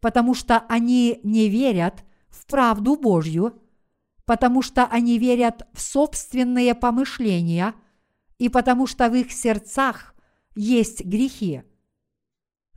Потому 0.00 0.34
что 0.34 0.58
они 0.68 1.20
не 1.24 1.48
верят 1.48 2.04
в 2.28 2.46
правду 2.46 2.96
Божью, 2.96 3.60
потому 4.26 4.60
что 4.60 4.84
они 4.84 5.18
верят 5.18 5.66
в 5.72 5.80
собственные 5.80 6.74
помышления 6.74 7.74
и 8.38 8.50
потому 8.50 8.86
что 8.86 9.08
в 9.08 9.14
их 9.14 9.32
сердцах 9.32 10.14
есть 10.54 11.02
грехи. 11.04 11.62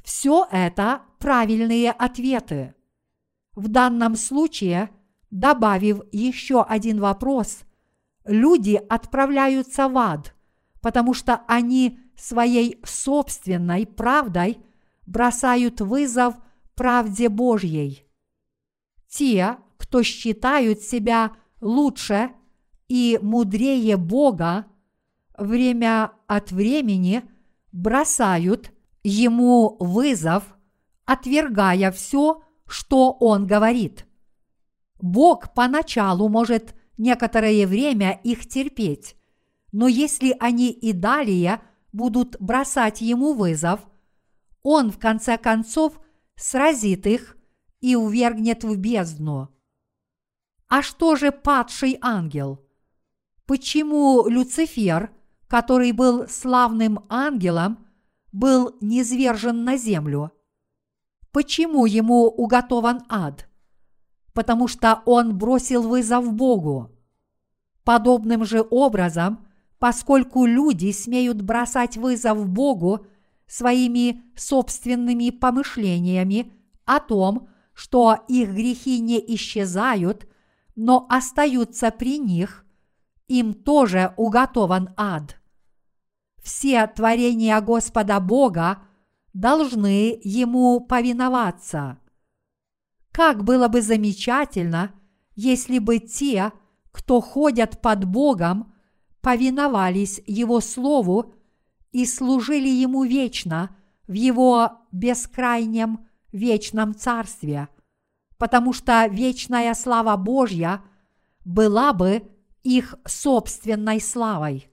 Все 0.03 0.47
это 0.49 1.01
правильные 1.20 1.91
ответы. 1.91 2.74
В 3.53 3.68
данном 3.68 4.16
случае, 4.16 4.89
добавив 5.32 6.01
еще 6.11 6.63
один 6.63 6.99
вопрос, 6.99 7.59
люди 8.25 8.82
отправляются 8.89 9.88
в 9.88 9.97
ад, 9.97 10.36
потому 10.82 11.13
что 11.13 11.41
они 11.47 11.99
своей 12.15 12.80
собственной 12.84 13.86
правдой 13.86 14.59
бросают 15.05 15.82
вызов 15.82 16.36
правде 16.75 17.30
Божьей. 17.30 18.05
Те, 19.07 19.57
кто 19.77 20.03
считают 20.03 20.82
себя 20.82 21.32
лучше 21.61 22.32
и 22.88 23.19
мудрее 23.21 23.97
Бога, 23.97 24.65
время 25.38 26.11
от 26.27 26.51
времени 26.51 27.23
бросают 27.71 28.71
ему 29.03 29.77
вызов, 29.80 30.43
отвергая 31.05 31.91
все, 31.91 32.43
что 32.67 33.11
он 33.11 33.47
говорит. 33.47 34.05
Бог 35.02 35.54
поначалу 35.54 36.30
может 36.30 36.76
некоторое 36.97 37.66
время 37.66 38.20
их 38.24 38.47
терпеть, 38.47 39.16
но 39.72 39.88
если 39.88 40.36
они 40.39 40.72
и 40.72 40.93
далее 40.93 41.62
будут 41.93 42.36
бросать 42.39 43.02
ему 43.02 43.34
вызов, 43.34 43.80
он 44.62 44.91
в 44.91 45.00
конце 45.00 45.38
концов 45.38 46.00
сразит 46.36 47.08
их 47.08 47.38
и 47.80 47.95
увергнет 47.95 48.64
в 48.64 48.76
бездну. 48.78 49.50
А 50.68 50.82
что 50.82 51.16
же 51.16 51.32
падший 51.32 51.97
ангел? 52.02 52.60
Почему 53.45 54.28
Люцифер, 54.28 55.12
который 55.47 55.91
был 55.93 56.28
славным 56.28 57.06
ангелом, 57.10 57.88
был 58.32 58.76
низвержен 58.82 59.64
на 59.64 59.78
землю? 59.78 60.32
Почему 61.32 61.86
ему 61.86 62.26
уготован 62.26 63.02
ад? 63.10 63.49
Потому 64.34 64.67
что 64.67 65.01
он 65.05 65.38
бросил 65.38 65.84
вызов 65.84 66.34
Богу. 66.34 66.91
Подобным 67.84 68.45
же 68.45 68.65
образом, 68.69 69.47
поскольку 69.80 70.45
люди 70.45 70.91
смеют 70.91 71.41
бросать 71.41 71.97
вызов 71.97 72.47
Богу 72.47 73.05
своими 73.47 74.23
собственными 74.36 75.32
помышлениями 75.32 76.53
о 76.86 76.99
том, 76.99 77.49
что 77.73 78.17
их 78.27 78.51
грехи 78.51 78.99
не 78.99 79.19
исчезают, 79.36 80.27
но 80.75 81.07
остаются 81.09 81.91
при 81.91 82.19
них, 82.19 82.65
им 83.27 83.53
тоже 83.53 84.13
уготован 84.17 84.89
ад. 84.97 85.38
Все 86.41 86.86
творения 86.88 87.59
Господа 87.61 88.19
Бога 88.19 88.80
должны 89.34 90.19
Ему 90.23 90.80
повиноваться. 90.82 91.99
Как 93.12 93.43
было 93.43 93.68
бы 93.68 93.82
замечательно, 93.82 94.93
если 95.36 95.80
бы 95.80 95.99
те, 95.99 96.51
кто 96.91 97.22
ходят 97.22 97.82
под 97.82 98.05
Богом, 98.05 98.74
повиновались 99.22 100.22
Его 100.26 100.62
Слову 100.62 101.34
и 101.91 102.05
служили 102.05 102.70
Ему 102.70 103.03
вечно 103.03 103.76
в 104.07 104.14
Его 104.14 104.72
бескрайнем 104.91 106.07
вечном 106.32 106.95
Царстве, 106.95 107.70
потому 108.38 108.74
что 108.74 109.05
вечная 109.07 109.74
слава 109.74 110.16
Божья 110.16 110.84
была 111.45 111.93
бы 111.93 112.24
их 112.64 112.95
собственной 113.05 113.99
славой. 114.01 114.70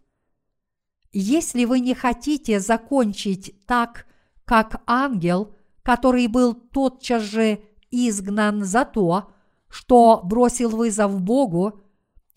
Если 1.12 1.64
вы 1.64 1.80
не 1.80 1.94
хотите 1.94 2.60
закончить 2.60 3.54
так, 3.66 4.06
как 4.44 4.82
ангел, 4.86 5.54
который 5.82 6.26
был 6.26 6.54
тотчас 6.54 7.22
же 7.22 7.60
изгнан 7.90 8.64
за 8.64 8.84
то, 8.84 9.30
что 9.68 10.20
бросил 10.24 10.70
вызов 10.70 11.20
Богу, 11.20 11.80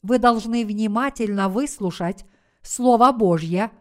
вы 0.01 0.17
должны 0.19 0.65
внимательно 0.65 1.49
выслушать 1.49 2.25
Слово 2.61 3.11
Божье 3.11 3.71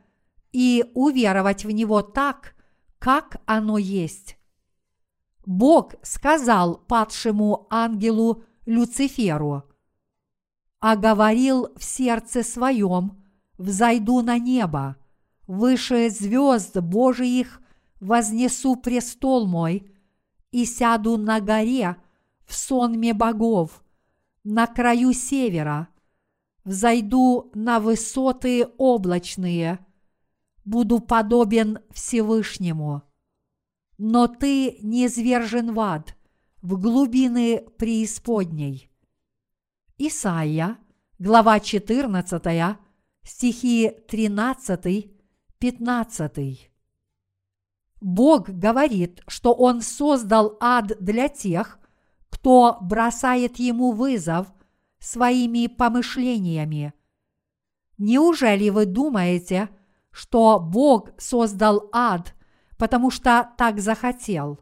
и 0.53 0.85
уверовать 0.95 1.65
в 1.65 1.71
него 1.71 2.03
так, 2.03 2.55
как 2.99 3.41
оно 3.47 3.79
есть. 3.79 4.37
Бог 5.47 5.95
сказал 6.03 6.77
падшему 6.77 7.67
ангелу 7.71 8.45
Люциферу, 8.67 9.65
«А 10.81 10.95
говорил 10.95 11.69
в 11.77 11.83
сердце 11.83 12.43
своем, 12.43 13.25
взойду 13.57 14.21
на 14.21 14.39
небо, 14.39 14.97
выше 15.47 16.11
звезд 16.11 16.77
Божиих 16.77 17.61
вознесу 18.01 18.77
престол 18.77 19.47
мой 19.47 19.91
и 20.51 20.65
сяду 20.65 21.17
на 21.17 21.41
горе 21.41 21.97
в 22.45 22.55
сонме 22.55 23.13
богов, 23.15 23.85
на 24.45 24.67
краю 24.67 25.13
севера, 25.13 25.89
взойду 26.65 27.51
на 27.55 27.81
высоты 27.81 28.67
облачные, 28.79 29.85
буду 30.65 31.01
подобен 31.01 31.79
Всевышнему. 31.91 33.03
Но 33.99 34.29
ты 34.29 34.79
не 34.83 35.09
звержен 35.09 35.75
в 35.75 35.81
ад, 35.81 36.17
в 36.63 36.81
глубины 36.81 37.65
преисподней. 37.79 38.91
Исайя, 39.99 40.79
глава 41.19 41.59
14, 41.61 42.77
стихи 43.25 43.91
13, 44.09 45.11
15. 45.59 46.68
Бог 48.01 48.49
говорит, 48.49 49.23
что 49.27 49.53
Он 49.53 49.81
создал 49.83 50.57
ад 50.61 50.93
для 51.01 51.29
тех, 51.29 51.79
кто 52.31 52.79
бросает 52.81 53.59
Ему 53.59 53.93
вызов 53.93 54.53
своими 54.99 55.67
помышлениями. 55.67 56.93
Неужели 57.97 58.69
вы 58.69 58.87
думаете, 58.87 59.69
что 60.11 60.61
Бог 60.61 61.11
создал 61.19 61.89
ад, 61.93 62.35
потому 62.77 63.11
что 63.11 63.51
так 63.57 63.81
захотел? 63.81 64.61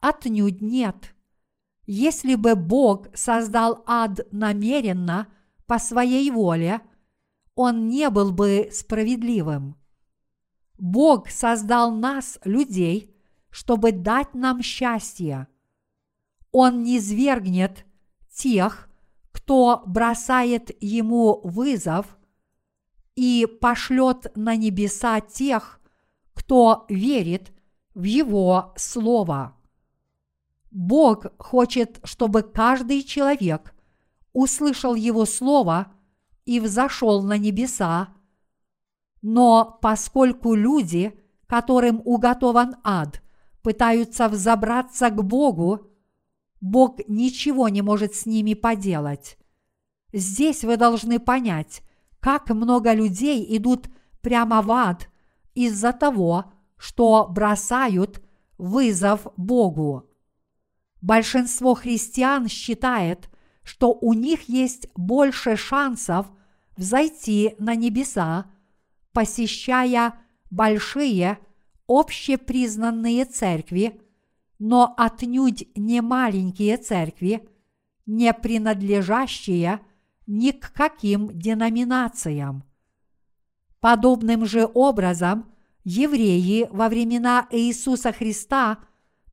Отнюдь 0.00 0.60
нет. 0.62 1.14
Если 1.86 2.34
бы 2.34 2.54
Бог 2.54 3.08
создал 3.14 3.84
ад 3.86 4.20
намеренно, 4.32 5.28
по 5.66 5.78
своей 5.78 6.30
воле, 6.30 6.80
Он 7.54 7.88
не 7.88 8.08
был 8.10 8.32
бы 8.32 8.68
справедливым. 8.72 9.76
Бог 10.78 11.30
создал 11.30 11.90
нас, 11.92 12.38
людей, 12.44 13.14
чтобы 13.50 13.92
дать 13.92 14.34
нам 14.34 14.62
счастье. 14.62 15.48
Он 16.52 16.82
не 16.82 17.00
свергнет 17.00 17.86
тех, 18.32 18.88
кто 19.32 19.82
бросает 19.86 20.70
ему 20.82 21.40
вызов, 21.42 22.16
и 23.14 23.46
пошлет 23.60 24.30
на 24.36 24.56
небеса 24.56 25.20
тех, 25.20 25.80
кто 26.34 26.84
верит 26.88 27.52
в 27.94 28.02
его 28.02 28.74
слово. 28.76 29.56
Бог 30.70 31.26
хочет, 31.38 31.98
чтобы 32.04 32.42
каждый 32.42 33.02
человек 33.02 33.74
услышал 34.34 34.94
его 34.94 35.24
слово 35.24 35.92
и 36.44 36.60
взошел 36.60 37.22
на 37.22 37.38
небеса 37.38 38.14
но 39.28 39.76
поскольку 39.82 40.54
люди, 40.54 41.18
которым 41.48 42.00
уготован 42.04 42.76
ад, 42.84 43.22
пытаются 43.60 44.28
взобраться 44.28 45.10
к 45.10 45.20
Богу, 45.24 45.90
Бог 46.60 47.00
ничего 47.08 47.68
не 47.68 47.82
может 47.82 48.14
с 48.14 48.24
ними 48.24 48.54
поделать. 48.54 49.36
Здесь 50.12 50.62
вы 50.62 50.76
должны 50.76 51.18
понять, 51.18 51.82
как 52.20 52.50
много 52.50 52.92
людей 52.92 53.44
идут 53.56 53.88
прямо 54.20 54.62
в 54.62 54.70
ад 54.70 55.08
из-за 55.56 55.92
того, 55.92 56.52
что 56.76 57.26
бросают 57.28 58.22
вызов 58.58 59.26
Богу. 59.36 60.08
Большинство 61.02 61.74
христиан 61.74 62.46
считает, 62.46 63.28
что 63.64 63.92
у 63.92 64.12
них 64.12 64.48
есть 64.48 64.86
больше 64.94 65.56
шансов 65.56 66.28
взойти 66.76 67.56
на 67.58 67.74
небеса, 67.74 68.46
посещая 69.16 70.12
большие 70.50 71.38
общепризнанные 71.88 73.24
церкви, 73.24 73.98
но 74.58 74.92
отнюдь 74.98 75.66
не 75.74 76.02
маленькие 76.02 76.76
церкви, 76.76 77.48
не 78.04 78.34
принадлежащие 78.34 79.80
ни 80.26 80.50
к 80.50 80.70
каким 80.70 81.30
деноминациям. 81.32 82.64
Подобным 83.80 84.44
же 84.44 84.68
образом 84.74 85.50
евреи 85.82 86.68
во 86.70 86.90
времена 86.90 87.46
Иисуса 87.50 88.12
Христа 88.12 88.80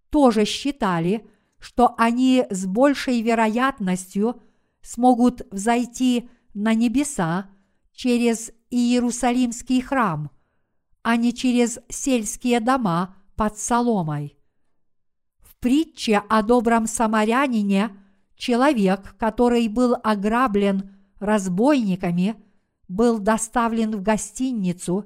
тоже 0.10 0.46
считали, 0.46 1.28
что 1.60 1.94
они 1.98 2.46
с 2.50 2.66
большей 2.66 3.22
вероятностью 3.22 4.42
смогут 4.82 5.42
взойти 5.52 6.30
на 6.54 6.74
небеса 6.74 7.50
через 7.94 8.52
Иерусалимский 8.70 9.82
храм, 9.82 10.32
а 11.02 11.16
не 11.16 11.34
через 11.34 11.80
сельские 11.90 12.60
дома 12.60 13.16
под 13.36 13.58
соломой. 13.58 14.38
В 15.42 15.56
притче 15.58 16.24
о 16.30 16.42
добром 16.42 16.88
самарянине 16.88 17.92
человек, 18.36 19.16
который 19.18 19.68
был 19.68 19.96
ограблен 20.04 20.96
разбойниками, 21.20 22.36
был 22.88 23.20
доставлен 23.20 23.92
в 23.92 24.02
гостиницу, 24.02 25.06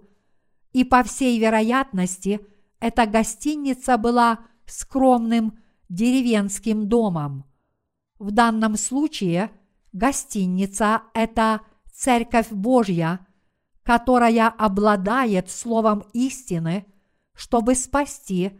и 0.74 0.84
по 0.84 1.04
всей 1.04 1.40
вероятности 1.40 2.40
эта 2.80 3.06
гостиница 3.06 3.98
была 3.98 4.40
скромным 4.66 5.60
деревенским 5.90 6.88
домом. 6.88 7.46
В 8.20 8.32
данном 8.32 8.78
случае 8.78 9.52
гостиница– 9.94 11.04
это 11.14 11.62
Церковь 11.98 12.52
Божья, 12.52 13.26
которая 13.84 14.50
обладает 14.50 15.50
Словом 15.50 16.06
истины, 16.14 16.86
чтобы 17.34 17.74
спасти 17.74 18.52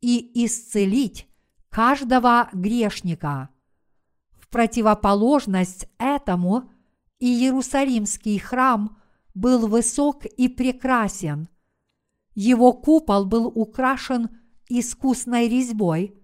и 0.00 0.44
исцелить 0.44 1.28
каждого 1.68 2.48
грешника. 2.52 3.50
В 4.32 4.48
противоположность 4.48 5.88
этому 5.98 6.70
Иерусалимский 7.20 8.38
храм 8.38 8.96
был 9.34 9.68
высок 9.68 10.24
и 10.24 10.48
прекрасен. 10.48 11.48
Его 12.34 12.72
купол 12.72 13.26
был 13.26 13.46
украшен 13.46 14.30
искусной 14.68 15.48
резьбой– 15.48 16.16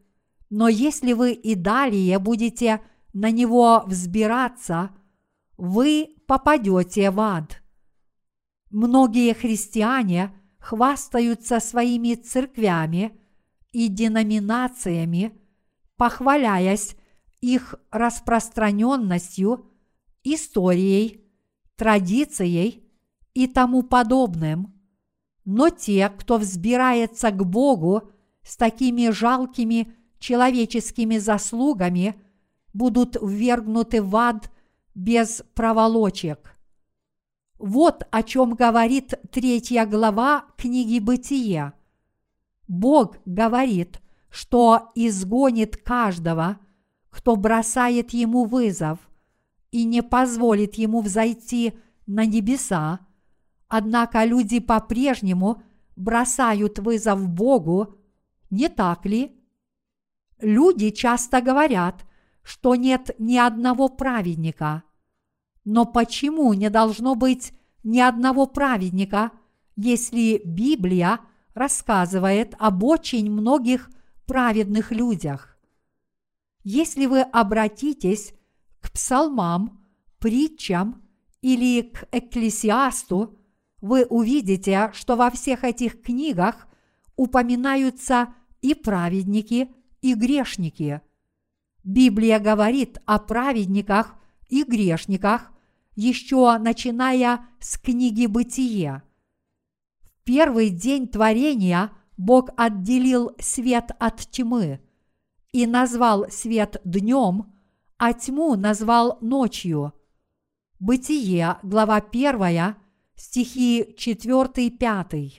но 0.50 0.68
если 0.68 1.12
вы 1.12 1.32
и 1.32 1.54
далее 1.54 2.18
будете 2.18 2.80
на 3.12 3.30
него 3.30 3.82
взбираться, 3.86 4.90
вы 5.56 6.16
попадете 6.26 7.10
в 7.10 7.20
ад. 7.20 7.62
Многие 8.70 9.32
христиане 9.32 10.34
хвастаются 10.58 11.60
своими 11.60 12.14
церквями 12.14 13.18
и 13.72 13.88
деноминациями, 13.88 15.32
похваляясь 15.96 16.96
их 17.40 17.76
распространенностью, 17.90 19.70
историей, 20.24 21.24
традицией 21.76 22.90
и 23.34 23.46
тому 23.46 23.82
подобным. 23.82 24.74
Но 25.44 25.70
те, 25.70 26.08
кто 26.08 26.38
взбирается 26.38 27.30
к 27.30 27.46
Богу 27.46 28.10
с 28.42 28.56
такими 28.56 29.10
жалкими 29.10 29.94
человеческими 30.18 31.18
заслугами 31.18 32.20
будут 32.72 33.16
ввергнуты 33.22 34.02
в 34.02 34.16
ад 34.16 34.50
без 34.96 35.42
проволочек. 35.54 36.56
Вот 37.58 38.06
о 38.10 38.22
чем 38.22 38.54
говорит 38.54 39.12
третья 39.30 39.84
глава 39.84 40.46
книги 40.56 40.98
Бытия. 40.98 41.74
Бог 42.66 43.18
говорит, 43.26 44.00
что 44.30 44.90
изгонит 44.94 45.76
каждого, 45.76 46.58
кто 47.10 47.36
бросает 47.36 48.14
ему 48.14 48.46
вызов 48.46 48.98
и 49.70 49.84
не 49.84 50.02
позволит 50.02 50.76
ему 50.76 51.02
взойти 51.02 51.78
на 52.06 52.24
небеса, 52.24 53.00
однако 53.68 54.24
люди 54.24 54.60
по-прежнему 54.60 55.62
бросают 55.94 56.78
вызов 56.78 57.28
Богу, 57.28 57.96
не 58.48 58.70
так 58.70 59.04
ли? 59.04 59.38
Люди 60.40 60.88
часто 60.88 61.42
говорят, 61.42 62.05
что 62.46 62.76
нет 62.76 63.10
ни 63.18 63.36
одного 63.36 63.88
праведника. 63.88 64.84
Но 65.64 65.84
почему 65.84 66.52
не 66.52 66.70
должно 66.70 67.16
быть 67.16 67.52
ни 67.82 67.98
одного 67.98 68.46
праведника, 68.46 69.32
если 69.74 70.40
Библия 70.44 71.18
рассказывает 71.54 72.54
об 72.60 72.84
очень 72.84 73.28
многих 73.28 73.90
праведных 74.26 74.92
людях? 74.92 75.58
Если 76.62 77.06
вы 77.06 77.22
обратитесь 77.22 78.32
к 78.80 78.92
псалмам, 78.92 79.84
притчам 80.20 81.02
или 81.42 81.82
к 81.82 82.06
экклесиасту, 82.12 83.36
вы 83.80 84.04
увидите, 84.04 84.92
что 84.94 85.16
во 85.16 85.32
всех 85.32 85.64
этих 85.64 86.00
книгах 86.00 86.68
упоминаются 87.16 88.32
и 88.62 88.74
праведники, 88.74 89.68
и 90.00 90.14
грешники. 90.14 91.02
Библия 91.86 92.40
говорит 92.40 92.98
о 93.06 93.20
праведниках 93.20 94.16
и 94.48 94.64
грешниках, 94.64 95.52
еще 95.94 96.58
начиная 96.58 97.46
с 97.60 97.78
книги 97.78 98.26
Бытие. 98.26 99.04
В 100.02 100.24
первый 100.24 100.70
день 100.70 101.06
творения 101.06 101.92
Бог 102.16 102.50
отделил 102.56 103.36
свет 103.38 103.92
от 104.00 104.16
тьмы 104.32 104.80
и 105.52 105.64
назвал 105.64 106.28
свет 106.28 106.80
днем, 106.84 107.54
а 107.98 108.12
тьму 108.14 108.56
назвал 108.56 109.18
ночью. 109.20 109.92
Бытие, 110.80 111.58
глава 111.62 111.98
1, 111.98 112.74
стихи 113.14 113.94
4-5. 113.96 115.34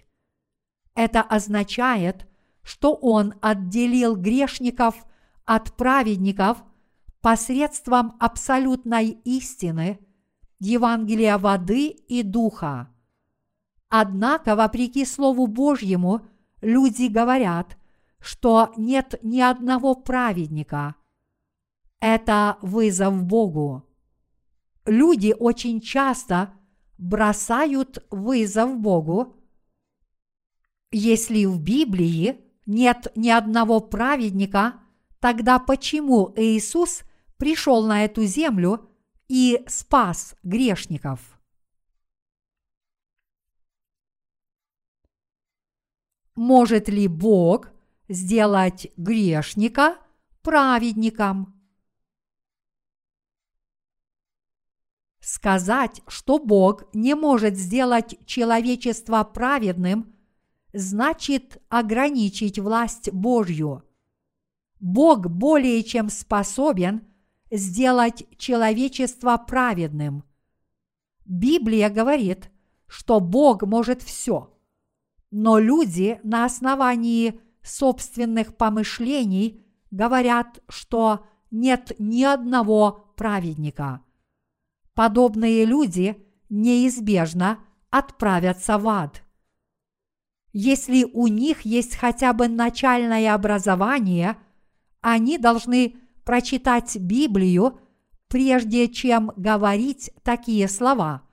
Это 0.96 1.22
означает, 1.24 2.26
что 2.64 2.94
Он 2.94 3.34
отделил 3.42 4.16
грешников 4.16 5.07
от 5.48 5.76
праведников 5.78 6.64
посредством 7.22 8.16
абсолютной 8.20 9.18
истины, 9.24 10.00
Евангелия 10.60 11.38
воды 11.38 11.88
и 11.88 12.22
духа. 12.22 12.94
Однако, 13.90 14.56
вопреки 14.56 15.06
Слову 15.06 15.48
Божьему, 15.48 16.28
люди 16.62 17.08
говорят, 17.08 17.78
что 18.20 18.74
нет 18.76 19.16
ни 19.24 19.40
одного 19.40 19.96
праведника. 19.96 20.96
Это 22.00 22.58
вызов 22.62 23.24
Богу. 23.24 23.88
Люди 24.86 25.34
очень 25.38 25.80
часто 25.80 26.54
бросают 26.98 28.06
вызов 28.12 28.78
Богу, 28.78 29.38
если 30.92 31.46
в 31.46 31.62
Библии 31.62 32.42
нет 32.66 33.12
ни 33.16 33.30
одного 33.30 33.80
праведника, 33.80 34.82
тогда 35.20 35.60
почему 35.60 36.34
Иисус 36.36 37.04
пришел 37.38 37.86
на 37.86 38.06
эту 38.06 38.26
землю 38.26 38.90
и 39.28 39.64
спас 39.68 40.36
грешников? 40.44 41.40
Может 46.36 46.88
ли 46.90 47.08
Бог 47.08 47.72
сделать 48.08 48.88
грешника 48.96 49.98
праведником? 50.44 51.54
Сказать, 55.20 56.02
что 56.08 56.40
Бог 56.40 56.94
не 56.94 57.16
может 57.16 57.58
сделать 57.58 58.16
человечество 58.26 59.24
праведным– 59.24 60.14
значит 60.74 61.62
ограничить 61.70 62.60
власть 62.60 63.12
Божью. 63.12 63.84
Бог 64.80 65.28
более 65.28 65.84
чем 65.84 66.10
способен 66.10 67.08
сделать 67.52 68.26
человечество 68.38 69.38
праведным. 69.38 70.24
Библия 71.26 71.90
говорит, 71.90 72.52
что 72.88 73.20
Бог 73.20 73.64
может 73.64 74.02
все, 74.02 74.56
но 75.32 75.60
люди 75.60 76.20
на 76.24 76.46
основании 76.46 77.40
собственных 77.62 78.56
помышлений 78.56 79.66
говорят, 79.92 80.62
что 80.70 81.26
нет 81.52 81.94
ни 82.00 82.24
одного 82.24 83.14
праведника. 83.16 84.02
Подобные 84.94 85.66
люди 85.66 86.26
неизбежно 86.50 87.60
отправятся 87.90 88.78
в 88.78 88.88
ад– 88.88 89.24
Если 90.54 91.04
у 91.04 91.28
них 91.28 91.62
есть 91.62 91.96
хотя 91.96 92.34
бы 92.34 92.48
начальное 92.48 93.34
образование, 93.34 94.38
они 95.02 95.38
должны 95.38 95.96
прочитать 96.24 96.98
Библию, 96.98 97.80
прежде 98.28 98.88
чем 98.90 99.32
говорить 99.36 100.12
такие 100.24 100.68
слова, 100.68 101.24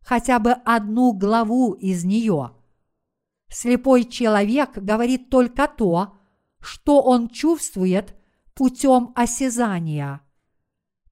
хотя 0.00 0.38
бы 0.38 0.52
одну 0.52 1.12
главу 1.12 1.72
из 1.72 2.04
нее. 2.04 2.52
Слепой 3.48 4.04
человек 4.04 4.78
говорит 4.78 5.28
только 5.28 5.66
то, 5.66 6.16
что 6.60 7.02
он 7.02 7.28
чувствует 7.28 8.14
путем 8.54 9.12
осязания. 9.16 10.20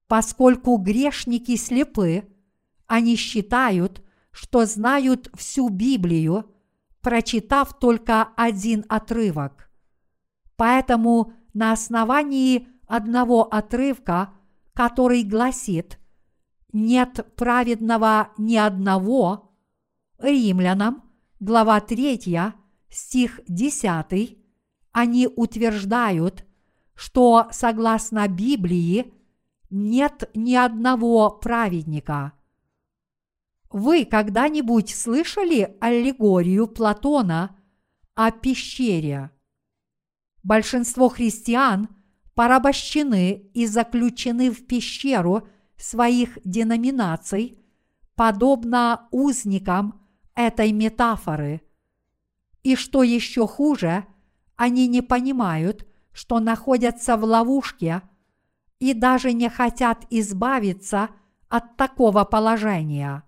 Поскольку 0.07 0.77
грешники 0.77 1.55
слепы, 1.55 2.27
они 2.87 3.15
считают, 3.15 4.01
что 4.31 4.65
знают 4.65 5.29
всю 5.35 5.69
Библию, 5.69 6.55
прочитав 7.01 7.77
только 7.77 8.29
один 8.35 8.85
отрывок. 8.87 9.69
Поэтому 10.55 11.33
на 11.53 11.71
основании 11.71 12.67
одного 12.87 13.43
отрывка, 13.43 14.33
который 14.73 15.23
гласит 15.23 15.99
«Нет 16.71 17.33
праведного 17.35 18.31
ни 18.37 18.55
одного», 18.55 19.53
римлянам, 20.19 21.03
глава 21.39 21.79
3, 21.79 22.53
стих 22.89 23.39
10, 23.47 24.37
они 24.91 25.27
утверждают, 25.27 26.45
что 26.95 27.47
согласно 27.51 28.27
Библии 28.27 29.13
нет 29.69 30.29
ни 30.33 30.55
одного 30.55 31.29
праведника. 31.29 32.33
Вы 33.69 34.05
когда-нибудь 34.05 34.93
слышали 34.95 35.77
аллегорию 35.79 36.67
Платона 36.67 37.55
о 38.15 38.31
пещере? 38.31 39.31
Большинство 40.43 41.09
христиан 41.09 41.89
порабощены 42.33 43.49
и 43.53 43.65
заключены 43.65 44.51
в 44.51 44.65
пещеру 44.65 45.47
своих 45.77 46.37
деноминаций, 46.45 47.59
подобно 48.15 49.07
узникам 49.11 50.01
этой 50.35 50.71
метафоры. 50.71 51.61
И 52.63 52.75
что 52.75 53.03
еще 53.03 53.47
хуже, 53.47 54.05
они 54.55 54.87
не 54.87 55.01
понимают, 55.01 55.87
что 56.11 56.39
находятся 56.39 57.17
в 57.17 57.23
ловушке 57.23 58.01
и 58.79 58.93
даже 58.93 59.33
не 59.33 59.49
хотят 59.49 60.05
избавиться 60.09 61.09
от 61.47 61.77
такого 61.77 62.23
положения. 62.23 63.23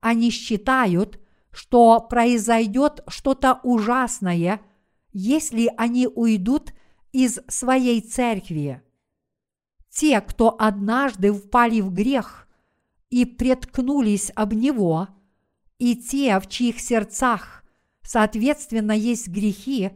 Они 0.00 0.30
считают, 0.30 1.20
что 1.50 2.00
произойдет 2.00 3.02
что-то 3.08 3.60
ужасное, 3.62 4.60
если 5.18 5.72
они 5.76 6.06
уйдут 6.06 6.72
из 7.12 7.40
своей 7.48 8.00
церкви. 8.00 8.82
Те, 9.90 10.20
кто 10.20 10.54
однажды 10.58 11.32
впали 11.32 11.80
в 11.80 11.92
грех 11.92 12.48
и 13.10 13.24
преткнулись 13.24 14.30
об 14.34 14.52
него, 14.52 15.08
и 15.78 15.96
те, 15.96 16.38
в 16.38 16.46
чьих 16.48 16.78
сердцах, 16.78 17.64
соответственно, 18.02 18.92
есть 18.92 19.28
грехи, 19.28 19.90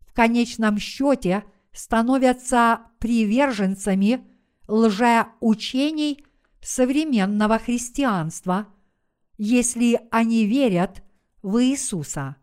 в 0.00 0.12
конечном 0.12 0.78
счете 0.78 1.44
становятся 1.72 2.80
приверженцами 2.98 4.26
лжеучений 4.66 6.24
современного 6.60 7.58
христианства– 7.58 8.66
если 9.42 9.98
они 10.10 10.44
верят 10.44 11.02
в 11.40 11.64
Иисуса. 11.64 12.36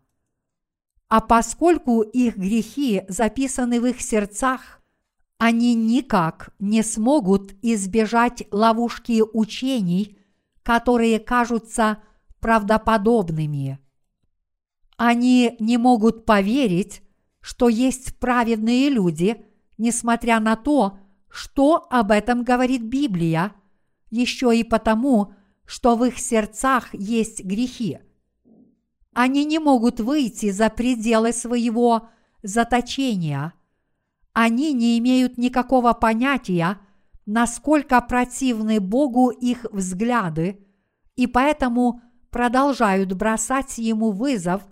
А 1.08 1.20
поскольку 1.20 2.02
их 2.02 2.36
грехи 2.36 3.04
записаны 3.08 3.80
в 3.80 3.86
их 3.86 4.00
сердцах, 4.00 4.82
они 5.38 5.74
никак 5.74 6.50
не 6.58 6.82
смогут 6.82 7.54
избежать 7.62 8.42
ловушки 8.50 9.22
учений, 9.32 10.18
которые 10.62 11.18
кажутся 11.18 12.02
правдоподобными. 12.40 13.78
Они 14.96 15.56
не 15.60 15.78
могут 15.78 16.26
поверить, 16.26 17.02
что 17.40 17.68
есть 17.68 18.18
праведные 18.18 18.90
люди, 18.90 19.46
несмотря 19.78 20.40
на 20.40 20.56
то, 20.56 20.98
что 21.30 21.86
об 21.88 22.10
этом 22.10 22.42
говорит 22.42 22.82
Библия, 22.82 23.52
еще 24.10 24.54
и 24.54 24.64
потому, 24.64 25.34
что 25.64 25.96
в 25.96 26.04
их 26.04 26.18
сердцах 26.18 26.92
есть 26.92 27.44
грехи. 27.44 28.00
Они 29.12 29.44
не 29.44 29.58
могут 29.58 30.00
выйти 30.00 30.50
за 30.50 30.70
пределы 30.70 31.32
своего 31.32 32.08
заточения. 32.42 33.52
Они 34.32 34.72
не 34.72 34.98
имеют 34.98 35.38
никакого 35.38 35.92
понятия, 35.92 36.78
насколько 37.26 38.00
противны 38.00 38.80
Богу 38.80 39.30
их 39.30 39.66
взгляды, 39.72 40.64
и 41.16 41.26
поэтому 41.26 42.00
продолжают 42.30 43.12
бросать 43.14 43.78
ему 43.78 44.12
вызов 44.12 44.62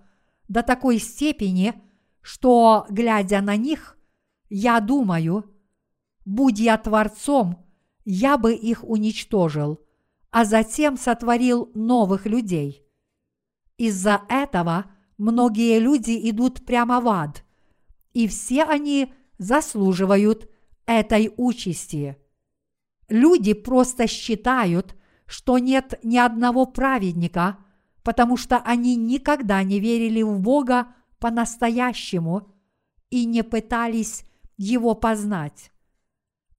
до 0.48 0.62
такой 0.62 0.98
степени, 0.98 1.74
что, 2.20 2.86
глядя 2.88 3.40
на 3.40 3.56
них, 3.56 3.96
я 4.48 4.78
думаю, 4.80 5.44
будь 6.24 6.60
я 6.60 6.78
Творцом, 6.78 7.66
я 8.04 8.38
бы 8.38 8.54
их 8.54 8.84
уничтожил– 8.84 9.80
а 10.36 10.44
затем 10.44 10.98
сотворил 10.98 11.70
новых 11.72 12.26
людей. 12.26 12.85
Из-за 13.78 14.23
этого 14.28 14.86
многие 15.19 15.78
люди 15.78 16.19
идут 16.31 16.65
прямо 16.65 17.01
в 17.01 17.09
ад, 17.09 17.44
и 18.15 18.27
все 18.28 18.65
они 18.65 19.12
заслуживают 19.39 20.48
этой 20.86 21.32
участи. 21.36 22.16
Люди 23.09 23.53
просто 23.53 24.07
считают, 24.07 24.97
что 25.27 25.59
нет 25.59 25.98
ни 26.03 26.16
одного 26.16 26.66
праведника, 26.66 27.59
потому 28.03 28.36
что 28.36 28.59
они 28.59 28.97
никогда 28.97 29.62
не 29.62 29.81
верили 29.81 30.23
в 30.23 30.40
Бога 30.40 30.94
по-настоящему 31.19 32.48
и 33.11 33.24
не 33.24 33.43
пытались 33.43 34.24
его 34.57 34.94
познать. 34.94 35.73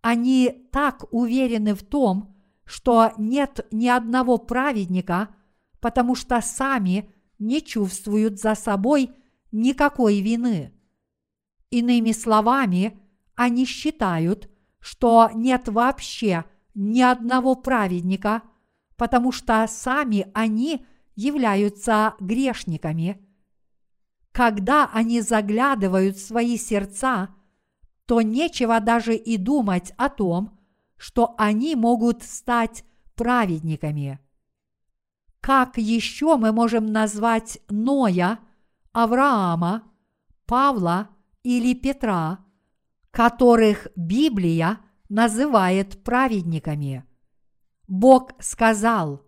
Они 0.02 0.68
так 0.72 1.06
уверены 1.12 1.74
в 1.74 1.84
том, 1.84 2.36
что 2.66 3.14
нет 3.18 3.66
ни 3.72 3.88
одного 3.88 4.38
праведника, 4.38 5.30
потому 5.80 6.16
что 6.16 6.42
сами 6.42 7.12
не 7.40 7.62
чувствуют 7.62 8.40
за 8.40 8.56
собой 8.56 9.12
никакой 9.52 10.22
вины. 10.22 10.74
Иными 11.70 12.12
словами, 12.12 13.00
они 13.36 13.66
считают, 13.66 14.50
что 14.80 15.30
нет 15.34 15.68
вообще 15.68 16.46
ни 16.74 17.02
одного 17.02 17.56
праведника, 17.56 18.44
потому 18.96 19.32
что 19.32 19.66
сами 19.68 20.28
они 20.34 20.86
являются 21.16 22.16
грешниками. 22.20 23.24
Когда 24.32 24.90
они 24.94 25.22
заглядывают 25.22 26.16
в 26.16 26.26
свои 26.26 26.58
сердца, 26.58 27.30
то 28.06 28.22
нечего 28.22 28.80
даже 28.80 29.16
и 29.16 29.38
думать 29.38 29.92
о 29.98 30.10
том, 30.10 30.58
что 30.96 31.36
они 31.38 31.76
могут 31.76 32.24
стать 32.24 32.86
праведниками. 33.16 34.20
Как 35.48 35.78
еще 35.78 36.36
мы 36.36 36.52
можем 36.52 36.88
назвать 36.88 37.60
Ноя, 37.70 38.40
Авраама, 38.92 39.90
Павла 40.46 41.08
или 41.42 41.74
Петра, 41.74 42.44
которых 43.12 43.88
Библия 43.96 44.82
называет 45.08 46.04
праведниками? 46.04 47.06
Бог 47.88 48.34
сказал, 48.44 49.22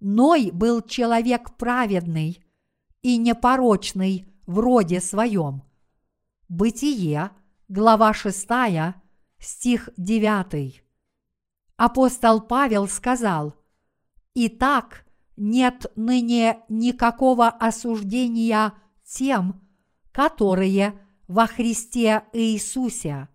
Ной 0.00 0.50
был 0.52 0.82
человек 0.82 1.56
праведный 1.56 2.44
и 3.02 3.16
непорочный 3.16 4.26
в 4.48 4.58
роде 4.58 5.00
своем. 5.00 5.62
Бытие, 6.48 7.30
глава 7.68 8.12
6, 8.12 8.48
стих 9.38 9.88
9 9.96 10.82
апостол 11.76 12.40
Павел 12.40 12.88
сказал, 12.88 13.54
«Итак, 14.34 15.04
нет 15.40 15.86
ныне 15.96 16.60
никакого 16.68 17.48
осуждения 17.48 18.74
тем, 19.04 19.60
которые 20.12 21.00
во 21.26 21.46
Христе 21.46 22.24
Иисусе». 22.32 23.28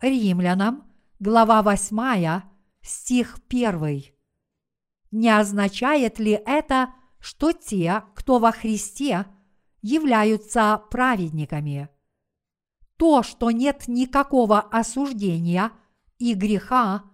Римлянам, 0.00 0.90
глава 1.18 1.62
8, 1.62 2.42
стих 2.80 3.38
1. 3.48 4.04
Не 5.10 5.38
означает 5.38 6.18
ли 6.18 6.40
это, 6.46 6.94
что 7.18 7.52
те, 7.52 8.04
кто 8.14 8.38
во 8.38 8.52
Христе, 8.52 9.26
являются 9.82 10.82
праведниками? 10.90 11.88
То, 12.96 13.22
что 13.22 13.50
нет 13.50 13.88
никакого 13.88 14.60
осуждения 14.60 15.72
и 16.18 16.32
греха– 16.32 17.04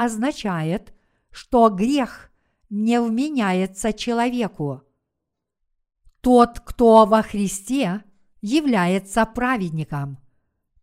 означает, 0.00 0.94
что 1.30 1.68
грех 1.68 2.29
не 2.70 3.00
вменяется 3.00 3.92
человеку. 3.92 4.82
Тот, 6.20 6.60
кто 6.60 7.04
во 7.04 7.22
Христе, 7.22 8.04
является 8.40 9.26
праведником. 9.26 10.18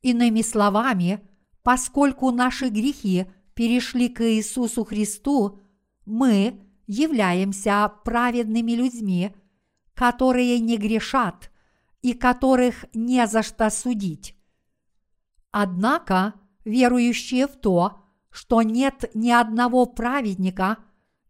Иными 0.01 0.41
словами, 0.41 1.27
поскольку 1.63 2.31
наши 2.31 2.69
грехи 2.69 3.25
перешли 3.53 4.09
к 4.09 4.21
Иисусу 4.23 4.83
Христу, 4.83 5.61
мы 6.05 6.61
являемся 6.85 7.91
праведными 8.03 8.73
людьми, 8.73 9.35
которые 9.93 10.59
не 10.59 10.77
грешат 10.77 11.51
и 12.01 12.13
которых 12.13 12.85
не 12.93 13.25
за 13.27 13.43
что 13.43 13.69
судить. 13.69 14.35
Однако 15.51 16.35
верующие 16.63 17.47
в 17.47 17.55
то, 17.55 18.03
что 18.29 18.61
нет 18.61 19.09
ни 19.13 19.31
одного 19.31 19.85
праведника, 19.85 20.77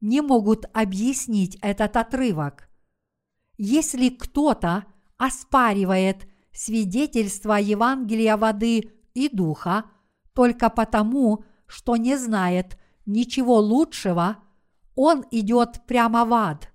не 0.01 0.21
могут 0.21 0.65
объяснить 0.73 1.57
этот 1.61 1.97
отрывок. 1.97 2.69
Если 3.57 4.09
кто-то 4.09 4.85
оспаривает 5.17 6.27
свидетельство 6.51 7.53
Евангелия 7.53 8.37
воды 8.37 8.91
и 9.13 9.29
духа 9.29 9.85
только 10.33 10.69
потому, 10.69 11.43
что 11.65 11.95
не 11.97 12.17
знает 12.17 12.77
ничего 13.05 13.57
лучшего, 13.57 14.37
он 14.95 15.25
идет 15.31 15.85
прямо 15.87 16.25
в 16.25 16.33
ад. 16.33 16.71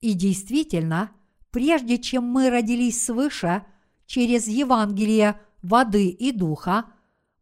И 0.00 0.12
действительно, 0.12 1.10
прежде 1.50 1.98
чем 1.98 2.24
мы 2.24 2.50
родились 2.50 3.04
свыше 3.04 3.64
через 4.06 4.46
Евангелие 4.46 5.40
воды 5.62 6.08
и 6.08 6.32
духа, 6.32 6.84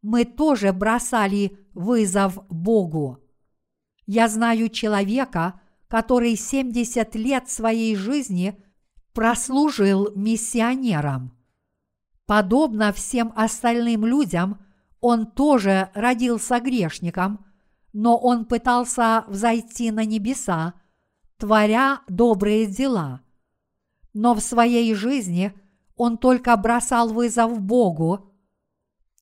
мы 0.02 0.24
тоже 0.24 0.72
бросали 0.72 1.58
вызов 1.74 2.38
Богу. 2.48 3.25
Я 4.06 4.28
знаю 4.28 4.68
человека, 4.68 5.60
который 5.88 6.36
70 6.36 7.14
лет 7.16 7.50
своей 7.50 7.96
жизни 7.96 8.56
прослужил 9.12 10.12
миссионером. 10.14 11.36
Подобно 12.26 12.92
всем 12.92 13.32
остальным 13.36 14.04
людям, 14.04 14.64
он 15.00 15.26
тоже 15.26 15.90
родился 15.94 16.60
грешником, 16.60 17.44
но 17.92 18.16
он 18.16 18.44
пытался 18.44 19.24
взойти 19.28 19.90
на 19.90 20.04
небеса, 20.04 20.74
творя 21.36 22.02
добрые 22.08 22.66
дела. 22.66 23.22
Но 24.12 24.34
в 24.34 24.40
своей 24.40 24.94
жизни 24.94 25.52
он 25.96 26.18
только 26.18 26.56
бросал 26.56 27.12
вызов 27.12 27.60
Богу, 27.60 28.32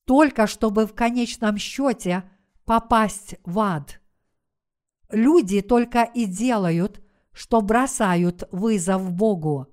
только 0.05 0.45
чтобы 0.45 0.85
в 0.85 0.93
конечном 0.93 1.57
счете 1.57 2.29
попасть 2.65 3.35
в 3.43 3.59
ад. 3.59 3.99
Люди 5.09 5.61
только 5.61 6.03
и 6.03 6.25
делают, 6.25 7.01
что 7.31 7.61
бросают 7.61 8.47
вызов 8.51 9.11
Богу. 9.11 9.67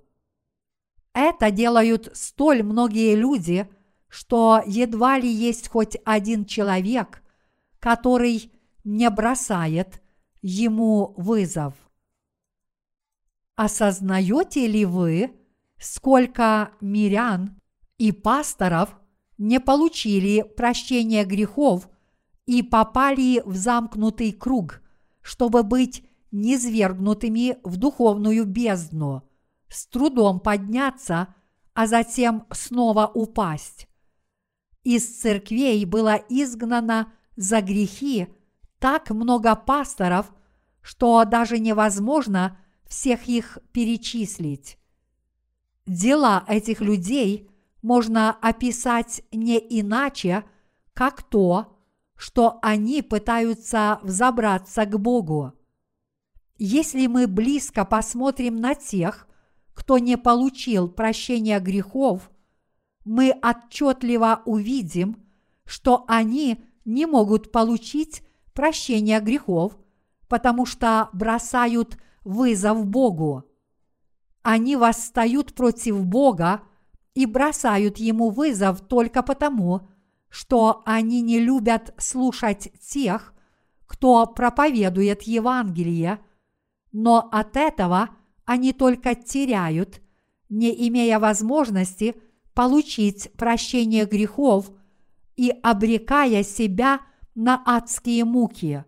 Это 1.14 1.50
делают 1.50 2.10
столь 2.14 2.62
многие 2.62 3.14
люди, 3.14 3.68
что 4.08 4.62
едва 4.66 5.18
ли 5.18 5.30
есть 5.30 5.68
хоть 5.68 5.96
один 6.04 6.44
человек, 6.44 7.22
который 7.78 8.52
не 8.84 9.08
бросает 9.10 10.02
ему 10.42 11.14
вызов. 11.16 11.74
Осознаете 13.56 14.66
ли 14.66 14.84
вы, 14.84 15.34
сколько 15.78 16.72
мирян 16.80 17.58
и 17.98 18.12
пасторов 18.12 18.96
не 19.38 19.60
получили 19.60 20.42
прощения 20.42 21.24
грехов 21.24 21.88
и 22.46 22.62
попали 22.62 23.42
в 23.44 23.56
замкнутый 23.56 24.32
круг, 24.32 24.81
чтобы 25.22 25.62
быть 25.62 26.04
низвергнутыми 26.30 27.58
в 27.62 27.76
духовную 27.76 28.44
бездну, 28.44 29.22
с 29.68 29.86
трудом 29.86 30.40
подняться, 30.40 31.34
а 31.74 31.86
затем 31.86 32.46
снова 32.50 33.06
упасть. 33.06 33.88
Из 34.82 35.20
церквей 35.20 35.84
было 35.84 36.16
изгнано 36.28 37.12
за 37.36 37.60
грехи 37.60 38.28
так 38.78 39.10
много 39.10 39.54
пасторов, 39.54 40.32
что 40.80 41.24
даже 41.24 41.58
невозможно 41.58 42.58
всех 42.86 43.28
их 43.28 43.58
перечислить. 43.72 44.78
Дела 45.86 46.44
этих 46.48 46.80
людей 46.80 47.48
можно 47.80 48.30
описать 48.30 49.22
не 49.32 49.58
иначе, 49.58 50.44
как 50.94 51.22
то, 51.22 51.78
что 52.22 52.60
они 52.62 53.02
пытаются 53.02 53.98
взобраться 54.04 54.86
к 54.86 54.96
Богу. 54.96 55.54
Если 56.56 57.08
мы 57.08 57.26
близко 57.26 57.84
посмотрим 57.84 58.60
на 58.60 58.76
тех, 58.76 59.26
кто 59.74 59.98
не 59.98 60.16
получил 60.16 60.88
прощения 60.88 61.58
грехов, 61.58 62.30
мы 63.04 63.34
отчетливо 63.42 64.42
увидим, 64.44 65.16
что 65.64 66.04
они 66.06 66.62
не 66.84 67.06
могут 67.06 67.50
получить 67.50 68.22
прощения 68.54 69.18
грехов, 69.18 69.76
потому 70.28 70.64
что 70.64 71.10
бросают 71.12 71.98
вызов 72.22 72.86
Богу. 72.86 73.50
Они 74.42 74.76
восстают 74.76 75.56
против 75.56 76.06
Бога 76.06 76.62
и 77.14 77.26
бросают 77.26 77.98
Ему 77.98 78.30
вызов 78.30 78.80
только 78.80 79.24
потому, 79.24 79.88
что 80.32 80.80
они 80.86 81.20
не 81.20 81.38
любят 81.38 81.92
слушать 81.98 82.72
тех, 82.80 83.34
кто 83.86 84.26
проповедует 84.26 85.24
Евангелие, 85.24 86.20
но 86.90 87.28
от 87.30 87.54
этого 87.58 88.08
они 88.46 88.72
только 88.72 89.14
теряют, 89.14 90.00
не 90.48 90.88
имея 90.88 91.18
возможности 91.18 92.16
получить 92.54 93.30
прощение 93.34 94.06
грехов 94.06 94.70
и 95.36 95.50
обрекая 95.62 96.42
себя 96.42 97.02
на 97.34 97.62
адские 97.66 98.24
муки. 98.24 98.86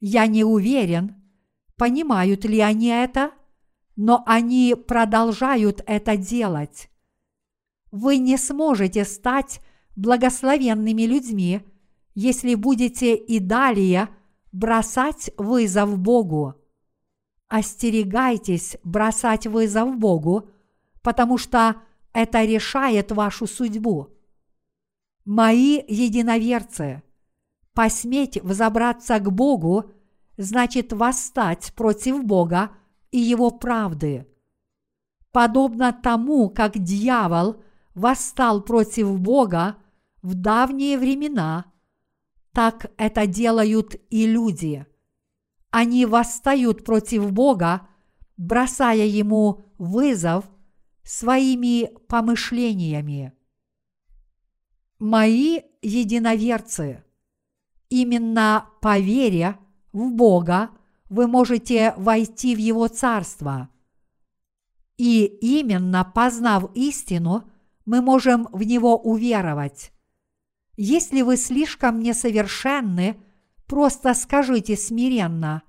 Я 0.00 0.26
не 0.26 0.44
уверен, 0.44 1.14
понимают 1.76 2.46
ли 2.46 2.60
они 2.60 2.88
это, 2.88 3.32
но 3.96 4.22
они 4.24 4.74
продолжают 4.74 5.82
это 5.86 6.16
делать. 6.16 6.88
Вы 7.90 8.16
не 8.16 8.38
сможете 8.38 9.04
стать 9.04 9.60
благословенными 9.98 11.02
людьми, 11.02 11.60
если 12.14 12.54
будете 12.54 13.16
и 13.16 13.40
далее 13.40 14.08
бросать 14.52 15.30
вызов 15.36 15.98
Богу. 15.98 16.54
Остерегайтесь 17.48 18.76
бросать 18.84 19.46
вызов 19.48 19.98
Богу, 19.98 20.50
потому 21.02 21.36
что 21.36 21.76
это 22.12 22.44
решает 22.44 23.10
вашу 23.10 23.46
судьбу. 23.46 24.08
Мои 25.24 25.82
единоверцы, 25.88 27.02
посметь 27.74 28.40
взобраться 28.42 29.18
к 29.18 29.32
Богу 29.32 29.90
значит 30.36 30.92
восстать 30.92 31.72
против 31.74 32.24
Бога 32.24 32.70
и 33.10 33.18
Его 33.18 33.50
правды. 33.50 34.28
Подобно 35.32 35.92
тому, 35.92 36.50
как 36.50 36.78
дьявол 36.78 37.62
восстал 37.94 38.62
против 38.62 39.18
Бога 39.18 39.76
в 40.22 40.34
давние 40.34 40.98
времена, 40.98 41.66
так 42.52 42.90
это 42.96 43.26
делают 43.26 43.94
и 44.10 44.26
люди. 44.26 44.86
Они 45.70 46.06
восстают 46.06 46.84
против 46.84 47.30
Бога, 47.32 47.88
бросая 48.36 49.06
Ему 49.06 49.64
вызов 49.78 50.44
своими 51.04 51.86
помышлениями. 52.08 53.32
Мои 54.98 55.60
единоверцы, 55.82 57.04
именно 57.88 58.68
по 58.82 58.98
вере 58.98 59.56
в 59.92 60.10
Бога 60.10 60.70
вы 61.08 61.26
можете 61.26 61.94
войти 61.96 62.54
в 62.54 62.58
Его 62.58 62.88
Царство. 62.88 63.68
И 64.96 65.24
именно 65.24 66.04
познав 66.04 66.74
истину, 66.74 67.48
мы 67.86 68.02
можем 68.02 68.48
в 68.52 68.62
Него 68.64 68.98
уверовать. 68.98 69.92
Если 70.80 71.22
вы 71.22 71.36
слишком 71.36 71.98
несовершенны, 71.98 73.20
просто 73.66 74.14
скажите 74.14 74.76
смиренно, 74.76 75.64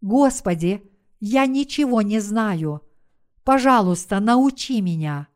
«Господи, 0.00 0.88
я 1.18 1.46
ничего 1.46 2.00
не 2.00 2.20
знаю. 2.20 2.80
Пожалуйста, 3.42 4.20
научи 4.20 4.80
меня». 4.82 5.26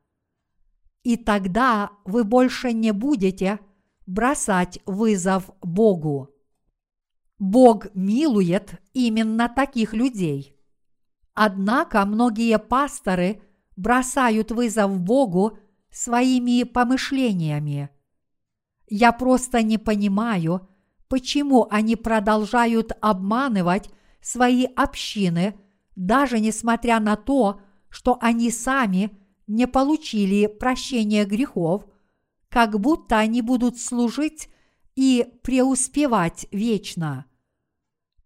И 1.03 1.17
тогда 1.17 1.91
вы 2.05 2.23
больше 2.23 2.73
не 2.73 2.93
будете 2.93 3.59
бросать 4.07 4.79
вызов 4.87 5.51
Богу. 5.61 6.31
Бог 7.41 7.93
милует 7.95 8.81
именно 8.93 9.49
таких 9.49 9.93
людей. 9.93 10.57
Однако 11.35 12.07
многие 12.07 12.61
пасторы 12.61 13.43
бросают 13.75 14.53
вызов 14.53 15.01
Богу 15.01 15.59
своими 15.91 16.63
помышлениями. 16.63 17.91
Я 18.97 19.11
просто 19.11 19.61
не 19.65 19.77
понимаю, 19.77 20.69
почему 21.09 21.67
они 21.69 21.97
продолжают 21.97 22.93
обманывать 23.01 23.91
свои 24.21 24.67
общины, 24.67 25.59
даже 25.97 26.39
несмотря 26.39 27.01
на 27.01 27.17
то, 27.17 27.61
что 27.89 28.19
они 28.21 28.53
сами 28.53 29.11
не 29.49 29.67
получили 29.67 30.47
прощения 30.47 31.25
грехов, 31.25 31.85
как 32.49 32.79
будто 32.79 33.19
они 33.19 33.43
будут 33.43 33.81
служить 33.81 34.49
и 34.95 35.27
преуспевать 35.43 36.47
вечно. 36.53 37.27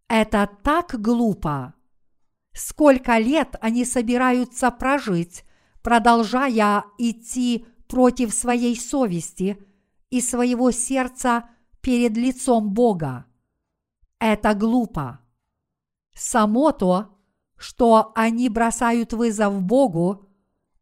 Это 0.07 0.51
так 0.63 1.01
глупо. 1.01 1.73
Сколько 2.53 3.17
лет 3.17 3.57
они 3.63 3.87
собираются 3.87 4.71
прожить, 4.71 5.45
продолжая 5.81 6.85
идти 6.99 7.65
против 7.87 8.35
своей 8.35 8.79
совести 8.79 9.65
и 10.11 10.21
своего 10.21 10.71
сердца 10.71 11.49
перед 11.81 12.17
лицом 12.17 12.71
Бога. 12.71 13.27
Это 14.19 14.55
глупо. 14.55 15.21
Само 16.15 16.73
то, 16.73 17.17
что 17.57 18.13
они 18.15 18.49
бросают 18.49 19.13
вызов 19.13 19.63
Богу, 19.63 20.27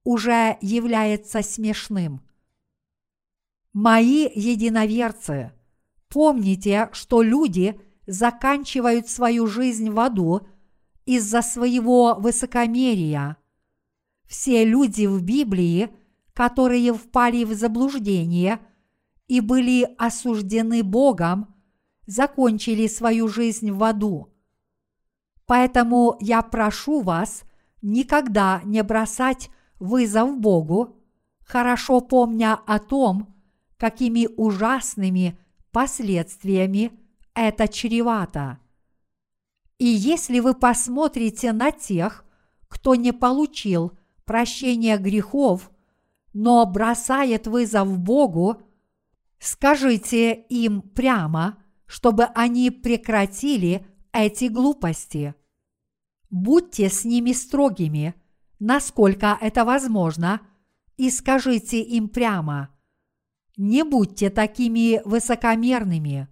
уже 0.04 0.56
является 0.60 1.42
смешным. 1.42 2.22
Мои 3.72 4.28
единоверцы, 4.34 5.52
помните, 6.08 6.88
что 6.92 7.22
люди 7.22 7.80
заканчивают 8.06 9.08
свою 9.08 9.46
жизнь 9.46 9.90
в 9.90 9.98
аду 9.98 10.46
из-за 11.04 11.42
своего 11.42 12.14
высокомерия. 12.14 13.36
Все 14.26 14.64
люди 14.64 15.06
в 15.06 15.22
Библии, 15.22 15.90
которые 16.32 16.94
впали 16.94 17.44
в 17.44 17.54
заблуждение 17.54 18.60
и 19.28 19.40
были 19.40 19.88
осуждены 19.98 20.82
Богом, 20.82 21.54
закончили 22.06 22.86
свою 22.86 23.28
жизнь 23.28 23.70
в 23.70 23.82
аду. 23.82 24.32
Поэтому 25.46 26.16
я 26.20 26.42
прошу 26.42 27.02
вас 27.02 27.44
никогда 27.82 28.60
не 28.64 28.82
бросать 28.82 29.50
вызов 29.78 30.38
Богу, 30.38 30.96
хорошо 31.44 32.00
помня 32.00 32.58
о 32.66 32.78
том, 32.78 33.34
какими 33.76 34.28
ужасными 34.36 35.38
последствиями 35.70 36.92
это 37.34 37.68
чревато. 37.68 38.58
И 39.78 39.84
если 39.84 40.40
вы 40.40 40.54
посмотрите 40.54 41.52
на 41.52 41.70
тех, 41.70 42.24
кто 42.68 42.94
не 42.94 43.12
получил 43.12 43.92
прощения 44.24 44.96
грехов, 44.96 45.70
но 46.32 46.64
бросает 46.66 47.46
вызов 47.46 47.98
Богу, 47.98 48.62
скажите 49.38 50.34
им 50.34 50.82
прямо, 50.82 51.62
чтобы 51.86 52.24
они 52.24 52.70
прекратили 52.70 53.86
эти 54.12 54.46
глупости. 54.46 55.34
Будьте 56.30 56.88
с 56.88 57.04
ними 57.04 57.32
строгими, 57.32 58.14
насколько 58.58 59.38
это 59.40 59.64
возможно, 59.64 60.40
и 60.96 61.10
скажите 61.10 61.80
им 61.80 62.08
прямо. 62.08 62.70
Не 63.56 63.84
будьте 63.84 64.30
такими 64.30 65.00
высокомерными. 65.04 66.28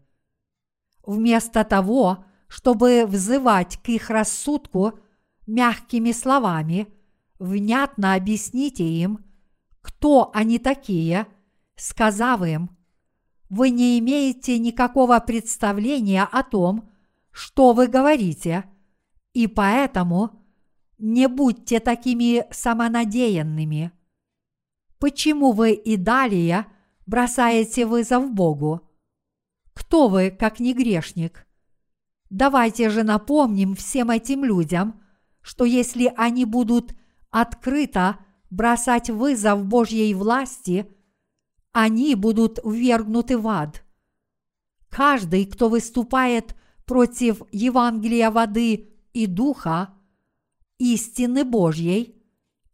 Вместо 1.06 1.64
того, 1.64 2.24
чтобы 2.48 3.06
взывать 3.06 3.76
к 3.78 3.88
их 3.88 4.10
рассудку 4.10 4.98
мягкими 5.46 6.12
словами, 6.12 6.88
внятно 7.38 8.14
объясните 8.14 8.84
им, 8.84 9.24
кто 9.82 10.30
они 10.34 10.58
такие, 10.58 11.26
сказав 11.76 12.42
им, 12.42 12.70
вы 13.54 13.70
не 13.70 14.00
имеете 14.00 14.58
никакого 14.58 15.20
представления 15.20 16.24
о 16.24 16.42
том, 16.42 16.90
что 17.30 17.72
вы 17.72 17.86
говорите, 17.86 18.64
и 19.32 19.46
поэтому 19.46 20.44
не 20.98 21.28
будьте 21.28 21.78
такими 21.78 22.46
самонадеянными. 22.50 23.92
Почему 24.98 25.52
вы 25.52 25.72
и 25.72 25.96
далее 25.96 26.66
бросаете 27.06 27.86
вызов 27.86 28.32
Богу? 28.32 28.80
Кто 29.72 30.08
вы, 30.08 30.30
как 30.32 30.58
не 30.58 30.74
грешник? 30.74 31.46
Давайте 32.30 32.90
же 32.90 33.04
напомним 33.04 33.76
всем 33.76 34.10
этим 34.10 34.44
людям, 34.44 35.00
что 35.42 35.64
если 35.64 36.12
они 36.16 36.44
будут 36.44 36.92
открыто 37.30 38.18
бросать 38.50 39.10
вызов 39.10 39.64
Божьей 39.64 40.12
власти, 40.14 40.93
они 41.74 42.14
будут 42.14 42.60
ввергнуты 42.64 43.36
в 43.36 43.48
ад. 43.48 43.84
Каждый, 44.88 45.44
кто 45.44 45.68
выступает 45.68 46.54
против 46.86 47.42
Евангелия 47.50 48.30
воды 48.30 48.90
и 49.12 49.26
духа, 49.26 49.92
истины 50.78 51.44
Божьей, 51.44 52.22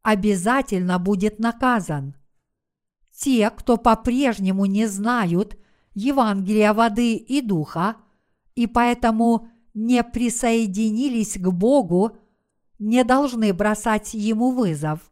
обязательно 0.03 0.99
будет 0.99 1.39
наказан. 1.39 2.15
Те, 3.11 3.49
кто 3.49 3.79
по-прежнему 3.79 4.67
не 4.67 4.87
знают 4.87 5.59
Евангелия 5.95 6.75
воды 6.75 7.15
и 7.15 7.41
духа, 7.41 7.97
и 8.55 8.67
поэтому 8.67 9.49
не 9.73 10.05
присоединились 10.05 11.39
к 11.39 11.49
Богу, 11.49 12.19
не 12.79 13.03
должны 13.05 13.55
бросать 13.55 14.13
Ему 14.13 14.51
вызов, 14.51 15.11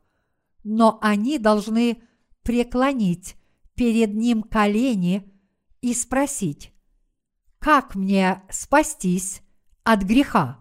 но 0.62 0.98
они 1.00 1.38
должны 1.38 2.02
преклонить 2.42 3.37
перед 3.78 4.12
Ним 4.14 4.42
колени 4.42 5.32
и 5.80 5.94
спросить, 5.94 6.72
как 7.60 7.94
мне 7.94 8.42
спастись 8.50 9.40
от 9.84 10.02
греха? 10.02 10.57